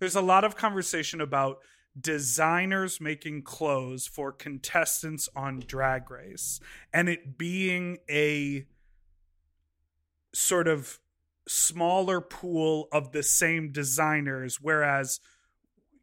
There's 0.00 0.16
a 0.16 0.22
lot 0.22 0.44
of 0.44 0.56
conversation 0.56 1.20
about 1.20 1.58
designers 2.00 3.00
making 3.00 3.42
clothes 3.42 4.06
for 4.06 4.32
contestants 4.32 5.28
on 5.36 5.60
Drag 5.60 6.10
Race 6.10 6.60
and 6.92 7.08
it 7.08 7.36
being 7.36 7.98
a 8.10 8.66
sort 10.34 10.68
of 10.68 10.98
smaller 11.46 12.20
pool 12.20 12.88
of 12.92 13.12
the 13.12 13.22
same 13.22 13.72
designers 13.72 14.58
whereas 14.60 15.20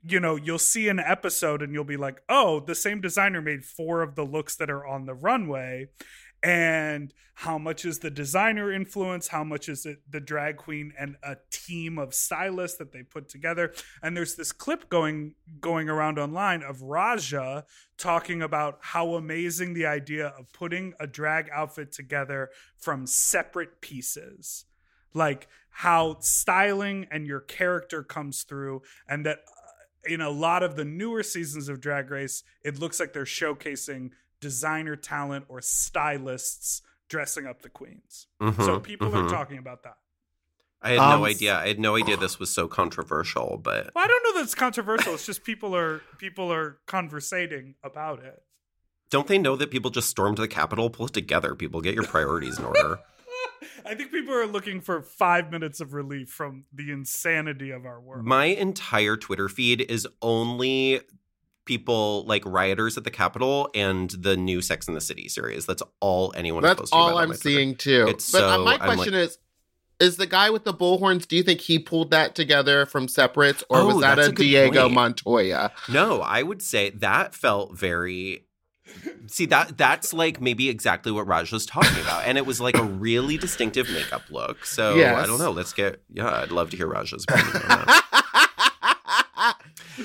you 0.07 0.19
know 0.19 0.35
you'll 0.35 0.59
see 0.59 0.89
an 0.89 0.99
episode 0.99 1.61
and 1.61 1.73
you'll 1.73 1.83
be 1.83 1.97
like 1.97 2.21
oh 2.29 2.59
the 2.59 2.75
same 2.75 3.01
designer 3.01 3.41
made 3.41 3.65
four 3.65 4.01
of 4.01 4.15
the 4.15 4.25
looks 4.25 4.55
that 4.55 4.69
are 4.69 4.85
on 4.85 5.05
the 5.05 5.13
runway 5.13 5.87
and 6.41 7.13
how 7.33 7.57
much 7.57 7.85
is 7.85 7.99
the 7.99 8.09
designer 8.09 8.71
influence 8.71 9.29
how 9.29 9.43
much 9.43 9.69
is 9.69 9.85
it 9.85 9.99
the 10.09 10.19
drag 10.19 10.57
queen 10.57 10.91
and 10.97 11.15
a 11.23 11.37
team 11.51 11.97
of 11.97 12.13
stylists 12.13 12.77
that 12.77 12.91
they 12.91 13.03
put 13.03 13.29
together. 13.29 13.73
And 14.01 14.15
there's 14.15 14.35
this 14.35 14.51
clip 14.51 14.89
going 14.89 15.35
going 15.61 15.89
around 15.89 16.19
online 16.19 16.63
of 16.63 16.81
raja 16.81 17.65
talking 17.97 18.41
about 18.41 18.79
how 18.81 19.15
amazing 19.15 19.73
the 19.73 19.85
idea 19.85 20.27
of 20.37 20.51
putting 20.51 20.93
a 20.99 21.07
drag 21.07 21.49
outfit 21.53 21.91
together 21.91 22.49
from 22.77 23.05
separate 23.05 23.81
pieces. 23.81 24.65
Like 25.13 25.47
how 25.69 26.17
styling 26.19 27.07
and 27.11 27.25
your 27.25 27.39
character 27.39 28.03
comes 28.03 28.43
through 28.43 28.81
and 29.07 29.25
that 29.25 29.39
uh, 29.47 30.13
in 30.13 30.21
a 30.21 30.29
lot 30.29 30.63
of 30.63 30.75
the 30.75 30.85
newer 30.85 31.23
seasons 31.23 31.69
of 31.69 31.79
drag 31.79 32.09
race 32.09 32.43
it 32.63 32.79
looks 32.79 32.99
like 32.99 33.13
they're 33.13 33.23
showcasing 33.23 34.11
designer 34.41 34.95
talent 34.95 35.45
or 35.49 35.61
stylists 35.61 36.81
dressing 37.09 37.45
up 37.47 37.61
the 37.61 37.69
queens 37.69 38.27
so 38.39 38.45
Mhm, 38.45 38.83
people 38.83 39.09
mhm. 39.09 39.25
are 39.25 39.29
talking 39.29 39.57
about 39.57 39.83
that 39.83 39.97
I 40.81 40.91
had 40.91 40.99
Um, 40.99 41.19
no 41.19 41.25
idea. 41.25 41.57
I 41.59 41.67
had 41.67 41.77
no 41.79 41.97
idea 41.97 42.15
this 42.15 42.39
was 42.39 42.53
so 42.53 42.67
controversial, 42.69 43.57
but 43.61 43.91
well 43.93 44.05
i 44.05 44.07
don't 44.07 44.23
know 44.23 44.33
that 44.39 44.43
it's 44.43 44.55
controversial 44.55 45.13
it's 45.15 45.25
just 45.25 45.43
people 45.43 45.75
are 45.75 46.01
people 46.17 46.51
are 46.53 46.79
conversating 46.85 47.75
about 47.83 48.23
it 48.23 48.41
don't 49.09 49.27
they 49.27 49.37
know 49.39 49.55
that 49.55 49.71
people 49.71 49.89
just 49.89 50.07
stormed 50.07 50.37
the 50.37 50.47
Capitol? 50.47 50.91
Pull 50.91 51.07
it 51.07 51.13
together, 51.13 51.55
people. 51.55 51.81
Get 51.81 51.95
your 51.95 52.03
priorities 52.03 52.59
in 52.59 52.65
order. 52.65 52.99
I 53.83 53.95
think 53.95 54.11
people 54.11 54.35
are 54.35 54.45
looking 54.45 54.81
for 54.81 55.01
five 55.01 55.49
minutes 55.51 55.79
of 55.81 55.93
relief 55.93 56.29
from 56.29 56.65
the 56.71 56.91
insanity 56.91 57.71
of 57.71 57.87
our 57.87 57.99
world. 57.99 58.23
My 58.23 58.45
entire 58.45 59.17
Twitter 59.17 59.49
feed 59.49 59.81
is 59.81 60.07
only 60.21 61.01
people 61.69 62.25
like 62.25 62.43
rioters 62.45 62.97
at 62.97 63.05
the 63.05 63.11
Capitol 63.11 63.69
and 63.73 64.09
the 64.09 64.35
new 64.35 64.59
Sex 64.61 64.87
in 64.89 64.95
the 64.95 64.99
City 65.01 65.29
series. 65.29 65.65
That's 65.67 65.83
all 66.01 66.33
anyone 66.35 66.63
That's 66.63 66.91
all 66.91 67.17
I'm 67.17 67.33
seeing 67.35 67.75
too. 67.75 68.07
It's 68.09 68.29
but 68.31 68.43
uh, 68.43 68.55
so- 68.55 68.65
my 68.65 68.77
question 68.77 69.13
like- 69.13 69.23
is 69.29 69.37
is 69.99 70.15
the 70.17 70.25
guy 70.27 70.49
with 70.49 70.63
the 70.63 70.73
bullhorns? 70.73 71.27
Do 71.27 71.35
you 71.35 71.43
think 71.43 71.59
he 71.59 71.77
pulled 71.77 72.11
that 72.11 72.33
together 72.33 72.85
from 72.85 73.07
separates, 73.09 73.63
or 73.69 73.79
Oh, 73.79 73.87
was 73.87 73.99
that 74.01 74.17
a, 74.17 74.27
a 74.27 74.31
Diego 74.31 74.83
point. 74.83 74.93
Montoya? 74.93 75.71
No, 75.89 76.21
I 76.21 76.41
would 76.41 76.61
say 76.61 76.89
that 76.91 77.35
felt 77.35 77.77
very. 77.77 78.45
See 79.27 79.45
that 79.47 79.77
that's 79.77 80.13
like 80.13 80.41
maybe 80.41 80.69
exactly 80.69 81.11
what 81.11 81.27
Raj 81.27 81.51
was 81.51 81.65
talking 81.65 82.01
about, 82.01 82.25
and 82.25 82.37
it 82.37 82.45
was 82.45 82.59
like 82.61 82.75
a 82.77 82.83
really 82.83 83.37
distinctive 83.37 83.87
makeup 83.91 84.23
look. 84.31 84.65
So 84.65 84.95
Yes. 84.95 85.15
I 85.21 85.27
don't 85.27 85.37
know. 85.37 85.51
Let's 85.51 85.73
get 85.73 86.01
yeah. 86.11 86.33
I'd 86.43 86.51
love 86.51 86.71
to 86.71 86.77
hear 86.77 86.87
Raj's 86.87 87.25
opinion 87.29 87.55
on 87.57 87.85
that. 87.85 88.23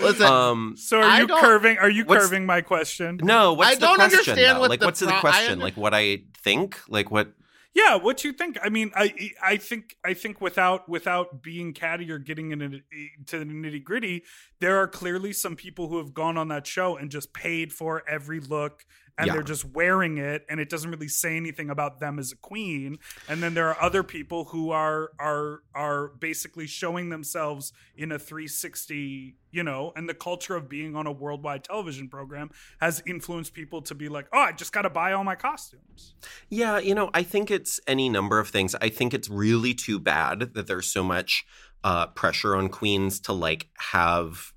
Listen, 0.01 0.27
Um, 0.27 0.75
So 0.77 0.99
are 0.99 1.05
I 1.05 1.21
you 1.21 1.27
don't- 1.27 1.41
curving? 1.41 1.79
Are 1.79 1.91
you 1.91 2.05
What's- 2.05 2.25
curving 2.25 2.47
my 2.47 2.61
question? 2.61 3.19
no, 3.23 3.53
what's 3.53 3.71
I 3.71 3.75
the 3.75 3.81
don't 3.81 3.95
question, 3.97 4.19
understand 4.21 4.57
though? 4.57 4.61
what 4.61 4.71
like 4.71 4.81
the 4.81 4.87
what's 4.87 5.01
the 5.01 5.07
pro- 5.07 5.17
I 5.17 5.21
question? 5.21 5.53
under- 5.53 5.65
like 5.65 5.77
what 5.77 5.95
I 5.95 6.23
think? 6.43 6.79
Like 6.89 7.11
what? 7.11 7.33
Yeah, 7.77 7.97
what 7.97 8.23
you 8.23 8.33
think? 8.33 8.57
I 8.63 8.69
mean, 8.69 8.93
I 8.95 9.31
I 9.43 9.57
think 9.57 9.97
I 10.05 10.15
think 10.15 10.41
without 10.41 10.89
without 10.89 11.43
being 11.43 11.73
catty 11.73 12.09
or 12.11 12.19
getting 12.19 12.53
into 12.53 12.81
to 13.27 13.39
the 13.41 13.45
nitty 13.45 13.83
gritty, 13.83 14.23
there 14.61 14.79
are 14.79 14.87
clearly 14.87 15.33
some 15.33 15.57
people 15.57 15.89
who 15.89 15.99
have 15.99 16.15
gone 16.15 16.37
on 16.39 16.47
that 16.49 16.67
show 16.69 16.97
and 16.97 17.11
just 17.11 17.33
paid 17.33 17.73
for 17.73 18.05
every 18.09 18.39
look, 18.39 18.85
and 19.17 19.27
Yeah. 19.29 19.35
they're 19.35 19.43
just 19.43 19.65
wearing 19.65 20.19
it, 20.19 20.45
and 20.49 20.59
it 20.61 20.69
doesn't 20.69 20.91
really 20.91 21.09
say 21.09 21.37
anything 21.37 21.71
about 21.71 22.01
them 22.01 22.19
as 22.19 22.33
a 22.33 22.37
queen. 22.37 22.99
And 23.29 23.43
then 23.43 23.55
there 23.55 23.69
are 23.69 23.81
other 23.81 24.03
people 24.03 24.47
who 24.47 24.71
are 24.71 25.13
are 25.19 25.63
are 25.75 26.09
basically 26.09 26.67
showing 26.67 27.11
themselves 27.11 27.73
in 27.97 28.11
a 28.13 28.19
360, 28.19 29.37
you 29.53 29.63
know, 29.63 29.93
and 29.97 30.09
the 30.09 30.15
culture 30.15 30.57
of 30.57 30.69
being 30.69 30.97
on 30.97 31.07
a 31.07 31.13
worldwide 31.13 31.63
television 31.65 32.09
program 32.09 32.51
has 32.81 33.03
influenced 33.07 33.55
people 33.55 33.83
to 33.83 33.95
be 33.95 34.09
like, 34.09 34.27
oh, 34.33 34.39
I 34.41 34.53
just 34.53 34.73
got 34.73 34.83
to 34.83 34.91
buy 34.91 35.13
all 35.13 35.25
my 35.25 35.37
costumes. 35.37 36.15
Yeah, 36.49 36.79
you 36.79 36.95
know, 36.95 37.11
I 37.15 37.23
think 37.23 37.51
it's 37.51 37.79
any 37.87 38.09
number 38.09 38.39
of 38.39 38.49
things. 38.49 38.75
I 38.81 38.89
think 38.89 39.15
it's 39.15 39.29
really 39.29 39.75
too 39.75 39.99
bad 40.01 40.55
that 40.55 40.67
there's 40.67 40.87
so 40.87 41.05
much 41.05 41.45
uh, 41.85 42.07
pressure 42.09 42.57
on 42.57 42.69
queens 42.69 43.21
to 43.21 43.33
like 43.33 43.69
have 43.93 44.53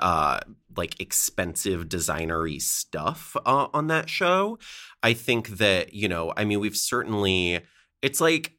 uh, 0.00 0.40
like 0.76 1.00
expensive 1.00 1.88
designery 1.88 2.60
stuff 2.60 3.36
uh, 3.44 3.68
on 3.72 3.88
that 3.88 4.08
show. 4.08 4.58
I 5.02 5.12
think 5.14 5.48
that 5.58 5.94
you 5.94 6.08
know, 6.08 6.32
I 6.36 6.44
mean, 6.44 6.60
we've 6.60 6.76
certainly. 6.76 7.60
It's 8.02 8.20
like 8.20 8.54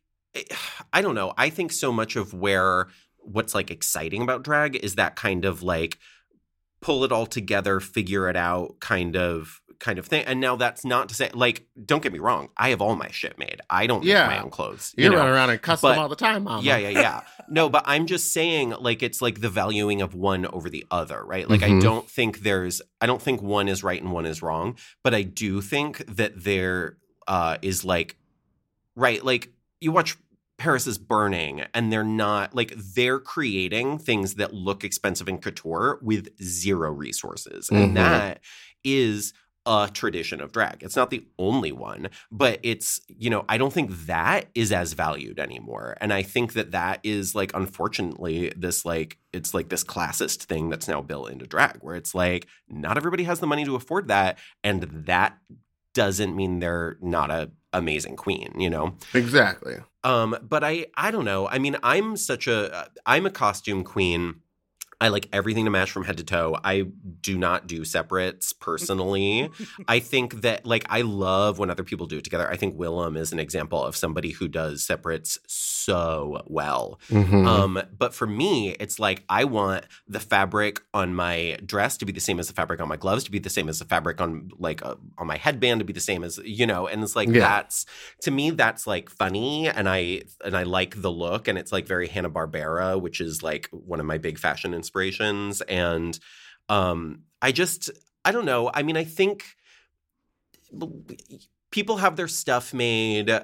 I 0.93 1.01
don't 1.01 1.16
know. 1.16 1.34
I 1.38 1.49
think 1.49 1.72
so 1.72 1.91
much 1.91 2.16
of 2.16 2.34
where 2.34 2.88
what's 3.18 3.53
like 3.53 3.72
exciting 3.72 4.22
about 4.22 4.43
drag 4.43 4.76
is 4.76 4.95
that 4.95 5.16
kind 5.16 5.45
of 5.45 5.62
like 5.62 5.97
pull 6.82 7.03
it 7.03 7.12
all 7.12 7.26
together, 7.26 7.80
figure 7.80 8.30
it 8.30 8.36
out 8.36 8.80
kind 8.80 9.16
of 9.16 9.61
kind 9.82 9.99
of 9.99 10.05
thing. 10.05 10.23
And 10.25 10.39
now 10.39 10.55
that's 10.55 10.86
not 10.86 11.09
to 11.09 11.15
say 11.15 11.29
like 11.34 11.65
don't 11.86 12.01
get 12.01 12.13
me 12.13 12.19
wrong, 12.19 12.47
I 12.55 12.69
have 12.69 12.82
all 12.82 12.95
my 12.95 13.09
shit 13.11 13.38
made. 13.38 13.59
I 13.69 13.86
don't 13.88 14.03
Yeah. 14.05 14.27
make 14.27 14.38
my 14.38 14.43
own 14.43 14.49
clothes. 14.51 14.93
you're 14.95 15.05
you 15.05 15.09
know? 15.11 15.17
running 15.17 15.34
around 15.34 15.49
and 15.49 15.61
custom 15.61 15.89
But- 15.91 15.97
all 15.97 16.07
the 16.07 16.15
time, 16.15 16.43
Mama. 16.45 16.63
Yeah, 16.63 16.77
yeah, 16.77 16.89
yeah. 16.89 17.21
No, 17.49 17.67
but 17.67 17.84
I'm 17.86 18.05
just 18.05 18.32
saying, 18.32 18.69
like, 18.79 19.03
it's 19.03 19.21
like 19.21 19.41
the 19.41 19.49
valuing 19.49 20.01
of 20.01 20.13
one 20.15 20.45
over 20.45 20.69
the 20.69 20.86
other, 20.89 21.21
right? 21.25 21.49
Like, 21.49 21.63
I 21.63 21.69
Mhm. 21.71 21.82
don't 21.82 22.09
think 22.09 22.43
there's, 22.43 22.82
I 23.01 23.07
don't 23.07 23.21
think 23.21 23.41
one 23.41 23.67
is 23.67 23.84
right 23.84 24.01
and 24.01 24.13
one 24.13 24.25
is 24.25 24.41
wrong, 24.41 24.77
but 25.03 25.13
I 25.13 25.23
do 25.23 25.59
think 25.59 25.97
that 26.15 26.43
there 26.45 26.97
uh, 27.27 27.57
is 27.61 27.84
like, 27.84 28.15
right, 28.95 29.23
like, 29.25 29.49
you 29.82 29.91
watch 29.91 30.15
Paris 30.57 30.86
is 30.88 30.97
burning 30.97 31.63
and 31.73 31.91
they're 31.91 32.03
not, 32.03 32.55
like, 32.55 32.73
they're 32.77 33.19
creating 33.19 33.97
things 33.97 34.36
that 34.36 34.53
look 34.53 34.84
expensive 34.84 35.27
and 35.27 35.41
couture 35.41 35.99
with 36.01 36.29
zero 36.41 36.91
resources. 36.91 37.69
Mhm. 37.69 37.84
And 37.84 37.97
that 37.97 38.39
is 38.84 39.34
a 39.66 39.89
tradition 39.93 40.41
of 40.41 40.51
drag. 40.51 40.82
It's 40.82 40.95
not 40.95 41.12
the 41.12 41.26
only 41.38 41.72
one, 41.72 42.09
but 42.32 42.59
it's, 42.64 42.99
you 43.07 43.30
know, 43.30 43.45
I 43.47 43.57
don't 43.57 43.72
think 43.72 43.91
that 44.07 44.47
is 44.55 44.72
as 44.72 44.93
valued 44.93 45.39
anymore. 45.39 45.97
And 46.01 46.12
I 46.12 46.24
think 46.24 46.53
that 46.53 46.72
that 46.72 46.99
is 47.03 47.36
like, 47.36 47.51
unfortunately, 47.53 48.51
this 48.57 48.86
like, 48.86 49.18
it's 49.32 49.53
like 49.53 49.70
this 49.70 49.84
classist 49.84 50.43
thing 50.43 50.70
that's 50.70 50.88
now 50.88 51.01
built 51.01 51.30
into 51.30 51.45
drag 51.45 51.78
where 51.82 51.95
it's 51.95 52.16
like, 52.16 52.47
not 52.68 52.97
everybody 52.97 53.24
has 53.24 53.39
the 53.39 53.47
money 53.47 53.66
to 53.66 53.76
afford 53.76 54.07
that. 54.07 54.39
And 54.64 54.84
that 55.05 55.38
doesn't 55.93 56.36
mean 56.36 56.59
they're 56.59 56.97
not 57.01 57.30
a 57.30 57.51
amazing 57.74 58.16
queen, 58.16 58.53
you 58.57 58.70
know? 58.70 58.95
exactly. 59.14 59.78
Um, 60.03 60.36
but 60.41 60.64
I 60.64 60.88
I 60.97 61.12
don't 61.12 61.26
know. 61.26 61.47
I 61.47 61.59
mean, 61.59 61.78
I'm 61.84 62.18
such 62.18 62.47
a 62.47 62.89
I'm 63.05 63.26
a 63.26 63.32
costume 63.32 63.84
queen. 63.84 64.41
I 65.02 65.08
like 65.08 65.28
everything 65.34 65.66
to 65.66 65.72
match 65.72 65.89
from 65.91 66.04
head 66.06 66.18
to 66.18 66.24
toe. 66.24 66.58
I 66.64 66.84
do 67.22 67.38
not 67.38 67.66
do 67.68 67.84
separates 67.84 68.54
personally. 68.54 69.49
I 69.88 69.99
think 69.99 70.41
that 70.41 70.66
like 70.66 70.86
I 70.89 71.02
love 71.02 71.58
when 71.58 71.72
other 71.72 71.84
people 71.84 72.06
do 72.06 72.20
it 72.20 72.24
together. 72.24 72.47
I 72.49 72.56
think 72.56 72.78
Willam 72.78 73.18
is 73.18 73.34
an 73.34 73.39
example 73.39 73.84
of 73.84 73.95
somebody 73.95 74.30
who 74.30 74.47
does 74.47 74.86
separates 74.86 75.39
so 75.47 76.43
well. 76.45 76.99
Mhm. 77.10 77.47
Um, 77.47 77.82
but 77.97 78.14
for 78.14 78.28
me, 78.28 78.76
it's 78.80 78.99
like 78.99 79.24
I 79.28 79.43
want 79.45 79.86
the 80.08 80.20
fabric 80.20 80.82
on 80.93 81.16
my 81.16 81.58
dress 81.66 81.97
to 81.97 82.06
be 82.06 82.12
the 82.12 82.20
same 82.22 82.39
as 82.39 82.47
the 82.47 82.54
fabric 82.54 82.80
on 82.80 82.88
my 82.88 82.97
gloves, 82.97 83.24
to 83.24 83.32
be 83.32 83.39
the 83.39 83.49
same 83.49 83.70
as 83.70 83.80
the 83.80 83.86
fabric 83.86 84.22
on 84.22 84.52
like 84.60 84.86
uh, 84.86 84.95
on 85.18 85.26
my 85.26 85.38
headband, 85.38 85.80
to 85.80 85.86
be 85.86 85.93
the 85.93 85.99
same 85.99 86.24
as 86.24 86.39
you 86.45 86.68
know. 86.68 86.86
And 86.88 87.04
it's 87.04 87.16
like 87.16 87.28
Yeah. 87.30 87.39
that's 87.39 87.88
to 88.22 88.30
me 88.30 88.52
that's 88.52 88.86
like 88.86 89.10
funny, 89.10 89.68
and 89.68 89.89
I 89.89 90.22
and 90.45 90.56
I 90.56 90.62
like 90.64 91.02
the 91.02 91.12
look, 91.12 91.47
and 91.47 91.58
it's 91.58 91.72
like 91.72 91.88
very 91.88 92.08
Hanna 92.08 92.30
Barbera, 92.30 93.02
which 93.02 93.20
is 93.20 93.41
like 93.41 93.68
one 93.72 93.99
of 93.99 94.06
my 94.06 94.20
big 94.20 94.38
fashion 94.38 94.76
inspirations. 94.76 94.91
And 95.68 96.18
um, 96.70 97.24
I 97.42 97.52
just 97.52 97.89
I 98.26 98.32
don't 98.32 98.46
know. 98.46 98.72
I 98.74 98.84
mean, 98.84 98.98
I 98.98 99.04
think 99.04 99.46
people 101.72 101.98
have 101.98 102.16
their 102.16 102.28
stuff 102.28 102.74
made 102.74 103.42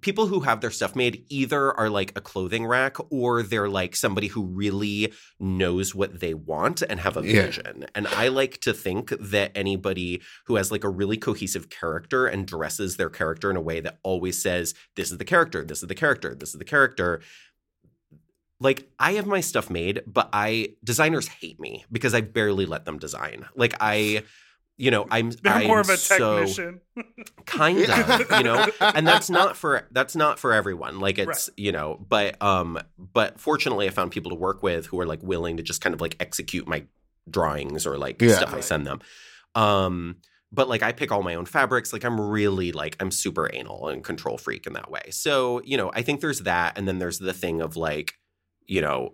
people 0.00 0.26
who 0.26 0.40
have 0.40 0.60
their 0.60 0.70
stuff 0.70 0.96
made 0.96 1.24
either 1.28 1.72
are 1.78 1.88
like 1.88 2.12
a 2.16 2.20
clothing 2.20 2.66
rack 2.66 2.96
or 3.10 3.42
they're 3.42 3.68
like 3.68 3.94
somebody 3.94 4.26
who 4.28 4.42
really 4.44 5.12
knows 5.38 5.94
what 5.94 6.20
they 6.20 6.34
want 6.34 6.82
and 6.82 7.00
have 7.00 7.16
a 7.16 7.22
Yeah. 7.22 7.46
vision. 7.46 7.86
And 7.94 8.08
I 8.08 8.28
like 8.28 8.60
to 8.62 8.72
think 8.72 9.10
that 9.20 9.52
anybody 9.54 10.22
who 10.46 10.56
has 10.56 10.72
like 10.72 10.84
a 10.84 10.88
really 10.88 11.16
cohesive 11.16 11.70
character 11.70 12.26
and 12.26 12.46
dresses 12.46 12.96
their 12.96 13.10
character 13.10 13.50
in 13.50 13.56
a 13.56 13.60
way 13.60 13.80
that 13.80 13.98
always 14.02 14.40
says, 14.40 14.74
this 14.96 15.10
is 15.12 15.18
the 15.18 15.24
character, 15.24 15.64
this 15.64 15.82
is 15.82 15.88
the 15.88 15.94
character, 15.94 16.34
this 16.34 16.50
is 16.50 16.58
the 16.58 16.64
character. 16.64 17.20
Like 18.64 18.88
I 18.98 19.12
have 19.12 19.26
my 19.26 19.40
stuff 19.40 19.68
made, 19.70 20.00
but 20.06 20.28
I 20.32 20.70
designers 20.82 21.28
hate 21.28 21.60
me 21.60 21.84
because 21.92 22.14
I 22.14 22.20
barely 22.22 22.66
let 22.66 22.84
them 22.86 22.98
design. 22.98 23.46
Like 23.54 23.74
I 23.80 24.24
you 24.76 24.90
know, 24.90 25.06
I'm 25.08 25.30
They're 25.30 25.52
I'm 25.52 25.68
more 25.68 25.78
of 25.78 25.88
a 25.88 25.96
so- 25.96 26.38
technician. 26.40 26.80
kind 27.46 27.78
of 27.88 28.30
you 28.38 28.42
know 28.42 28.66
and 28.80 29.06
that's 29.06 29.28
not 29.30 29.56
for 29.56 29.86
that's 29.92 30.16
not 30.16 30.38
for 30.38 30.52
everyone 30.52 30.98
like 30.98 31.18
it's 31.18 31.48
Right. 31.50 31.58
you 31.58 31.70
know 31.72 32.04
but 32.08 32.40
um 32.42 32.78
but 32.98 33.38
fortunately 33.38 33.86
i 33.86 33.90
found 33.90 34.10
people 34.10 34.30
to 34.30 34.36
work 34.36 34.62
with 34.62 34.86
who 34.86 34.98
are 34.98 35.06
like 35.06 35.22
willing 35.22 35.58
to 35.58 35.62
just 35.62 35.80
kind 35.80 35.94
of 35.94 36.00
like 36.00 36.16
execute 36.20 36.66
my 36.66 36.84
drawings 37.30 37.86
or 37.86 37.98
like 37.98 38.20
Yeah. 38.20 38.34
stuff 38.36 38.54
i 38.54 38.60
send 38.60 38.86
them 38.86 39.00
um 39.54 40.16
but 40.52 40.68
like 40.68 40.82
i 40.82 40.90
pick 40.92 41.12
all 41.12 41.22
my 41.22 41.34
own 41.34 41.44
fabrics 41.46 41.92
like 41.92 42.04
i'm 42.04 42.20
really 42.20 42.72
like 42.72 42.96
i'm 43.00 43.10
super 43.10 43.48
anal 43.52 43.88
and 43.88 44.02
control 44.02 44.38
freak 44.38 44.66
in 44.66 44.72
that 44.72 44.90
way 44.90 45.02
so 45.10 45.60
you 45.64 45.76
know 45.76 45.90
i 45.94 46.02
think 46.02 46.20
there's 46.20 46.40
that 46.40 46.76
and 46.78 46.88
then 46.88 46.98
there's 46.98 47.18
the 47.18 47.34
thing 47.34 47.60
of 47.60 47.76
like 47.76 48.14
you 48.66 48.80
know 48.80 49.12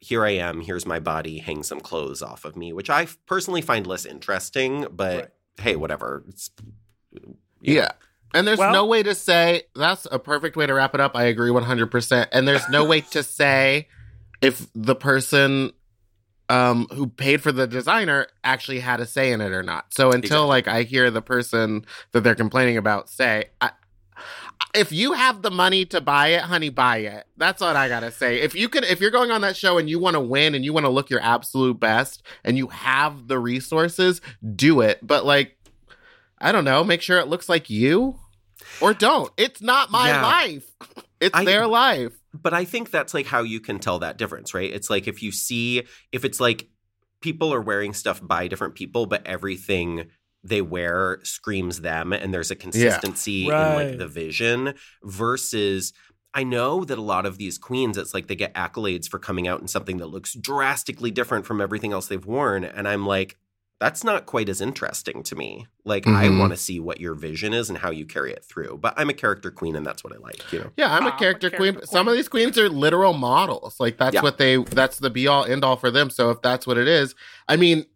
here 0.00 0.24
i 0.24 0.30
am 0.30 0.60
here's 0.60 0.84
my 0.86 0.98
body 1.00 1.38
hang 1.38 1.62
some 1.62 1.80
clothes 1.80 2.22
off 2.22 2.44
of 2.44 2.56
me 2.56 2.72
which 2.72 2.90
I 2.90 3.06
personally 3.26 3.62
find 3.62 3.86
less 3.86 4.04
interesting 4.04 4.86
but 4.92 5.16
Right. 5.16 5.28
hey 5.60 5.76
whatever 5.76 6.24
it's 6.28 6.50
Yeah. 7.60 7.92
And 8.34 8.46
there's 8.46 8.58
Well- 8.58 8.72
no 8.72 8.84
way 8.86 9.02
to 9.02 9.14
say 9.14 9.62
that's 9.76 10.06
a 10.10 10.18
perfect 10.18 10.56
way 10.56 10.66
to 10.66 10.74
wrap 10.74 10.94
it 10.94 11.00
up. 11.00 11.12
I 11.14 11.24
agree 11.24 11.50
100%. 11.50 12.28
And 12.32 12.46
there's 12.48 12.68
no 12.68 12.84
way 12.84 13.00
to 13.12 13.22
say 13.22 13.88
if 14.42 14.66
the 14.74 14.94
person 14.96 15.72
um 16.50 16.86
who 16.92 17.06
paid 17.06 17.40
for 17.42 17.52
the 17.52 17.66
designer 17.66 18.26
actually 18.42 18.80
had 18.80 19.00
a 19.00 19.06
say 19.06 19.32
in 19.32 19.40
it 19.40 19.52
or 19.52 19.62
not. 19.62 19.94
So 19.94 20.08
until 20.12 20.18
Exactly. 20.44 20.48
like 20.48 20.68
I 20.68 20.82
hear 20.82 21.10
the 21.10 21.22
person 21.22 21.86
that 22.12 22.22
they're 22.22 22.34
complaining 22.34 22.76
about 22.76 23.08
say 23.08 23.46
I 23.62 23.70
if 24.74 24.90
you 24.92 25.12
have 25.12 25.42
the 25.42 25.50
money 25.50 25.84
to 25.86 26.00
buy 26.00 26.28
it, 26.28 26.40
honey, 26.42 26.68
buy 26.68 26.98
it. 26.98 27.26
That's 27.36 27.60
what 27.60 27.76
I 27.76 27.88
gotta 27.88 28.10
say. 28.10 28.40
If 28.40 28.54
you 28.54 28.68
can, 28.68 28.84
if 28.84 29.00
you're 29.00 29.10
going 29.10 29.30
on 29.30 29.40
that 29.42 29.56
show 29.56 29.78
and 29.78 29.88
you 29.88 29.98
want 29.98 30.14
to 30.14 30.20
win 30.20 30.54
and 30.54 30.64
you 30.64 30.72
want 30.72 30.84
to 30.86 30.90
look 30.90 31.10
your 31.10 31.20
absolute 31.20 31.78
best 31.78 32.22
and 32.44 32.56
you 32.58 32.68
have 32.68 33.28
the 33.28 33.38
resources, 33.38 34.20
do 34.56 34.80
it. 34.80 34.98
But 35.02 35.24
like, 35.24 35.56
I 36.38 36.50
don't 36.52 36.64
know, 36.64 36.82
make 36.84 37.02
sure 37.02 37.18
it 37.18 37.28
looks 37.28 37.48
like 37.48 37.70
you 37.70 38.18
or 38.80 38.94
don't. 38.94 39.32
It's 39.36 39.62
not 39.62 39.90
my 39.90 40.08
Yeah. 40.08 40.22
life. 40.22 40.64
It's 41.20 41.34
I- 41.34 41.44
their 41.44 41.66
life. 41.66 42.12
But 42.34 42.52
I 42.52 42.64
think 42.66 42.90
that's 42.90 43.14
like 43.14 43.26
how 43.26 43.42
you 43.44 43.60
can 43.60 43.78
tell 43.78 44.00
that 44.00 44.18
difference, 44.18 44.52
right? 44.52 44.70
It's 44.70 44.90
like 44.90 45.06
if 45.06 45.22
you 45.22 45.30
see 45.32 45.84
if 46.12 46.24
it's 46.24 46.38
like 46.40 46.68
people 47.20 47.54
are 47.54 47.62
wearing 47.62 47.94
stuff 47.94 48.20
by 48.22 48.48
different 48.48 48.74
people, 48.74 49.06
but 49.06 49.24
everything 49.26 50.06
they 50.46 50.60
wear 50.60 51.18
screams 51.22 51.80
them 51.80 52.12
and 52.12 52.32
there's 52.34 52.50
a 52.50 52.54
consistency 52.56 53.46
in 53.46 53.50
Right. 53.50 53.74
like 53.74 53.98
the 53.98 54.06
vision 54.06 54.74
versus 55.02 55.92
I 56.36 56.42
know 56.42 56.84
that 56.84 56.98
a 56.98 57.02
lot 57.02 57.26
of 57.26 57.38
these 57.38 57.58
queens, 57.58 57.96
it's 57.96 58.12
like 58.12 58.26
they 58.26 58.34
get 58.36 58.52
accolades 58.54 59.08
for 59.08 59.18
coming 59.20 59.46
out 59.48 59.60
in 59.60 59.68
something 59.68 59.98
that 59.98 60.08
looks 60.08 60.34
drastically 60.34 61.10
different 61.12 61.46
from 61.46 61.60
everything 61.60 61.92
else 61.92 62.08
they've 62.08 62.26
worn. 62.26 62.64
And 62.64 62.88
I'm 62.88 63.06
like, 63.06 63.36
that's 63.80 64.02
not 64.02 64.26
quite 64.26 64.48
as 64.48 64.60
interesting 64.60 65.22
to 65.24 65.36
me. 65.36 65.66
Like 65.84 66.06
I 66.08 66.26
Mhm. 66.26 66.38
want 66.40 66.52
to 66.52 66.56
see 66.56 66.80
what 66.80 67.00
your 67.00 67.14
vision 67.14 67.52
is 67.54 67.68
and 67.68 67.78
how 67.78 67.90
you 67.90 68.04
carry 68.04 68.32
it 68.32 68.44
through. 68.44 68.78
But 68.82 68.94
I'm 68.96 69.10
a 69.10 69.14
character 69.14 69.50
queen 69.52 69.76
and 69.76 69.86
that's 69.86 70.02
what 70.02 70.12
I 70.12 70.16
like, 70.18 70.52
you 70.52 70.58
know. 70.58 70.72
Yeah, 70.76 70.92
I'm 70.94 71.04
Ah, 71.04 71.08
a 71.08 71.10
I'm 71.10 71.16
a 71.16 71.18
character, 71.18 71.50
queen. 71.50 71.74
character 71.74 71.86
Some 71.86 72.08
of 72.08 72.14
these 72.14 72.28
queens 72.28 72.58
are 72.58 72.68
literal 72.68 73.12
models. 73.12 73.78
Like 73.78 73.96
that's 73.98 74.14
Yeah. 74.14 74.22
what 74.22 74.38
they 74.38 74.56
that's 74.56 74.98
the 74.98 75.10
be 75.10 75.26
all 75.28 75.44
end 75.44 75.64
all 75.64 75.76
for 75.76 75.90
them. 75.92 76.10
So 76.10 76.30
if 76.30 76.42
that's 76.42 76.66
what 76.66 76.78
it 76.78 76.88
is, 76.88 77.14
I 77.48 77.56
mean, 77.56 77.86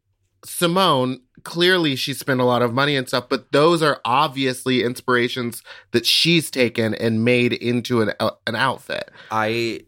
Symone, 0.46 1.22
clearly 1.48 1.96
she 1.96 2.12
spent 2.12 2.40
a 2.40 2.44
lot 2.44 2.60
of 2.60 2.74
money 2.74 2.94
and 2.94 3.08
stuff, 3.08 3.26
but 3.30 3.52
those 3.52 3.82
are 3.82 4.02
obviously 4.04 4.82
inspirations 4.84 5.62
that 5.92 6.04
she's 6.04 6.50
taken 6.50 6.94
and 6.94 7.24
made 7.24 7.54
into 7.54 8.02
an 8.02 8.12
uh, 8.20 8.32
an 8.46 8.54
outfit. 8.54 9.10
I 9.30 9.80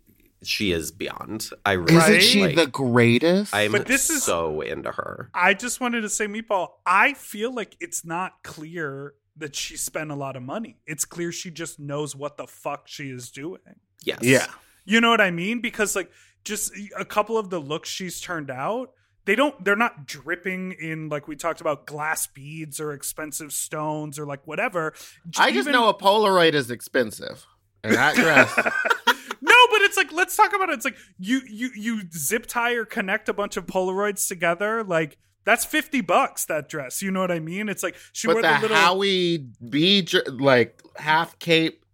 she 0.43 0.73
is 0.73 0.91
beyond. 0.91 1.51
I 1.67 1.73
really 1.73 1.97
Isn't 1.97 2.23
she 2.23 2.43
like, 2.47 2.57
the 2.57 2.67
greatest? 2.67 3.55
I'm 3.55 3.73
But 3.73 3.87
this 3.87 4.09
is- 4.09 4.23
so 4.23 4.63
into 4.63 4.91
her. 4.91 5.31
I 5.35 5.53
just 5.53 5.83
wanted 5.83 6.01
to 6.01 6.09
say, 6.09 6.27
Meatball, 6.27 6.69
I 6.87 7.13
feel 7.13 7.55
like 7.55 7.77
it's 7.79 8.07
not 8.07 8.43
clear 8.43 9.13
that 9.37 9.55
she 9.55 9.77
spent 9.77 10.11
a 10.11 10.15
lot 10.15 10.37
of 10.37 10.43
money. 10.43 10.79
It's 10.87 11.05
clear 11.05 11.31
she 11.31 11.51
just 11.51 11.79
knows 11.79 12.17
what 12.17 12.39
the 12.39 12.47
fuck 12.47 12.89
she 12.89 13.11
is 13.11 13.31
doing. 13.31 13.61
Yes. 14.03 14.21
yeah. 14.23 14.47
You 14.87 15.03
know 15.03 15.11
what 15.11 15.21
I 15.21 15.31
mean? 15.31 15.61
Because 15.61 15.95
like 15.95 16.11
just 16.43 16.73
a 16.99 17.05
couple 17.05 17.37
of 17.37 17.51
the 17.51 17.59
looks 17.59 17.91
she's 17.91 18.19
turned 18.19 18.51
out, 18.51 18.93
they 19.25 19.35
don't 19.35 19.63
they're 19.65 19.77
not 19.77 20.07
dripping 20.07 20.73
in 20.73 21.09
like 21.09 21.29
we 21.29 21.37
talked 21.37 21.61
about 21.61 21.87
glass 21.87 22.27
beads 22.27 22.81
or 22.81 22.93
expensive 22.93 23.53
stones 23.53 24.19
or 24.19 24.27
like 24.27 24.47
whatever. 24.47 24.93
I 25.39 25.51
just 25.53 25.69
Even- 25.69 25.73
know 25.73 25.89
a 25.89 25.95
Polaroid 25.95 26.55
is 26.55 26.71
expensive. 26.71 27.47
And 27.83 27.95
that 27.95 28.15
dress 28.15 28.55
no, 29.41 29.55
but 29.71 29.81
it's 29.83 29.97
like 29.97 30.13
let's 30.13 30.37
talk 30.37 30.55
about 30.55 30.69
it. 30.69 30.75
It's 30.75 30.85
like 30.85 30.97
you 31.19 31.41
you 31.49 31.71
you 31.75 32.03
zip 32.13 32.47
tie 32.47 32.75
or 32.75 32.85
connect 32.85 33.29
a 33.29 33.33
bunch 33.33 33.57
of 33.57 33.67
Polaroids 33.67 34.29
together, 34.29 34.85
like 34.85 35.17
that's 35.45 35.65
fifty 35.65 36.03
bucks. 36.03 36.45
That 36.45 36.69
dress, 36.69 37.01
you 37.01 37.11
know 37.11 37.21
what 37.21 37.31
I 37.31 37.39
mean? 37.41 37.71
It's 37.71 37.83
like 37.83 37.97
she 38.13 38.27
but 38.27 38.35
wore 38.35 38.43
the 38.43 38.49
the 38.49 38.61
little. 38.61 38.77
Howie 38.77 39.47
B 39.69 40.07
like 40.29 40.83
half 40.97 41.39
cape 41.39 41.85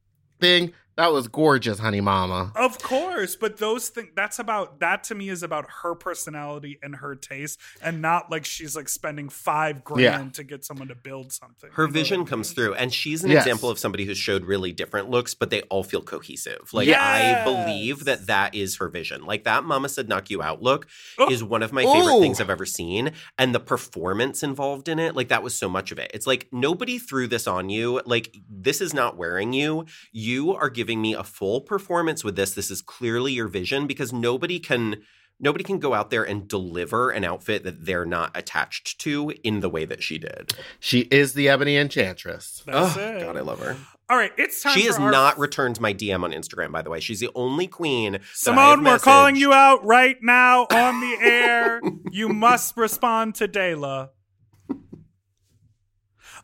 thing, 0.41 0.73
that 0.97 1.13
was 1.13 1.29
gorgeous, 1.29 1.79
honey 1.79 2.01
mama. 2.01 2.53
of 2.57 2.79
course, 2.79 3.37
but 3.37 3.59
those 3.59 3.89
things 3.91 4.09
that's 4.17 4.39
about 4.39 4.81
that 4.81 5.05
to 5.05 5.15
me 5.15 5.29
is 5.29 5.43
about 5.43 5.67
her 5.83 5.95
personality 5.95 6.79
and 6.83 6.97
her 6.97 7.15
taste, 7.15 7.61
and 7.83 8.01
not 8.01 8.31
like 8.31 8.45
she's 8.45 8.75
like 8.75 8.89
spending 8.89 9.29
five 9.29 9.85
grand 9.85 10.03
Yeah. 10.03 10.29
to 10.33 10.45
get 10.45 10.65
someone 10.65 10.89
to 10.89 10.95
build 10.95 11.33
something. 11.33 11.71
Her 11.73 11.83
You 11.85 11.89
know 11.89 11.91
what 11.93 11.97
I 11.97 12.01
vision 12.01 12.19
mean? 12.21 12.27
comes 12.29 12.53
through, 12.53 12.75
and 12.75 12.93
she's 12.93 13.25
an 13.25 13.31
Yes. 13.31 13.45
example 13.45 13.71
of 13.71 13.79
somebody 13.79 14.05
who's 14.05 14.19
showed 14.19 14.45
really 14.45 14.73
different 14.73 15.11
looks, 15.11 15.35
but 15.35 15.51
they 15.51 15.63
all 15.63 15.83
feel 15.83 16.01
cohesive. 16.03 16.73
Like 16.73 16.89
Yes. 16.89 17.01
I 17.03 17.45
believe 17.45 18.05
that 18.07 18.27
that 18.27 18.55
is 18.55 18.77
her 18.77 18.89
vision. 18.89 19.25
Like 19.27 19.45
that 19.45 19.65
"Mama 19.65 19.89
said 19.89 20.09
knock 20.09 20.31
you 20.31 20.43
out" 20.43 20.63
look 20.63 20.87
Oh. 21.19 21.31
is 21.31 21.43
one 21.45 21.63
of 21.63 21.73
my 21.73 21.83
favorite 21.85 22.15
Ooh. 22.17 22.21
things 22.21 22.41
I've 22.41 22.51
ever 22.51 22.65
seen, 22.67 23.13
and 23.39 23.55
the 23.55 23.61
performance 23.61 24.43
involved 24.43 24.89
in 24.89 24.99
it, 24.99 25.15
like 25.15 25.29
that 25.29 25.43
was 25.43 25.55
so 25.55 25.69
much 25.69 25.93
of 25.93 25.99
it. 25.99 26.11
It's 26.15 26.27
like 26.27 26.49
nobody 26.53 26.99
threw 26.99 27.27
this 27.27 27.47
on 27.47 27.69
you. 27.69 28.01
Like 28.07 28.35
this 28.49 28.81
is 28.81 28.95
not 28.95 29.17
wearing 29.17 29.53
you. 29.53 29.85
You 30.13 30.55
are 30.55 30.71
giving 30.71 30.86
me 30.95 31.15
a 31.15 31.25
full 31.25 31.61
performance 31.61 32.23
with 32.23 32.37
this. 32.37 32.55
This 32.55 32.71
is 32.71 32.83
clearly 32.83 33.33
your 33.33 33.49
vision 33.49 33.87
because 33.87 34.13
nobody 34.13 34.59
can. 34.61 35.03
Nobody 35.39 35.65
can 35.65 35.79
go 35.79 35.93
out 35.93 36.09
there 36.09 36.23
and 36.23 36.49
deliver 36.49 37.11
an 37.11 37.23
outfit 37.23 37.63
that 37.65 37.85
they're 37.85 38.07
not 38.07 38.35
attached 38.35 38.99
to 39.01 39.35
in 39.45 39.61
the 39.61 39.69
way 39.69 39.85
that 39.85 40.03
she 40.03 40.17
did. 40.17 40.55
She 40.81 41.01
is 41.11 41.35
the 41.35 41.47
Ebony 41.51 41.77
Enchantress. 41.77 42.63
That's 42.65 42.97
oh, 42.97 43.01
it. 43.01 43.21
God, 43.21 43.37
I 43.37 43.41
love 43.43 43.59
her. 43.59 43.77
All 44.09 44.17
right, 44.17 44.33
it's 44.39 44.63
time. 44.63 44.73
She 44.73 44.85
for 44.85 44.87
has 44.87 44.99
our- 44.99 45.11
not 45.11 45.39
returned 45.39 45.79
my 45.79 45.93
DM 45.93 46.25
on 46.25 46.33
Instagram, 46.33 46.73
by 46.73 46.81
the 46.81 46.89
way. 46.89 47.01
She's 47.01 47.21
the 47.21 47.29
only 47.35 47.67
queen. 47.67 48.13
that 48.13 48.23
I 48.47 48.55
have 48.55 48.79
Symone, 48.79 48.85
we're 48.87 48.99
calling 48.99 49.37
you 49.37 49.53
out 49.53 49.85
right 49.85 50.17
now 50.23 50.63
on 50.71 51.01
the 51.03 51.19
air. 51.21 51.83
you 52.11 52.31
must 52.31 52.75
respond 52.79 53.35
to 53.35 53.47
Dayla. 53.47 54.09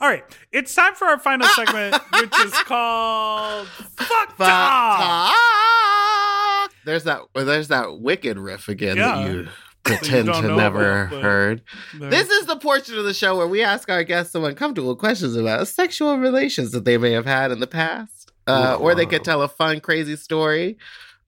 All 0.03 0.09
right, 0.09 0.25
it's 0.51 0.75
time 0.75 0.95
for 0.97 1.07
our 1.07 1.17
final 1.19 1.47
segment, 1.47 1.95
which 2.21 2.37
is 2.41 2.53
called 2.65 3.69
"Fuck 3.69 4.37
Fuck 4.37 4.37
Talk." 4.37 5.31
talk. 5.31 6.73
There's 6.85 7.05
that. 7.05 7.21
There's 7.37 7.69
that 7.69 8.01
wicked 8.01 8.37
riff 8.37 8.69
again 8.69 8.97
Yeah. 8.97 9.23
that 9.23 9.31
you 9.31 9.49
pretend 9.85 10.27
don't 10.27 10.43
to 10.43 10.57
never 10.57 11.05
about, 11.05 11.23
heard. 11.23 11.63
This 11.95 12.31
is 12.31 12.47
the 12.47 12.57
portion 12.57 12.99
of 12.99 13.05
the 13.05 13.15
show 13.15 13.37
where 13.37 13.47
we 13.47 13.63
ask 13.63 13.89
our 13.89 14.03
guests 14.03 14.33
some 14.33 14.43
uncomfortable 14.43 14.97
questions 14.97 15.37
about 15.37 15.69
sexual 15.69 16.19
relations 16.19 16.73
that 16.73 16.85
they 16.85 16.99
may 16.99 17.13
have 17.13 17.27
had 17.27 17.53
in 17.53 17.61
the 17.61 17.67
past, 17.69 18.33
uh, 18.49 18.77
or 18.81 18.97
they 18.97 19.07
could 19.07 19.23
tell 19.23 19.43
a 19.43 19.49
fun, 19.49 19.79
crazy 19.79 20.17
story. 20.17 20.79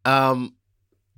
Um, 0.05 0.55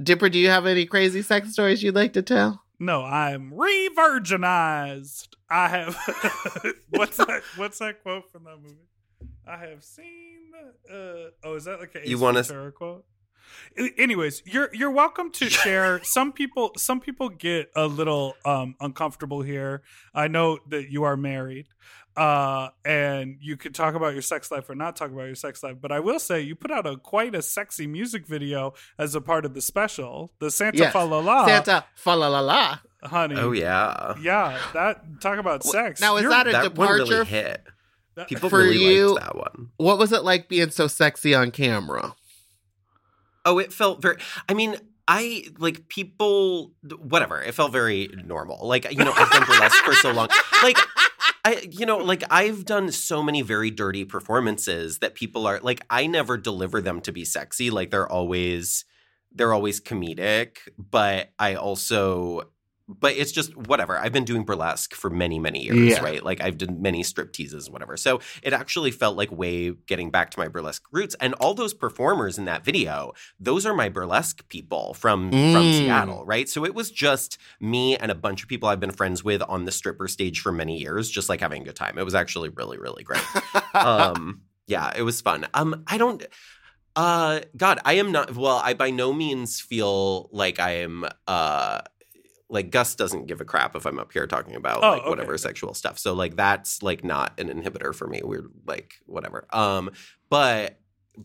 Dipper, 0.03 0.29
do 0.29 0.39
you 0.39 0.51
have 0.51 0.67
any 0.67 0.85
crazy 0.85 1.23
sex 1.23 1.53
stories 1.55 1.83
you'd 1.83 1.95
like 1.95 2.13
to 2.13 2.23
tell? 2.23 2.63
no. 2.79 3.03
I'm 3.03 3.55
re-virginized. 3.55 5.29
I 5.51 5.69
have. 5.69 5.95
what's 6.91 7.17
that? 7.19 7.43
What's 7.57 7.79
that 7.79 8.03
quote 8.03 8.31
from 8.33 8.45
that 8.45 8.57
movie? 8.63 8.77
I 9.47 9.57
have 9.59 9.85
seen. 9.85 10.51
Uh, 10.91 11.31
oh, 11.45 11.55
is 11.55 11.65
that 11.65 11.79
like 11.81 11.95
a 11.95 12.09
You 12.09 12.19
wanna- 12.19 12.43
Ventura 12.43 12.73
quote? 12.73 13.05
Anyways, 13.97 14.43
you're 14.45 14.71
you're 14.75 14.91
welcome 14.91 15.31
to 15.33 15.49
share. 15.63 16.03
some 16.03 16.33
people 16.33 16.73
some 16.77 16.99
people 17.01 17.29
get 17.29 17.71
a 17.77 17.87
little 17.87 18.35
um 18.45 18.75
uncomfortable 18.81 19.43
here. 19.43 19.83
I 20.15 20.27
know 20.29 20.59
that 20.69 20.91
you 20.91 21.05
are 21.05 21.17
married. 21.17 21.69
Uh, 22.17 22.71
and 22.83 23.37
you 23.43 23.59
could 23.59 23.75
talk 23.75 23.95
about 23.95 24.15
your 24.15 24.23
sex 24.23 24.51
life 24.51 24.71
or 24.71 24.75
not 24.75 24.97
talk 24.97 25.11
about 25.13 25.25
your 25.27 25.35
sex 25.35 25.63
life, 25.63 25.77
but 25.83 25.93
I 25.93 26.01
will 26.01 26.19
say 26.19 26.41
you 26.41 26.55
put 26.57 26.71
out 26.71 26.87
a 26.87 26.97
quite 26.97 27.35
a 27.35 27.43
sexy 27.43 27.87
music 27.87 28.27
video 28.27 28.73
as 28.99 29.15
a 29.15 29.21
part 29.21 29.45
of 29.45 29.53
the 29.53 29.61
special, 29.61 30.33
the 30.39 30.51
Santa 30.51 30.79
Yes. 30.79 30.93
Fa 30.95 31.01
La 31.05 31.19
La, 31.19 31.45
Santa 31.47 31.85
fa 31.95 32.17
la 32.17 32.29
la 32.29 32.41
la. 32.41 32.79
Honey. 33.07 33.37
Oh 33.37 33.53
yeah, 33.53 34.15
Yeah, 34.21 34.59
that 34.75 35.21
talk 35.21 35.39
about 35.39 35.65
sex. 35.65 36.01
Now 36.01 36.17
is 36.17 36.23
You're- 36.23 36.35
that 36.35 36.47
a 36.49 36.53
that 36.53 36.77
one 36.77 36.89
departure? 36.99 37.13
really 37.21 37.25
hit. 37.27 37.65
that- 38.17 38.29
People 38.29 38.49
For 38.51 38.59
really 38.59 38.95
you- 38.97 39.15
liked 39.15 39.27
that 39.27 39.37
one. 39.37 39.71
What 39.77 39.99
was 39.99 40.13
it 40.13 40.23
like 40.25 40.49
being 40.49 40.71
so 40.71 40.87
sexy 40.87 41.35
on 41.35 41.51
camera? 41.51 42.15
Oh, 43.45 43.59
it 43.59 43.73
felt 43.73 44.03
very. 44.03 44.17
I 44.49 44.55
mean, 44.55 44.77
I 45.07 45.45
like 45.59 45.87
people. 45.89 46.73
Whatever. 46.99 47.41
It 47.41 47.55
felt 47.55 47.71
very 47.73 48.09
normal. 48.25 48.67
Like 48.67 48.91
you 48.91 49.05
know, 49.05 49.13
I've 49.15 49.31
done 49.31 49.45
burlesque 49.47 49.85
for 49.85 49.93
so 49.95 50.11
long. 50.13 50.29
Like 50.65 50.79
I, 51.45 51.69
you 51.71 51.87
know, 51.87 51.99
like 51.99 52.25
I've 52.29 52.65
done 52.65 52.91
so 52.91 53.23
many 53.23 53.43
very 53.43 53.71
dirty 53.71 54.05
performances 54.05 54.99
that 54.99 55.15
people 55.15 55.47
are 55.47 55.61
like. 55.63 55.85
I 55.91 56.07
never 56.09 56.37
deliver 56.37 56.81
them 56.83 57.01
to 57.03 57.13
be 57.13 57.25
sexy. 57.25 57.71
Like 57.71 57.93
they're 57.93 58.11
always, 58.11 58.85
they're 59.33 59.53
always 59.53 59.81
comedic. 59.81 60.57
But 60.77 61.31
I 61.39 61.55
also. 61.55 62.51
But 62.89 63.17
it's 63.17 63.33
just 63.33 63.57
whatever. 63.57 63.99
I've 63.99 64.13
been 64.13 64.25
doing 64.25 64.45
burlesque 64.45 64.95
for 64.95 65.11
many, 65.11 65.41
many 65.41 65.65
years, 65.65 65.95
Yeah. 65.95 66.05
right? 66.05 66.23
Like 66.25 66.41
I've 66.41 66.57
done 66.57 66.81
many 66.81 67.03
strip 67.03 67.33
teases, 67.33 67.69
whatever. 67.69 67.97
So 67.97 68.21
it 68.45 68.53
actually 68.53 68.93
felt 68.93 69.17
like 69.17 69.33
way 69.33 69.73
getting 69.87 70.13
back 70.13 70.31
to 70.31 70.39
my 70.39 70.47
burlesque 70.47 70.85
roots. 70.93 71.17
And 71.21 71.35
all 71.35 71.53
those 71.53 71.75
performers 71.75 72.39
in 72.39 72.45
that 72.45 72.65
video, 72.65 73.13
those 73.41 73.67
are 73.67 73.75
my 73.75 73.89
burlesque 73.89 74.47
people 74.49 74.95
from 74.95 75.31
from 75.33 75.39
Mm. 75.65 75.79
Seattle, 75.79 76.25
right? 76.25 76.49
So 76.49 76.65
it 76.65 76.75
was 76.77 76.93
just 76.93 77.39
me 77.61 77.97
and 77.97 78.13
a 78.13 78.15
bunch 78.15 78.45
of 78.45 78.49
people 78.49 78.69
I've 78.69 78.79
been 78.79 78.93
friends 78.93 79.25
with 79.25 79.43
on 79.49 79.65
the 79.65 79.73
stripper 79.73 80.07
stage 80.07 80.41
for 80.41 80.53
many 80.53 80.79
years, 80.79 81.11
just 81.11 81.29
like 81.29 81.41
having 81.41 81.63
a 81.63 81.65
good 81.65 81.75
time. 81.77 81.99
It 81.99 82.05
was 82.05 82.15
actually 82.15 82.51
really, 82.51 82.79
really 82.79 83.03
great. 83.03 83.25
um, 83.75 84.43
yeah, 84.69 84.93
it 84.97 85.03
was 85.03 85.21
fun. 85.21 85.47
Um, 85.55 85.83
I 85.89 85.99
don't. 85.99 86.25
Uh, 86.95 87.41
God, 87.57 87.81
I 87.85 87.95
am 87.95 88.13
not. 88.13 88.35
Well, 88.37 88.61
I 88.63 88.75
by 88.75 88.91
no 88.91 89.13
means 89.13 89.61
feel 89.61 90.29
like 90.33 90.61
I 90.61 90.77
am. 90.83 91.05
Uh, 91.27 91.81
like 92.49 92.71
Gus 92.71 92.95
doesn't 92.95 93.27
give 93.27 93.41
a 93.41 93.45
crap 93.45 93.75
if 93.75 93.87
I'm 93.87 93.99
up 93.99 94.13
here 94.13 94.27
talking 94.27 94.55
about 94.55 94.85
Oh, 94.85 94.91
like 94.91 95.01
okay. 95.03 95.11
whatever 95.11 95.37
sexual 95.39 95.75
stuff. 95.75 95.99
So 95.99 96.13
like 96.13 96.37
that's 96.37 96.83
like 96.83 97.03
not 97.05 97.39
an 97.41 97.49
inhibitor 97.49 97.95
for 97.95 98.07
me. 98.07 98.21
We're 98.23 98.47
like 98.67 98.95
whatever. 99.07 99.47
Um, 99.53 99.91
but 100.31 100.79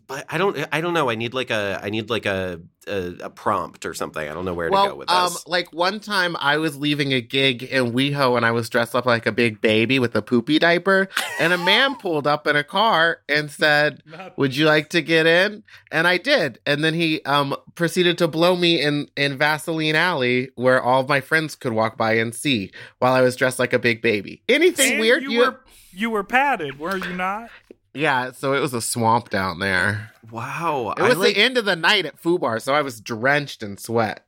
but 0.08 0.26
I 0.30 0.38
don't 0.38 0.58
I 0.72 0.82
don't 0.82 0.94
know. 0.94 1.10
I 1.10 1.16
need 1.16 1.34
like 1.34 1.50
a 1.50 1.80
I 1.82 1.90
need 1.90 2.10
like 2.10 2.26
a 2.26 2.62
a, 2.88 3.14
a 3.24 3.30
prompt 3.30 3.86
or 3.86 3.94
something. 3.94 4.28
I 4.28 4.34
don't 4.34 4.46
know 4.46 4.54
where 4.54 4.68
to 4.70 4.72
go 4.72 4.84
well, 4.84 4.98
with 4.98 5.12
um, 5.12 5.34
this. 5.34 5.48
like 5.48 5.72
one 5.72 6.00
time 6.00 6.36
I 6.40 6.58
was 6.58 6.78
leaving 6.78 7.14
a 7.14 7.22
gig 7.22 7.64
in 7.64 7.92
WeHo 7.92 8.38
and 8.38 8.46
I 8.46 8.52
was 8.52 8.70
dressed 8.70 8.96
up 8.96 9.06
like 9.06 9.26
a 9.26 9.32
big 9.32 9.62
baby 9.62 10.00
with 10.00 10.16
a 10.16 10.22
poopy 10.22 10.60
diaper, 10.60 11.08
and 11.40 11.54
a 11.54 11.58
man 11.58 11.96
pulled 12.00 12.26
up 12.26 12.48
in 12.48 12.56
a 12.56 12.64
car 12.64 13.20
and 13.30 13.52
said, 13.52 14.02
"Would 14.38 14.56
you 14.56 14.66
like 14.66 14.90
to 14.90 15.02
get 15.02 15.26
in?" 15.26 15.64
And 15.92 16.08
I 16.08 16.18
did, 16.18 16.60
and 16.66 16.84
then 16.84 16.94
he 16.94 17.22
um 17.24 17.56
proceeded 17.76 18.18
to 18.20 18.28
blow 18.28 18.56
me 18.56 18.82
in 18.82 19.10
in 19.16 19.38
Vaseline 19.38 19.96
Alley 19.96 20.50
where 20.56 20.82
all 20.82 21.02
of 21.02 21.10
my 21.10 21.22
friends 21.22 21.56
could 21.56 21.74
walk 21.74 21.98
by 21.98 22.14
and 22.14 22.34
see 22.34 22.72
while 23.00 23.14
I 23.14 23.22
was 23.22 23.36
dressed 23.36 23.60
like 23.60 23.74
a 23.74 23.80
big 23.80 24.02
baby. 24.02 24.42
Anything 24.48 24.94
And 24.94 25.02
weird? 25.02 25.24
You, 25.24 25.32
You- 25.32 25.40
were 25.40 25.60
you 25.94 26.10
were 26.10 26.24
padded, 26.24 26.80
were 26.80 26.98
you 26.98 27.14
not? 27.14 27.50
Yeah, 27.94 28.32
so 28.32 28.54
it 28.54 28.60
was 28.60 28.74
a 28.74 28.82
swamp 28.82 29.30
down 29.30 29.60
there. 29.60 30.12
wow, 30.32 30.94
It 30.98 31.02
was 31.02 31.18
like 31.18 31.36
the 31.36 31.42
end 31.42 31.58
of 31.58 31.66
the 31.66 31.76
night 31.76 32.06
at 32.06 32.22
Fubar, 32.22 32.62
so 32.62 32.74
I 32.74 32.82
was 32.82 33.00
drenched 33.02 33.64
in 33.64 33.78
sweat. 33.78 34.26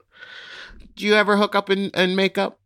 Do 0.96 1.06
you 1.06 1.16
ever 1.16 1.38
hook 1.38 1.56
up 1.56 1.70
in, 1.70 1.90
in 1.92 2.16
makeup? 2.16 2.60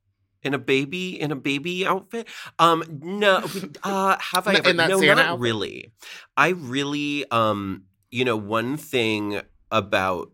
in 0.44 0.54
a 0.54 0.58
baby 0.60 1.20
in 1.20 1.32
a 1.32 1.36
baby 1.36 1.86
outfit. 1.86 2.28
Um, 2.60 2.84
no, 3.02 3.44
uh, 3.84 4.18
have 4.20 4.48
I 4.48 4.54
In 4.54 4.58
ever? 4.60 4.74
that 4.74 4.90
no, 4.90 5.00
Santa 5.00 5.16
not 5.16 5.26
outfit? 5.26 5.42
really. 5.42 5.92
I 6.38 6.50
really, 6.50 7.30
um, 7.32 7.84
you 8.12 8.24
know, 8.24 8.38
one 8.38 8.78
thing 8.78 9.42
about 9.72 10.32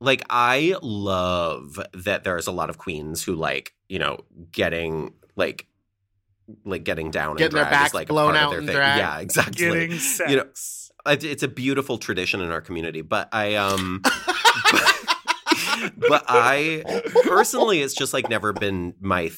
like 0.00 0.22
I 0.28 0.74
love 0.82 1.78
that 1.94 2.24
there's 2.24 2.46
a 2.46 2.52
lot 2.52 2.68
of 2.68 2.78
queens 2.78 3.22
who 3.22 3.34
like, 3.36 3.72
you 3.88 3.98
know, 3.98 4.18
getting 4.50 5.14
like 5.36 5.66
like 6.64 6.84
getting 6.84 7.10
down 7.10 7.36
Getting 7.36 7.58
and 7.58 7.66
drag 7.66 7.70
backs 7.70 7.90
is 7.90 7.94
like 7.94 8.08
blown 8.08 8.34
a 8.34 8.38
part 8.38 8.42
out 8.42 8.44
of 8.46 8.50
their 8.52 8.60
in 8.60 8.66
thing. 8.66 8.76
drag. 8.76 8.98
Yeah, 8.98 9.18
exactly. 9.18 9.54
Getting 9.66 9.98
sex. 9.98 10.30
You 10.30 10.36
know, 10.38 10.46
It- 11.12 11.24
it's 11.24 11.42
a 11.42 11.48
beautiful 11.48 11.98
tradition 11.98 12.40
in 12.40 12.50
our 12.50 12.60
community, 12.60 13.00
but 13.02 13.28
I 13.32 13.54
um 13.56 14.02
but 16.08 16.24
I 16.28 16.82
personally 17.24 17.80
it's 17.80 17.94
just 17.94 18.12
like 18.12 18.28
never 18.28 18.52
been 18.52 18.94
my 19.00 19.30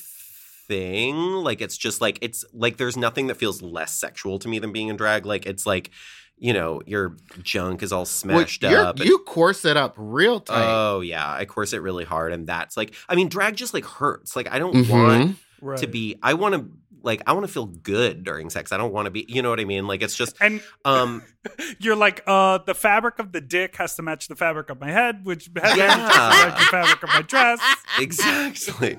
thing. 0.67 1.17
Like 1.17 1.61
it's 1.61 1.77
just 1.77 2.01
like 2.01 2.19
it's 2.23 2.45
like 2.53 2.77
there's 2.77 2.97
nothing 2.97 3.27
that 3.29 3.37
feels 3.37 3.63
less 3.63 3.95
sexual 3.95 4.39
to 4.41 4.49
me 4.49 4.59
than 4.59 4.73
being 4.73 4.89
in 4.89 4.97
drag. 4.97 5.27
Like 5.27 5.47
it's 5.47 5.67
like, 5.67 5.91
you 6.37 6.53
know, 6.53 6.81
your 6.87 7.17
junk 7.43 7.83
is 7.83 7.93
all 7.93 8.05
smashed 8.05 8.63
you're- 8.63 8.77
up. 8.77 9.01
and- 9.01 9.09
You 9.09 9.19
it 9.65 9.77
up 9.77 9.95
real 9.97 10.41
tight. 10.41 10.65
Oh 10.67 11.01
yeah, 11.01 11.29
I 11.31 11.45
course 11.45 11.73
it 11.73 11.83
really 11.83 12.05
hard, 12.05 12.33
and 12.33 12.47
that's 12.47 12.77
like, 12.77 12.95
I 13.09 13.15
mean, 13.17 13.29
drag 13.29 13.57
just 13.57 13.75
like 13.75 13.85
hurts. 13.85 14.37
Like 14.37 14.51
I 14.53 14.59
don't 14.59 14.75
Mhm. 14.75 14.91
want 14.91 15.37
right. 15.61 15.79
to 15.81 15.87
be. 15.87 16.17
I 16.23 16.35
want 16.35 16.55
to 16.55 16.67
like 17.09 17.23
I 17.27 17.33
want 17.33 17.47
to 17.47 17.53
feel 17.53 17.67
good 17.67 18.23
during 18.23 18.51
sex. 18.51 18.71
I 18.71 18.77
don't 18.77 18.93
want 18.93 19.07
to 19.07 19.11
be. 19.11 19.25
You 19.29 19.43
know 19.43 19.51
what 19.51 19.59
I 19.59 19.65
mean? 19.65 19.87
Like 19.89 20.03
it's 20.03 20.15
just 20.15 20.37
and 20.41 20.63
um 20.85 21.23
you're 21.81 21.97
like, 21.97 22.23
uh, 22.27 22.59
the 22.59 22.75
fabric 22.75 23.19
of 23.19 23.33
the 23.33 23.41
dick 23.41 23.75
has 23.77 23.97
to 23.97 24.03
match 24.03 24.29
the 24.29 24.37
fabric 24.37 24.69
of 24.71 24.79
my 24.81 24.91
head, 24.91 25.25
which 25.25 25.49
has 25.63 25.77
Yeah. 25.77 25.95
to 25.97 25.99
match 26.03 26.59
the 26.59 26.65
fabric 26.67 27.03
of 27.03 27.09
my 27.09 27.23
dress. 27.23 27.61
exactly. 27.99 28.99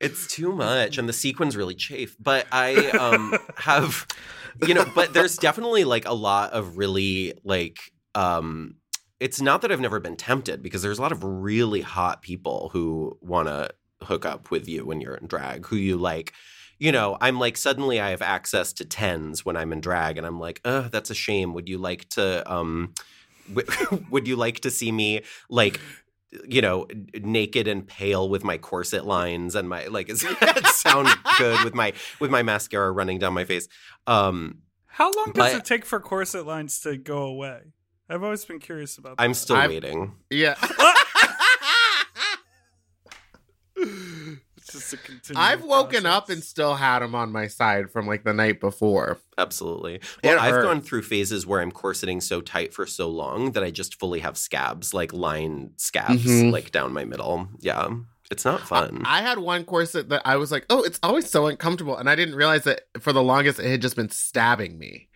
It's 0.00 0.26
too 0.26 0.52
much, 0.52 0.98
and 0.98 1.08
the 1.08 1.12
sequins 1.12 1.56
really 1.56 1.74
chafe. 1.74 2.16
But 2.18 2.46
I 2.52 2.88
um 2.90 3.36
have, 3.56 4.06
you 4.66 4.74
know, 4.74 4.84
but 4.94 5.12
there's 5.14 5.36
definitely 5.36 5.84
like 5.84 6.06
a 6.06 6.14
lot 6.14 6.52
of 6.52 6.76
really 6.76 7.34
like 7.44 7.78
um. 8.14 8.74
It's 9.20 9.38
not 9.42 9.60
that 9.60 9.70
I've 9.70 9.80
never 9.80 10.00
been 10.00 10.16
tempted 10.16 10.62
because 10.62 10.80
there's 10.80 10.98
a 10.98 11.02
lot 11.02 11.12
of 11.12 11.22
really 11.22 11.82
hot 11.82 12.22
people 12.22 12.70
who 12.72 13.18
want 13.20 13.48
to 13.48 13.68
hook 14.02 14.24
up 14.24 14.50
with 14.50 14.66
you 14.66 14.86
when 14.86 15.02
you're 15.02 15.14
in 15.14 15.26
drag, 15.26 15.66
who 15.66 15.76
you 15.76 15.98
like. 15.98 16.32
You 16.80 16.90
know, 16.92 17.16
I'm 17.20 17.38
like 17.38 17.56
suddenly 17.56 18.00
I 18.00 18.10
have 18.10 18.22
access 18.22 18.72
to 18.74 18.84
tens 18.84 19.44
when 19.44 19.56
I'm 19.56 19.72
in 19.72 19.80
drag, 19.80 20.16
and 20.18 20.26
I'm 20.26 20.40
like, 20.40 20.60
uh, 20.64 20.88
that's 20.88 21.10
a 21.10 21.14
shame. 21.14 21.52
Would 21.54 21.68
you 21.68 21.78
like 21.78 22.08
to 22.10 22.50
um, 22.50 22.94
w- 23.52 23.68
would 24.10 24.26
you 24.26 24.34
like 24.34 24.60
to 24.60 24.70
see 24.70 24.90
me 24.90 25.20
like 25.48 25.78
you 26.48 26.62
know, 26.62 26.86
naked 27.20 27.66
and 27.66 27.86
pale 27.88 28.28
with 28.28 28.44
my 28.44 28.56
corset 28.56 29.04
lines 29.04 29.56
and 29.56 29.68
my 29.68 29.86
like 29.88 30.08
is 30.08 30.20
that 30.40 30.66
sound 30.74 31.08
good 31.38 31.62
with 31.64 31.74
my 31.74 31.92
with 32.20 32.30
my 32.30 32.42
mascara 32.42 32.90
running 32.92 33.18
down 33.18 33.34
my 33.34 33.44
face. 33.44 33.68
Um 34.06 34.62
How 34.86 35.10
long 35.12 35.32
does 35.34 35.52
But- 35.52 35.54
it 35.56 35.64
take 35.64 35.84
for 35.84 36.00
corset 36.00 36.46
lines 36.46 36.80
to 36.82 36.96
go 36.96 37.22
away? 37.24 37.60
I've 38.08 38.22
always 38.24 38.44
been 38.44 38.58
curious 38.58 38.96
about 38.96 39.16
that. 39.18 39.22
I'm 39.22 39.34
still 39.34 39.56
I've- 39.56 39.74
waiting. 39.74 40.14
Yeah. 40.30 40.54
It's 44.74 44.90
just 44.90 44.92
a 44.94 44.96
continual 44.96 45.42
I've 45.42 45.62
woken 45.62 46.02
process. 46.02 46.16
up 46.16 46.30
and 46.30 46.42
still 46.44 46.74
had 46.74 47.02
him 47.02 47.14
on 47.14 47.32
my 47.32 47.46
side 47.46 47.90
from 47.90 48.06
like 48.06 48.24
the 48.24 48.32
night 48.32 48.60
before. 48.60 49.18
Absolutely. 49.38 50.00
Well, 50.22 50.38
I've 50.38 50.52
hurts. 50.52 50.64
gone 50.66 50.80
through 50.80 51.02
phases 51.02 51.46
where 51.46 51.60
I'm 51.60 51.72
corseting 51.72 52.22
so 52.22 52.40
tight 52.40 52.72
for 52.74 52.86
so 52.86 53.08
long 53.08 53.52
that 53.52 53.62
I 53.64 53.70
just 53.70 53.98
fully 53.98 54.20
have 54.20 54.36
scabs, 54.36 54.92
like 54.94 55.12
line 55.12 55.70
scabs, 55.76 56.24
Mhm. 56.24 56.52
like 56.52 56.70
down 56.72 56.92
my 56.92 57.04
middle. 57.04 57.48
Yeah. 57.60 57.88
It's 58.30 58.44
not 58.44 58.60
fun. 58.60 59.02
I 59.06 59.22
had 59.22 59.38
one 59.40 59.64
corset 59.64 60.08
that 60.10 60.22
I 60.24 60.36
was 60.36 60.52
like, 60.52 60.64
oh, 60.70 60.82
it's 60.82 61.00
always 61.02 61.28
so 61.28 61.46
uncomfortable. 61.48 61.96
And 61.96 62.08
I 62.08 62.14
didn't 62.14 62.36
realize 62.36 62.62
that 62.64 62.82
for 63.00 63.12
the 63.12 63.22
longest 63.24 63.58
it 63.58 63.68
had 63.68 63.82
just 63.82 63.96
been 63.96 64.10
stabbing 64.10 64.78
me. 64.78 65.08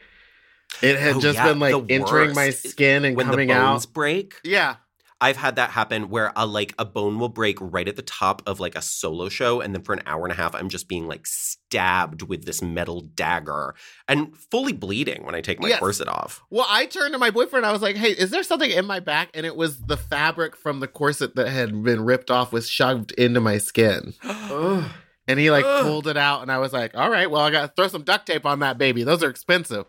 It 0.82 0.98
had 0.98 1.16
Oh, 1.16 1.20
just 1.20 1.36
yeah, 1.36 1.46
been 1.46 1.60
like 1.60 1.72
the 1.86 1.94
entering 1.94 2.34
my 2.34 2.50
skin 2.50 3.04
and 3.04 3.16
when 3.16 3.26
the 3.26 3.32
coming 3.32 3.48
bones 3.48 3.86
out. 3.86 3.92
break, 3.92 4.34
Yeah. 4.42 4.76
I've 5.24 5.38
had 5.38 5.56
that 5.56 5.70
happen 5.70 6.10
where 6.10 6.32
a 6.36 6.44
like 6.44 6.74
a 6.78 6.84
bone 6.84 7.18
will 7.18 7.30
break 7.30 7.56
right 7.58 7.88
at 7.88 7.96
the 7.96 8.02
top 8.02 8.42
of 8.44 8.60
like 8.60 8.74
a 8.74 8.82
solo 8.82 9.30
show, 9.30 9.62
and 9.62 9.74
then 9.74 9.82
for 9.82 9.94
an 9.94 10.02
hour 10.04 10.22
and 10.24 10.32
a 10.32 10.34
half, 10.34 10.54
I'm 10.54 10.68
just 10.68 10.86
being 10.86 11.08
like 11.08 11.26
stabbed 11.26 12.20
with 12.20 12.44
this 12.44 12.60
metal 12.60 13.00
dagger 13.00 13.74
and 14.06 14.36
fully 14.36 14.74
bleeding 14.74 15.24
when 15.24 15.34
I 15.34 15.40
take 15.40 15.60
my 15.60 15.68
Yes. 15.68 15.78
corset 15.78 16.08
off. 16.08 16.42
Well, 16.50 16.66
I 16.68 16.84
turned 16.84 17.14
to 17.14 17.18
my 17.18 17.30
boyfriend. 17.30 17.64
I 17.64 17.72
was 17.72 17.80
like, 17.80 17.96
hey, 17.96 18.10
is 18.10 18.28
there 18.28 18.42
something 18.42 18.70
in 18.70 18.84
my 18.84 19.00
back? 19.00 19.30
And 19.32 19.46
it 19.46 19.56
was 19.56 19.80
the 19.80 19.96
fabric 19.96 20.56
from 20.56 20.80
the 20.80 20.88
corset 20.88 21.34
that 21.36 21.48
had 21.48 21.82
been 21.82 22.04
ripped 22.04 22.30
off 22.30 22.52
was 22.52 22.68
shoved 22.68 23.12
into 23.12 23.40
my 23.40 23.56
skin. 23.56 24.12
And 25.26 25.40
he 25.40 25.50
like 25.50 25.64
Ugh. 25.64 25.82
pulled 25.82 26.06
it 26.06 26.18
out. 26.18 26.42
And 26.42 26.52
I 26.52 26.58
was 26.58 26.74
like, 26.74 26.94
all 26.94 27.08
right, 27.10 27.30
well, 27.30 27.40
I 27.40 27.50
got 27.50 27.62
to 27.62 27.72
throw 27.74 27.88
some 27.88 28.02
duct 28.02 28.26
tape 28.26 28.44
on 28.44 28.58
that 28.58 28.76
baby. 28.76 29.04
Those 29.04 29.22
are 29.22 29.30
expensive. 29.30 29.86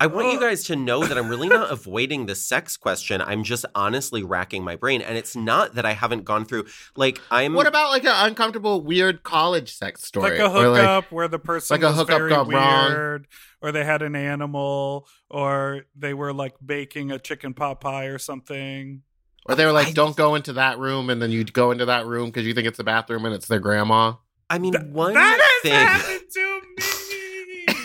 I 0.00 0.06
want 0.06 0.32
you 0.32 0.38
oh. 0.38 0.40
guys 0.40 0.64
to 0.64 0.76
know 0.76 1.04
that 1.04 1.16
I'm 1.16 1.28
really 1.28 1.48
not 1.48 1.70
avoiding 1.70 2.26
the 2.26 2.34
sex 2.34 2.76
question. 2.76 3.20
I'm 3.20 3.44
just 3.44 3.64
honestly 3.74 4.22
racking 4.22 4.64
my 4.64 4.74
brain, 4.76 5.00
and 5.00 5.16
it's 5.16 5.36
not 5.36 5.76
that 5.76 5.86
I 5.86 5.92
haven't 5.92 6.24
gone 6.24 6.44
through 6.44 6.66
like 6.96 7.20
I'm. 7.30 7.54
What 7.54 7.66
about 7.66 7.90
like 7.90 8.04
an 8.04 8.14
uncomfortable, 8.14 8.80
weird 8.80 9.22
college 9.22 9.74
sex 9.74 10.02
story? 10.02 10.38
like 10.38 10.40
a 10.40 10.52
Or, 10.52 10.68
like- 10.68 10.80
hookup 10.80 11.12
where 11.12 11.28
the 11.28 11.38
person 11.38 11.74
like 11.80 11.88
a 11.88 11.92
hookup 11.92 12.18
very 12.18 12.30
gone 12.30 12.48
wrong. 12.50 13.24
or 13.62 13.72
they 13.72 13.84
had 13.84 14.02
an 14.02 14.16
animal, 14.16 15.06
or 15.30 15.82
they 15.96 16.12
were 16.12 16.32
like 16.32 16.54
baking 16.64 17.10
a 17.12 17.18
chicken 17.18 17.54
pot 17.54 17.80
pie 17.80 18.06
or 18.06 18.18
something. 18.18 19.02
Or 19.46 19.54
they 19.54 19.64
were 19.64 19.72
like, 19.72 19.88
I- 19.88 19.92
don't 19.92 20.16
go 20.16 20.34
into 20.34 20.54
that 20.54 20.78
room, 20.78 21.08
and 21.08 21.22
then 21.22 21.30
you 21.30 21.44
go 21.44 21.70
into 21.70 21.86
that 21.86 22.06
room 22.06 22.26
because 22.26 22.46
you 22.46 22.54
think 22.54 22.66
it's 22.66 22.78
the 22.78 22.84
bathroom 22.84 23.24
and 23.26 23.34
it's 23.34 23.46
their 23.46 23.60
grandma. 23.60 24.14
I 24.50 24.58
mean, 24.58 24.74
one 24.92 25.14
that 25.14 25.38
has 25.40 25.62
thing. 25.62 25.86
happened 25.86 26.30
to 26.32 26.60
me. 26.76 26.84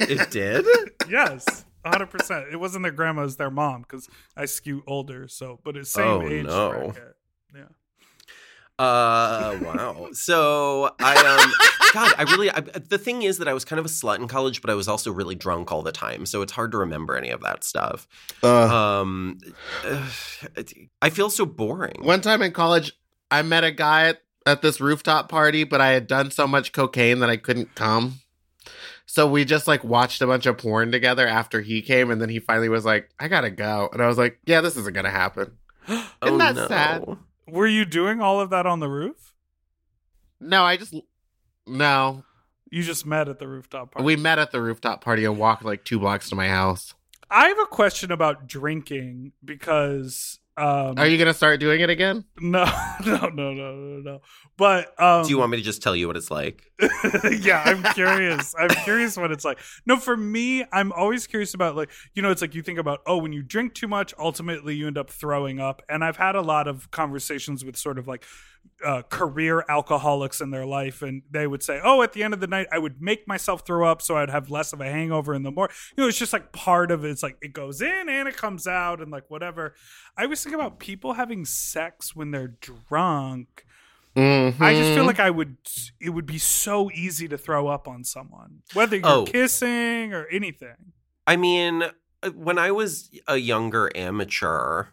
It 0.02 0.32
did. 0.32 0.66
yes, 1.10 1.66
hundred 1.86 2.08
percent. 2.08 2.46
It 2.52 2.58
wasn't 2.58 2.84
their 2.84 2.92
grandma; 2.92 3.22
it 3.22 3.26
was 3.26 3.38
their 3.38 3.52
mom 3.52 3.82
because 3.82 4.08
I 4.36 4.46
skew 4.46 4.84
older. 4.88 5.28
So, 5.28 5.60
but 5.64 5.78
it's 5.78 5.92
same 5.92 6.06
Oh, 6.06 6.28
age 6.30 6.46
no. 6.46 6.70
bracket. 6.72 7.16
Yeah. 7.56 7.64
Uh, 8.78 9.60
wow. 9.62 10.08
So 10.14 10.90
I 11.02 11.16
um, 11.18 11.52
God, 11.94 12.14
I 12.18 12.24
really. 12.24 12.50
I, 12.50 12.62
the 12.62 12.98
thing 12.98 13.24
is 13.24 13.40
that 13.40 13.48
I 13.50 13.54
was 13.54 13.66
kind 13.66 13.78
of 13.80 13.86
a 13.86 13.90
slut 13.90 14.20
in 14.20 14.28
college, 14.30 14.62
but 14.62 14.70
I 14.70 14.74
was 14.76 14.88
also 14.88 15.12
really 15.12 15.36
drunk 15.36 15.72
all 15.72 15.82
the 15.82 15.92
time, 15.92 16.26
so 16.26 16.42
it's 16.42 16.54
hard 16.54 16.72
to 16.72 16.78
remember 16.78 17.18
any 17.18 17.30
of 17.30 17.42
that 17.42 17.64
stuff. 17.66 18.08
Um, 18.42 19.38
I 21.02 21.10
feel 21.10 21.30
so 21.30 21.46
boring. 21.46 21.98
One 22.04 22.22
time 22.22 22.42
in 22.42 22.52
college, 22.54 22.94
I 23.30 23.42
met 23.42 23.64
a 23.66 23.72
guy 23.72 24.10
at, 24.10 24.22
at 24.46 24.62
this 24.62 24.80
rooftop 24.80 25.28
party, 25.30 25.64
but 25.66 25.82
I 25.82 25.90
had 25.90 26.08
done 26.08 26.32
so 26.32 26.48
much 26.48 26.72
cocaine 26.72 27.20
that 27.20 27.30
I 27.30 27.38
couldn't 27.38 27.76
come. 27.76 28.20
So 29.12 29.26
we 29.26 29.44
just 29.44 29.68
like 29.68 29.84
watched 29.84 30.22
a 30.22 30.28
bunch 30.28 30.46
of 30.46 30.60
porn 30.60 30.92
together 30.92 31.28
after 31.28 31.62
he 31.62 31.82
came, 31.82 32.12
and 32.12 32.22
then 32.22 32.30
he 32.30 32.38
finally 32.38 32.70
was 32.70 32.86
like, 32.86 33.10
"I 33.20 33.28
gotta 33.28 33.50
go," 33.50 33.90
and 33.92 34.04
I 34.04 34.08
was 34.08 34.20
like, 34.20 34.38
"Yeah, 34.46 34.62
this 34.62 34.78
isn't 34.78 34.94
gonna 34.94 35.10
happen." 35.10 35.58
oh 35.90 36.06
Isn't 36.24 36.38
that 36.38 36.54
no. 36.54 36.68
sad? 36.68 37.18
Were 37.48 37.66
you 37.66 37.86
doing 37.86 38.22
all 38.22 38.40
of 38.40 38.52
that 38.52 38.68
on 38.68 38.82
the 38.82 38.88
roof? 38.88 39.34
No, 40.40 40.64
I 40.64 40.78
just 40.78 40.94
no. 41.66 42.24
You 42.70 42.84
just 42.84 43.04
met 43.08 43.28
at 43.28 43.40
the 43.40 43.48
rooftop 43.48 43.94
party. 43.94 44.06
We 44.06 44.16
met 44.16 44.38
at 44.38 44.52
the 44.52 44.62
rooftop 44.62 45.04
party 45.04 45.26
and 45.26 45.40
walked 45.40 45.66
like 45.66 45.84
two 45.84 45.98
blocks 45.98 46.30
to 46.30 46.36
my 46.36 46.48
house. 46.48 46.94
I 47.32 47.48
have 47.48 47.58
a 47.58 47.66
question 47.66 48.12
about 48.12 48.46
drinking 48.46 49.32
because 49.44 50.38
um 50.60 50.98
Are 50.98 51.08
you 51.08 51.18
gonna 51.18 51.34
start 51.34 51.60
doing 51.60 51.82
it 51.82 51.90
again? 51.90 52.26
no 52.40 52.66
no 53.06 53.30
no 53.30 53.54
no 53.54 53.76
no 53.76 54.00
no. 54.02 54.22
But 54.58 54.94
um 55.02 55.24
Do 55.24 55.30
you 55.30 55.38
want 55.38 55.52
me 55.52 55.58
to 55.58 55.64
just 55.64 55.82
tell 55.82 55.96
you 55.96 56.08
what 56.08 56.18
it's 56.18 56.30
like? 56.30 56.64
yeah, 57.40 57.64
I'm 57.66 57.84
curious. 57.94 58.54
I'm 58.58 58.70
curious 58.70 59.18
what 59.18 59.32
it's 59.32 59.46
like. 59.46 59.60
No, 59.86 59.98
for 59.98 60.16
me, 60.16 60.66
I'm 60.72 60.92
always 60.92 61.28
curious 61.28 61.54
about 61.54 61.76
like, 61.76 61.90
you 62.14 62.22
know, 62.22 62.32
it's 62.32 62.42
like 62.42 62.56
you 62.56 62.62
think 62.62 62.80
about, 62.80 63.00
oh, 63.06 63.18
when 63.18 63.34
you 63.34 63.42
drink 63.42 63.74
too 63.74 63.88
much, 63.88 64.14
ultimately 64.18 64.76
you 64.76 64.88
end 64.88 64.98
up 64.98 65.10
throwing 65.10 65.60
up. 65.60 65.82
And 65.90 66.04
I've 66.04 66.18
had 66.18 66.36
a 66.36 66.42
lot 66.42 66.68
of 66.68 66.92
conversations 66.92 67.64
with 67.66 67.76
sort 67.78 67.98
of 67.98 68.08
like 68.08 68.26
uh, 68.86 69.02
career 69.10 69.66
alcoholics 69.68 70.40
in 70.40 70.52
their 70.52 70.66
life, 70.66 71.02
and 71.02 71.22
they 71.30 71.46
would 71.48 71.62
say, 71.62 71.82
oh, 71.84 72.02
at 72.02 72.14
the 72.14 72.24
end 72.24 72.34
of 72.34 72.40
the 72.40 72.48
night, 72.48 72.68
I 72.72 72.80
would 72.80 73.02
make 73.02 73.28
myself 73.28 73.66
throw 73.66 73.86
up 73.90 74.02
so 74.02 74.16
I'd 74.16 74.30
have 74.30 74.50
less 74.50 74.72
of 74.72 74.80
a 74.80 74.86
hangover 74.86 75.34
in 75.34 75.44
the 75.44 75.52
morning. 75.52 75.76
You 75.98 76.04
know, 76.04 76.08
it's 76.08 76.18
just 76.18 76.32
like 76.32 76.54
part 76.54 76.90
of 76.92 77.04
it. 77.04 77.10
It's 77.12 77.22
like 77.24 77.38
it 77.42 77.52
goes 77.52 77.82
in 77.82 78.08
and 78.10 78.28
it 78.28 78.38
comes 78.38 78.68
out, 78.68 79.02
and 79.02 79.12
like 79.12 79.30
whatever. 79.30 79.76
I 80.18 80.24
always 80.24 80.42
think 80.44 80.56
about 80.56 80.80
people 80.80 81.14
having 81.14 81.44
sex 81.46 82.16
when 82.16 82.32
they're 82.32 82.48
drunk. 82.48 83.66
I 84.16 84.22
just 84.22 84.58
Mm-hmm. 84.60 84.96
feel 84.96 85.06
like 85.06 85.20
I 85.20 85.30
would. 85.30 85.58
It 86.02 86.10
would 86.10 86.26
be 86.26 86.40
so 86.40 86.90
easy 86.92 87.28
to 87.30 87.38
throw 87.38 87.68
up 87.68 87.88
on 87.88 88.04
someone, 88.04 88.64
whether 88.74 88.96
you're 88.98 89.08
Oh. 89.08 89.24
kissing 89.26 90.14
or 90.14 90.26
anything. 90.28 90.94
I 91.28 91.36
mean, 91.36 91.84
uh, 92.24 92.30
when 92.32 92.58
I 92.58 92.72
was 92.72 93.12
a 93.28 93.38
younger 93.38 93.90
amateur 93.96 94.88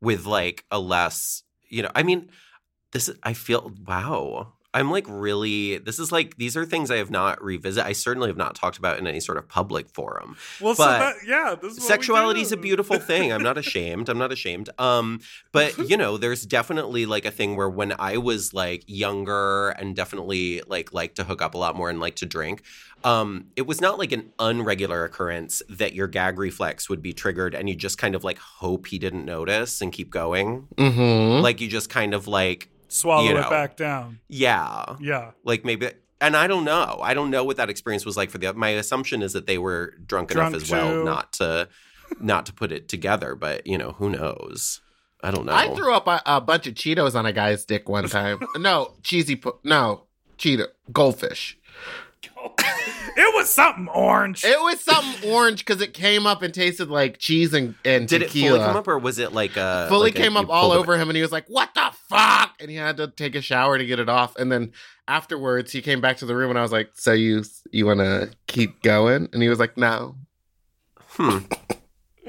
with 0.00 0.26
like 0.26 0.64
a 0.70 0.78
less, 0.78 1.42
you 1.68 1.82
know, 1.82 1.90
I 1.94 2.02
mean, 2.02 2.28
this 2.92 3.08
is, 3.08 3.16
I 3.22 3.32
feel, 3.32 3.72
wow. 3.86 4.52
I'm 4.76 4.90
like 4.90 5.06
really. 5.08 5.78
This 5.78 5.98
is 5.98 6.12
like 6.12 6.36
these 6.36 6.54
are 6.54 6.66
things 6.66 6.90
I 6.90 6.98
have 6.98 7.10
not 7.10 7.42
revisit. 7.42 7.82
I 7.86 7.92
certainly 7.92 8.28
have 8.28 8.36
not 8.36 8.54
talked 8.54 8.76
about 8.76 8.98
in 8.98 9.06
any 9.06 9.20
sort 9.20 9.38
of 9.38 9.48
public 9.48 9.88
forum. 9.88 10.36
Well, 10.60 10.74
so 10.74 10.84
But 10.84 10.98
that, 10.98 11.14
yeah, 11.26 11.54
this 11.60 11.78
is 11.78 11.86
Sexuality 11.86 12.42
is 12.42 12.52
a 12.52 12.58
beautiful 12.58 12.98
thing. 12.98 13.32
I'm 13.32 13.42
not 13.42 13.56
ashamed. 13.66 14.10
I'm 14.10 14.18
not 14.18 14.32
ashamed. 14.32 14.68
Um, 14.78 15.20
but 15.50 15.78
you 15.88 15.96
know, 15.96 16.18
there's 16.18 16.44
definitely 16.44 17.06
like 17.06 17.24
a 17.24 17.30
thing 17.30 17.56
where 17.56 17.70
when 17.70 17.94
I 17.98 18.18
was 18.18 18.52
like 18.52 18.84
younger 18.86 19.70
and 19.70 19.96
definitely 19.96 20.60
like 20.66 20.92
like 20.92 21.14
to 21.14 21.24
hook 21.24 21.40
up 21.40 21.54
a 21.54 21.58
lot 21.58 21.74
more 21.74 21.88
and 21.88 21.98
like 21.98 22.16
to 22.16 22.26
drink, 22.26 22.62
um, 23.02 23.46
it 23.56 23.66
was 23.66 23.80
not 23.80 23.98
like 23.98 24.12
an 24.12 24.30
unregular 24.38 25.06
occurrence 25.06 25.62
that 25.70 25.94
your 25.94 26.06
gag 26.06 26.38
reflex 26.38 26.90
would 26.90 27.00
be 27.00 27.14
triggered 27.14 27.54
and 27.54 27.70
you 27.70 27.76
just 27.76 27.96
kind 27.96 28.14
of 28.14 28.24
like 28.24 28.36
hope 28.36 28.88
he 28.88 28.98
didn't 28.98 29.24
notice 29.24 29.80
and 29.80 29.90
keep 29.90 30.10
going. 30.10 30.68
Mm-hmm. 30.76 31.42
Like 31.42 31.62
you 31.62 31.68
just 31.68 31.88
kind 31.88 32.12
of 32.12 32.28
like 32.28 32.68
swallow 32.88 33.24
you 33.28 33.36
it 33.36 33.50
back 33.50 33.76
down. 33.76 34.20
yeah, 34.28 34.96
Yeah. 35.00 35.32
like 35.44 35.64
maybe. 35.64 35.90
And 36.20 36.34
I 36.34 36.46
don't 36.46 36.64
know. 36.64 36.98
I 37.02 37.12
don't 37.12 37.30
know 37.30 37.44
what 37.44 37.58
that 37.58 37.68
experience 37.68 38.06
was 38.06 38.16
like 38.16 38.30
for 38.30 38.38
the. 38.38 38.52
My 38.54 38.70
assumption 38.70 39.20
is 39.22 39.34
that 39.34 39.46
they 39.46 39.58
were 39.58 39.94
drunk, 40.06 40.30
Drunk 40.30 40.54
enough 40.54 40.62
as 40.62 40.70
well 40.70 41.04
not 41.04 41.34
to, 41.34 41.68
not 42.20 42.46
to 42.46 42.54
put 42.54 42.72
it 42.72 42.88
together. 42.88 43.34
But 43.34 43.66
you 43.66 43.76
know, 43.76 43.92
who 43.92 44.08
knows? 44.08 44.80
I 45.22 45.30
don't 45.30 45.44
know. 45.44 45.52
I 45.52 45.74
threw 45.74 45.92
up 45.92 46.06
a, 46.06 46.22
a 46.24 46.40
bunch 46.40 46.66
of 46.66 46.74
Cheetos 46.74 47.14
on 47.14 47.26
a 47.26 47.32
guy's 47.32 47.64
dick 47.66 47.88
one 47.88 48.08
time. 48.08 48.38
no, 48.56 48.94
cheesy. 49.02 49.36
Po- 49.36 49.58
no, 49.62 50.04
Cheeto 50.38 50.68
goldfish. 50.90 51.58
It 53.18 53.34
was 53.34 53.48
something 53.48 53.88
orange. 53.88 54.44
It 54.44 54.60
was 54.60 54.78
something 54.80 55.30
orange 55.30 55.64
because 55.64 55.80
it 55.80 55.94
came 55.94 56.26
up 56.26 56.42
and 56.42 56.52
tasted 56.52 56.90
like 56.90 57.16
cheese 57.18 57.54
and, 57.54 57.74
and 57.82 58.06
Did 58.06 58.20
it 58.22 58.30
fully 58.30 58.58
come 58.58 58.76
up, 58.76 58.86
or 58.86 58.98
was 58.98 59.18
it 59.18 59.32
like 59.32 59.56
a 59.56 59.86
fully 59.88 60.08
like 60.08 60.16
came 60.16 60.34
you 60.34 60.40
up 60.40 60.50
all 60.50 60.64
pulled 60.68 60.74
it- 60.74 60.78
over 60.80 60.98
him 60.98 61.08
and 61.08 61.16
he 61.16 61.22
was 61.22 61.32
like 61.32 61.46
what 61.48 61.70
the 61.74 61.90
fuck 62.10 62.52
and 62.60 62.68
he 62.70 62.76
had 62.76 62.98
to 62.98 63.08
take 63.08 63.34
a 63.34 63.40
shower 63.40 63.78
to 63.78 63.86
get 63.86 63.98
it 64.00 64.10
off 64.10 64.36
and 64.36 64.52
then 64.52 64.70
afterwards 65.08 65.72
he 65.72 65.80
came 65.80 66.02
back 66.02 66.18
to 66.18 66.26
the 66.26 66.36
room 66.36 66.50
and 66.50 66.58
i 66.58 66.62
was 66.62 66.72
like 66.72 66.90
so 66.94 67.12
you 67.12 67.42
you 67.72 67.86
want 67.86 68.00
to 68.00 68.30
keep 68.48 68.82
going 68.82 69.28
and 69.32 69.42
he 69.42 69.48
was 69.48 69.58
like 69.58 69.78
no 69.78 70.14
Hmm. 71.12 71.38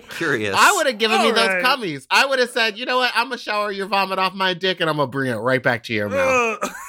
Curious. 0.10 0.56
i 0.58 0.72
would 0.78 0.88
have 0.88 0.98
given 1.00 1.20
me 1.22 1.28
All 1.30 1.34
those 1.34 1.48
right. 1.50 1.64
cummies 1.66 2.06
i 2.10 2.26
would 2.26 2.40
have 2.40 2.50
said 2.50 2.78
you 2.78 2.86
know 2.86 2.98
what 2.98 3.12
i'm 3.14 3.26
gonna 3.28 3.38
shower 3.38 3.72
your 3.74 3.88
vomit 3.88 4.20
off 4.20 4.34
my 4.34 4.54
dick 4.54 4.80
and 4.80 4.90
i'm 4.90 4.96
gonna 4.98 5.08
bring 5.12 5.30
it 5.32 5.36
right 5.36 5.62
back 5.62 5.84
to 5.84 5.94
your 5.94 6.08
mouth 6.08 6.60
Ugh. 6.64 6.72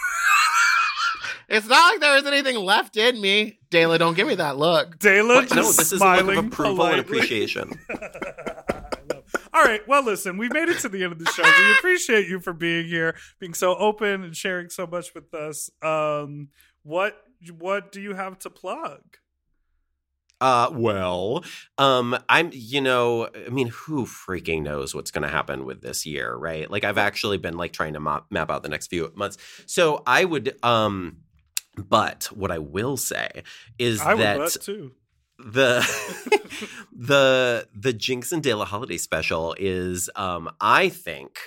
it's 1.49 1.67
not 1.67 1.93
like 1.93 2.01
there 2.01 2.15
was 2.15 2.27
anything 2.27 2.57
left 2.57 2.97
in 2.97 3.21
me 3.21 3.59
DeLa, 3.71 3.99
don't 3.99 4.15
give 4.15 4.27
me 4.29 4.35
that 4.37 4.57
look 4.57 4.99
DeLa 4.99 5.35
What? 5.37 5.43
just 5.49 5.55
No, 5.55 5.63
this 5.63 5.79
is 5.79 5.93
a 5.93 5.99
smiling 5.99 6.27
look 6.27 6.37
of 6.39 6.47
approval 6.47 6.77
politely. 6.77 6.99
and 6.99 7.07
appreciation. 7.09 7.81
All 9.53 9.65
right. 9.65 9.87
Well, 9.89 10.05
listen, 10.05 10.37
we've 10.37 10.53
made 10.53 10.69
it 10.69 10.79
to 10.81 10.89
the 10.89 11.03
end 11.03 11.13
of 11.13 11.19
the 11.19 11.27
show. 11.27 11.43
We 11.43 11.73
appreciate 11.73 12.29
you 12.29 12.39
for 12.41 12.53
being 12.53 12.87
here, 12.87 13.17
being 13.41 13.55
so 13.55 13.75
open 13.77 14.23
and 14.23 14.37
sharing 14.37 14.71
so 14.71 14.87
much 14.87 15.15
with 15.15 15.35
us. 15.35 15.69
Um, 15.83 16.49
what 16.83 17.17
what 17.59 17.91
do 17.93 18.01
you 18.01 18.15
have 18.15 18.39
to 18.41 18.51
plug? 18.51 19.01
Uh, 20.41 20.71
well, 20.73 21.45
um, 21.79 22.17
I'm, 22.29 22.51
you 22.53 22.81
know, 22.81 23.29
I 23.47 23.49
mean, 23.51 23.69
who 23.69 24.07
freaking 24.07 24.63
knows 24.63 24.95
what's 24.95 25.11
going 25.11 25.23
to 25.23 25.29
happen 25.29 25.65
with 25.65 25.83
this 25.83 26.07
year, 26.07 26.33
right? 26.35 26.71
Like, 26.71 26.85
I've 26.85 26.99
actually 26.99 27.39
been 27.39 27.57
like 27.57 27.73
trying 27.73 27.95
to 27.95 28.01
map, 28.01 28.27
map 28.31 28.49
out 28.49 28.63
the 28.63 28.69
next 28.69 28.87
few 28.87 29.11
months. 29.17 29.37
So 29.67 30.03
I 30.07 30.25
would, 30.25 30.55
um, 30.65 31.17
but 31.79 32.25
what 32.33 32.51
I 32.51 32.59
will 32.59 32.97
say 32.97 33.43
is 33.79 34.01
I 34.01 34.15
that 34.15 34.57
the 35.39 35.81
the 36.93 37.69
the 37.75 37.93
Jinkx 37.93 38.33
and 38.33 38.43
DeLa 38.43 38.65
holiday 38.65 38.97
special 38.99 39.55
is 39.59 40.11
um 40.17 40.51
I 40.61 40.89
think 40.89 41.39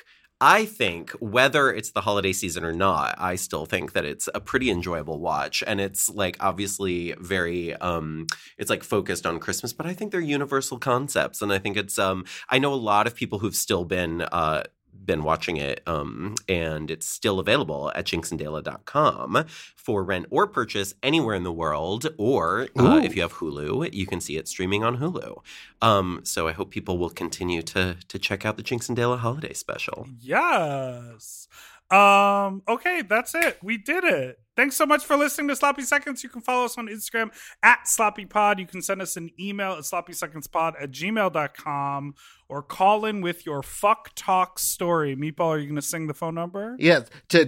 I 0.43 0.65
think 0.65 1.11
whether 1.19 1.71
it's 1.71 1.91
the 1.91 2.01
holiday 2.01 2.33
season 2.33 2.63
or 2.65 2.73
not, 2.73 3.13
I 3.19 3.35
still 3.35 3.67
think 3.67 3.93
that 3.93 4.05
it's 4.05 4.27
a 4.33 4.39
pretty 4.39 4.71
enjoyable 4.71 5.19
watch. 5.19 5.63
And 5.67 5.79
it's 5.79 6.09
like 6.09 6.35
obviously 6.39 7.13
very 7.19 7.75
um 7.75 8.25
it's 8.57 8.69
like 8.69 8.83
focused 8.83 9.27
on 9.27 9.39
Christmas, 9.39 9.71
but 9.71 9.85
I 9.85 9.93
think 9.93 10.11
they're 10.11 10.19
universal 10.19 10.79
concepts. 10.79 11.43
And 11.43 11.53
I 11.53 11.59
think 11.59 11.77
it's 11.77 11.99
um 11.99 12.25
I 12.49 12.57
know 12.57 12.73
a 12.73 12.75
lot 12.75 13.05
of 13.05 13.13
people 13.13 13.39
who've 13.39 13.55
still 13.55 13.85
been 13.85 14.21
uh 14.23 14.63
been 14.93 15.23
watching 15.23 15.57
it 15.57 15.81
um 15.87 16.35
and 16.47 16.91
it's 16.91 17.07
still 17.07 17.39
available 17.39 17.91
at 17.95 18.05
jinkxanddela.com 18.05 19.45
for 19.75 20.03
rent 20.03 20.25
or 20.29 20.47
purchase 20.47 20.93
anywhere 21.01 21.35
in 21.35 21.43
the 21.43 21.51
world 21.51 22.07
or 22.17 22.67
uh, 22.77 23.01
if 23.03 23.15
you 23.15 23.21
have 23.21 23.33
Hulu 23.33 23.91
you 23.93 24.05
can 24.05 24.21
see 24.21 24.37
it 24.37 24.47
streaming 24.47 24.83
on 24.83 24.97
Hulu. 24.97 25.37
Um 25.81 26.21
so 26.23 26.47
I 26.47 26.51
hope 26.51 26.69
people 26.69 26.97
will 26.97 27.09
continue 27.09 27.61
to 27.63 27.97
to 28.07 28.19
check 28.19 28.45
out 28.45 28.57
the 28.57 28.63
Jinkx 28.63 28.89
and 28.89 28.97
DeLa 28.97 29.19
holiday 29.19 29.53
special. 29.53 30.07
Yes. 30.19 31.47
Um, 31.91 32.63
okay, 32.67 33.01
that's 33.07 33.35
it. 33.35 33.57
We 33.61 33.77
did 33.77 34.03
it. 34.03 34.37
Thanks 34.55 34.75
so 34.75 34.85
much 34.85 35.05
for 35.05 35.15
listening 35.15 35.47
to 35.47 35.55
Sloppy 35.55 35.81
Seconds. 35.81 36.23
You 36.23 36.29
can 36.29 36.41
follow 36.41 36.65
us 36.65 36.77
on 36.77 36.87
Instagram 36.87 37.31
at 37.63 37.87
Sloppy 37.87 38.25
Pod. 38.25 38.59
You 38.59 38.67
can 38.67 38.81
send 38.81 39.01
us 39.01 39.15
an 39.15 39.29
email 39.39 39.71
at 39.73 39.79
sloppysecondspod 39.79 40.73
at 40.81 40.91
gmail.com 40.91 42.15
or 42.49 42.61
call 42.61 43.05
in 43.05 43.21
with 43.21 43.45
your 43.45 43.63
fuck 43.63 44.11
talk 44.15 44.59
story. 44.59 45.15
Meatball, 45.15 45.47
are 45.47 45.57
you 45.57 45.67
going 45.67 45.75
to 45.75 45.81
sing 45.81 46.07
the 46.07 46.13
phone 46.13 46.35
number? 46.35 46.75
yes 46.79 47.09
to 47.29 47.45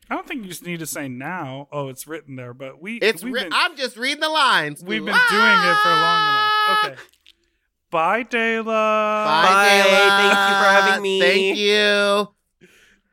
I 0.09 0.15
don't 0.15 0.27
think 0.27 0.43
you 0.43 0.49
just 0.49 0.65
need 0.65 0.79
to 0.79 0.85
say 0.85 1.07
now. 1.07 1.69
Oh, 1.71 1.87
it's 1.87 2.07
written 2.07 2.35
there, 2.35 2.53
but 2.53 2.79
we 2.79 2.97
it's 2.97 3.23
we've 3.23 3.33
ri- 3.33 3.43
been, 3.43 3.53
i'm 3.53 3.75
just 3.77 3.95
reading 3.97 4.19
the 4.19 4.29
lines 4.29 4.83
we've 4.83 5.03
been 5.03 5.05
doing 5.05 5.15
it 5.15 5.77
for 5.77 5.89
long 5.89 6.21
enough. 6.21 6.51
Ah! 6.67 6.85
Okay. 6.85 6.95
Bye, 7.89 8.23
DeLa. 8.23 8.65
Bye, 8.65 9.43
Bye. 9.43 9.69
DeLa. 9.69 10.07
Thank 10.17 10.49
you 10.49 10.55
for 10.55 10.69
having 10.69 11.01
me. 11.03 11.19
Thank 11.21 11.57
you. 11.57 12.27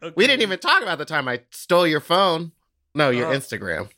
Okay. 0.03 0.15
We 0.17 0.27
didn't 0.27 0.43
even 0.43 0.59
talk 0.59 0.83
about 0.83 0.99
the 0.99 1.05
time 1.05 1.29
I 1.29 1.41
stole 1.51 1.87
your 1.87 2.01
phone. 2.01 2.53
No, 2.95 3.11
your 3.11 3.33
Oh. 3.33 3.37
Instagram. 3.37 3.89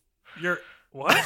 You're 0.40 0.58
what? 0.90 1.16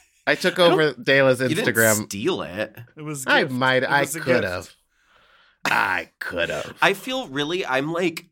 I 0.26 0.34
took 0.34 0.58
over 0.58 0.92
DeLa's 0.94 1.40
you 1.40 1.48
didn't 1.48 1.64
Instagram. 1.74 2.04
steal 2.04 2.42
it 2.42 2.76
It 2.96 3.02
was. 3.02 3.24
I 3.26 3.44
might. 3.44 3.82
It 3.82 3.90
I 3.90 4.04
could 4.06 4.44
have. 4.44 4.70
I 5.64 6.10
could 6.18 6.48
have. 6.50 6.74
I 6.80 6.94
feel 6.94 7.28
really 7.28 7.66
I'm 7.66 7.92
like 7.92 8.26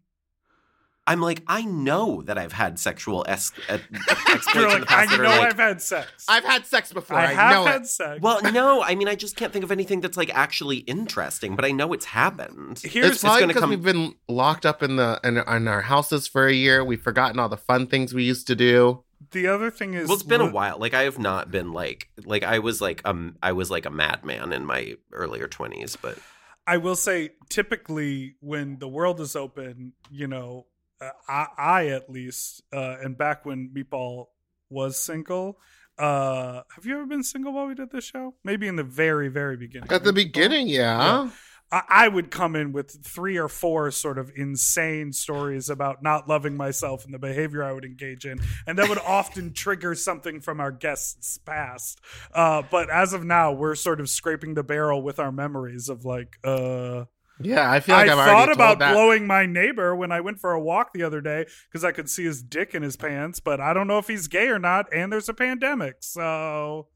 I'm 1.08 1.20
like 1.20 1.42
I 1.46 1.62
know 1.64 2.22
that 2.22 2.38
I've 2.38 2.52
had 2.52 2.78
sexual 2.78 3.24
es- 3.26 3.50
uh, 3.68 3.78
exploits 4.28 4.54
You're 4.54 4.64
in 4.64 4.68
the 4.70 4.78
like, 4.80 4.86
past 4.88 5.12
I 5.12 5.16
know 5.16 5.22
like 5.24 5.40
I've 5.52 5.56
had 5.58 5.82
sex. 5.82 6.24
I've 6.28 6.44
had 6.44 6.66
sex 6.66 6.92
before. 6.92 7.16
I 7.16 7.24
I, 7.24 7.26
have 7.34 7.50
know 7.52 7.64
had 7.64 7.82
it. 7.82 7.86
sex. 7.86 8.20
Well, 8.22 8.40
no, 8.52 8.82
I 8.82 8.94
mean, 8.94 9.08
I 9.08 9.14
just 9.14 9.34
can't 9.36 9.52
think 9.52 9.64
of 9.64 9.72
anything 9.72 10.00
that's 10.00 10.16
like 10.16 10.32
actually 10.34 10.78
interesting, 10.78 11.56
but 11.56 11.64
I 11.64 11.70
know 11.72 11.92
it's 11.92 12.04
happened. 12.06 12.78
Here's 12.84 13.12
It's 13.12 13.20
probably 13.22 13.46
because 13.46 13.60
come- 13.62 13.70
we've 13.70 13.82
been 13.82 14.14
locked 14.28 14.64
up 14.66 14.82
in 14.82 14.96
the 14.96 15.18
in, 15.24 15.38
in 15.38 15.66
our 15.68 15.80
houses 15.82 16.26
for 16.28 16.46
a 16.46 16.52
year. 16.52 16.84
We've 16.84 17.02
forgotten 17.02 17.38
all 17.40 17.48
the 17.48 17.56
fun 17.56 17.86
things 17.86 18.12
we 18.14 18.24
used 18.24 18.46
to 18.48 18.54
do. 18.54 19.02
the 19.32 19.46
other 19.48 19.70
thing 19.70 19.94
is, 19.94 20.08
Well, 20.08 20.14
it's 20.16 20.22
been 20.22 20.40
a 20.40 20.50
while. 20.50 20.78
Like 20.78 20.94
I 20.94 21.02
have 21.02 21.18
not 21.18 21.50
been 21.50 21.72
like 21.72 22.08
like 22.24 22.44
I 22.44 22.58
was 22.60 22.80
like 22.80 23.00
um 23.04 23.36
I 23.42 23.52
was 23.52 23.70
like 23.70 23.86
a 23.86 23.90
madman 23.90 24.52
in 24.52 24.64
my 24.64 24.94
earlier 25.12 25.48
twenties, 25.48 25.96
but 25.96 26.18
I 26.66 26.76
will 26.76 26.96
say, 26.96 27.30
typically 27.48 28.36
when 28.40 28.78
the 28.78 28.88
world 28.88 29.20
is 29.20 29.34
open, 29.34 29.94
you 30.10 30.26
know, 30.26 30.66
uh, 31.00 31.10
I, 31.28 31.46
I 31.56 31.86
at 31.88 32.10
least, 32.10 32.62
uh, 32.72 32.96
and 33.02 33.16
back 33.16 33.44
when 33.46 33.70
Meatball 33.74 34.26
was 34.70 34.98
single. 34.98 35.58
Uh, 35.98 36.62
have 36.76 36.86
you 36.86 36.94
ever 36.94 37.06
been 37.06 37.24
single 37.24 37.52
while 37.52 37.66
we 37.66 37.74
did 37.74 37.90
this 37.90 38.04
show? 38.04 38.34
Maybe 38.44 38.68
in 38.68 38.76
the 38.76 38.84
very, 38.84 39.28
very 39.28 39.56
beginning. 39.56 39.90
At 39.90 40.04
the 40.04 40.12
beginning, 40.12 40.68
yeah. 40.68 41.30
I, 41.70 41.82
I 41.88 42.08
would 42.08 42.30
come 42.30 42.56
in 42.56 42.72
with 42.72 43.04
three 43.04 43.36
or 43.36 43.48
four 43.48 43.90
sort 43.90 44.18
of 44.18 44.30
insane 44.36 45.12
stories 45.12 45.68
about 45.68 46.02
not 46.02 46.28
loving 46.28 46.56
myself 46.56 47.04
and 47.04 47.12
the 47.12 47.18
behavior 47.18 47.64
I 47.64 47.72
would 47.72 47.84
engage 47.84 48.24
in, 48.24 48.40
and 48.66 48.78
that 48.78 48.88
would 48.88 48.98
often 48.98 49.52
trigger 49.54 49.94
something 49.94 50.40
from 50.40 50.60
our 50.60 50.70
guests' 50.70 51.38
past. 51.38 52.00
Uh, 52.32 52.62
but 52.70 52.90
as 52.90 53.12
of 53.12 53.24
now, 53.24 53.52
we're 53.52 53.74
sort 53.74 54.00
of 54.00 54.08
scraping 54.08 54.54
the 54.54 54.62
barrel 54.62 55.02
with 55.02 55.18
our 55.18 55.32
memories 55.32 55.88
of 55.88 56.04
like, 56.04 56.38
uh, 56.44 57.04
Yeah, 57.40 57.70
I 57.70 57.80
feel 57.80 57.94
like 57.96 58.08
I 58.08 58.16
have 58.16 58.18
thought 58.18 58.34
already 58.34 58.52
about 58.52 58.66
told 58.66 58.78
that. 58.80 58.92
blowing 58.94 59.26
my 59.26 59.46
neighbor 59.46 59.94
when 59.94 60.10
I 60.12 60.20
went 60.20 60.40
for 60.40 60.52
a 60.52 60.60
walk 60.60 60.92
the 60.92 61.02
other 61.02 61.20
day 61.20 61.46
because 61.70 61.84
I 61.84 61.92
could 61.92 62.08
see 62.10 62.24
his 62.24 62.42
dick 62.42 62.74
in 62.74 62.82
his 62.82 62.96
pants, 62.96 63.40
but 63.40 63.60
I 63.60 63.72
don't 63.72 63.86
know 63.86 63.98
if 63.98 64.08
he's 64.08 64.26
gay 64.28 64.48
or 64.48 64.58
not, 64.58 64.86
and 64.92 65.12
there's 65.12 65.28
a 65.28 65.34
pandemic, 65.34 65.96
so 66.00 66.88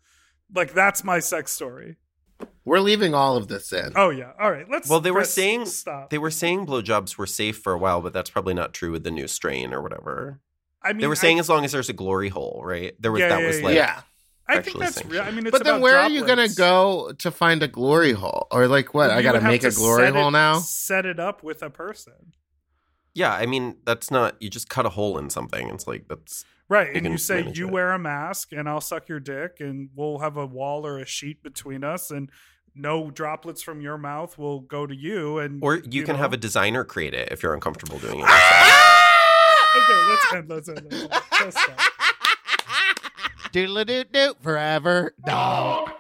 like 0.55 0.75
that's 0.75 1.05
my 1.05 1.19
sex 1.21 1.53
story. 1.53 1.97
We're 2.65 2.81
leaving 2.81 3.15
all 3.15 3.37
of 3.37 3.49
this 3.49 3.73
in. 3.73 3.93
Oh 3.97 4.11
yeah, 4.11 4.33
all 4.41 4.51
right, 4.51 4.67
let's. 4.71 4.89
well, 4.89 5.01
they 5.01 5.11
were 5.13 5.25
saying 5.25 5.67
stop. 5.67 6.11
they 6.11 6.19
were 6.19 6.31
saying 6.31 6.67
blowjobs 6.67 7.17
were 7.17 7.27
safe 7.27 7.59
for 7.59 7.73
a 7.73 7.79
while, 7.79 8.01
but 8.01 8.13
that's 8.13 8.31
probably 8.31 8.55
not 8.55 8.73
true 8.75 8.91
with 8.93 9.05
the 9.05 9.11
new 9.11 9.29
strain 9.29 9.73
or 9.73 9.81
whatever. 9.83 10.41
I 10.83 10.93
mean, 10.93 11.01
they 11.03 11.07
were 11.07 11.13
I- 11.13 11.17
saying 11.17 11.39
as 11.39 11.49
long 11.49 11.65
as 11.65 11.71
there's 11.73 11.89
a 11.89 11.93
glory 11.93 12.29
hole, 12.29 12.63
right? 12.65 12.95
There 13.01 13.13
was 13.13 13.21
Yeah, 13.21 13.29
that 13.29 13.41
yeah, 13.43 13.47
was 13.47 13.61
yeah. 13.61 13.65
like 13.65 13.75
yeah. 13.77 14.01
I 14.49 14.61
think 14.61 14.79
that's 14.79 15.05
real. 15.07 15.23
I 15.23 15.31
mean, 15.31 15.47
it's 15.47 15.51
But 15.53 15.65
then 15.65 15.75
about 15.75 15.83
where 15.83 15.99
are 15.99 16.11
you 16.11 16.27
gonna 16.27 16.49
go 16.49 17.13
to 17.19 17.31
find 17.31 17.63
a 17.63 17.69
glory 17.69 18.13
hole? 18.13 18.49
Or 18.51 18.67
like 18.69 18.93
what? 18.95 19.11
I 19.11 19.23
gotta 19.23 19.41
make 19.41 19.63
to 19.63 19.69
a 19.69 19.71
glory 19.71 20.11
hole 20.11 20.29
it- 20.29 20.33
now? 20.33 20.59
Set 20.59 21.07
it 21.07 21.19
up 21.21 21.43
with 21.43 21.63
a 21.63 21.71
person. 21.71 22.35
Yeah, 23.15 23.33
I 23.35 23.47
mean 23.47 23.77
that's 23.85 24.11
not. 24.11 24.37
You 24.41 24.51
just 24.51 24.69
cut 24.69 24.85
a 24.87 24.91
hole 24.91 25.17
in 25.19 25.31
something. 25.31 25.69
It's 25.69 25.87
like 25.87 26.07
that's 26.09 26.45
Right. 26.69 26.89
You 26.89 26.95
and 26.97 27.07
you 27.07 27.19
say 27.19 27.51
you 27.55 27.69
it. 27.69 27.73
wear 27.73 27.93
a 27.93 27.99
mask 27.99 28.53
and 28.53 28.69
I'll 28.69 28.81
suck 28.81 29.09
your 29.09 29.21
dick 29.21 29.57
and 29.61 29.91
we'll 29.95 30.19
have 30.21 30.37
a 30.39 30.47
wall 30.47 30.87
or 30.87 30.99
a 30.99 31.05
sheet 31.07 31.43
between 31.43 31.85
us 31.85 32.11
and 32.11 32.31
no 32.75 33.11
droplets 33.11 33.63
from 33.63 33.83
your 33.83 33.99
mouth 33.99 34.39
will 34.39 34.61
go 34.61 34.87
to 34.87 34.95
you 34.95 35.39
and 35.39 35.63
Or 35.63 35.77
you, 35.77 36.05
can 36.05 36.15
know. 36.17 36.23
have 36.23 36.33
a 36.33 36.39
designer 36.39 36.85
create 36.85 37.13
it 37.13 37.29
if 37.31 37.43
you're 37.43 37.53
uncomfortable 37.53 37.99
doing 37.99 38.21
it. 38.21 38.25
Ah! 38.27 39.77
Okay, 39.77 40.09
let's 40.11 40.35
end. 40.35 40.49
Let's 40.49 40.69
end. 40.69 40.87
Let's 40.91 41.03
end. 41.03 41.23
Let's 41.45 41.63
stop. 41.63 41.81
Doodle 43.53 43.85
doo 43.85 44.05
doo 44.05 44.35
forever 44.41 45.13
dog. 45.27 45.91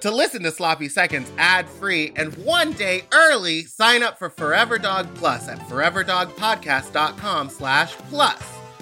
To 0.00 0.10
listen 0.10 0.42
to 0.44 0.50
Sloppy 0.50 0.88
Seconds 0.88 1.30
ad 1.38 1.68
free 1.68 2.12
and 2.16 2.34
one 2.44 2.72
day 2.72 3.04
early, 3.12 3.64
sign 3.64 4.02
up 4.02 4.18
for 4.18 4.30
Forever 4.30 4.78
Dog 4.78 5.14
Plus 5.14 5.48
at 5.48 5.58
foreverdogpodcast.com 5.60 7.50
slash 7.50 7.92
plus. 7.92 8.59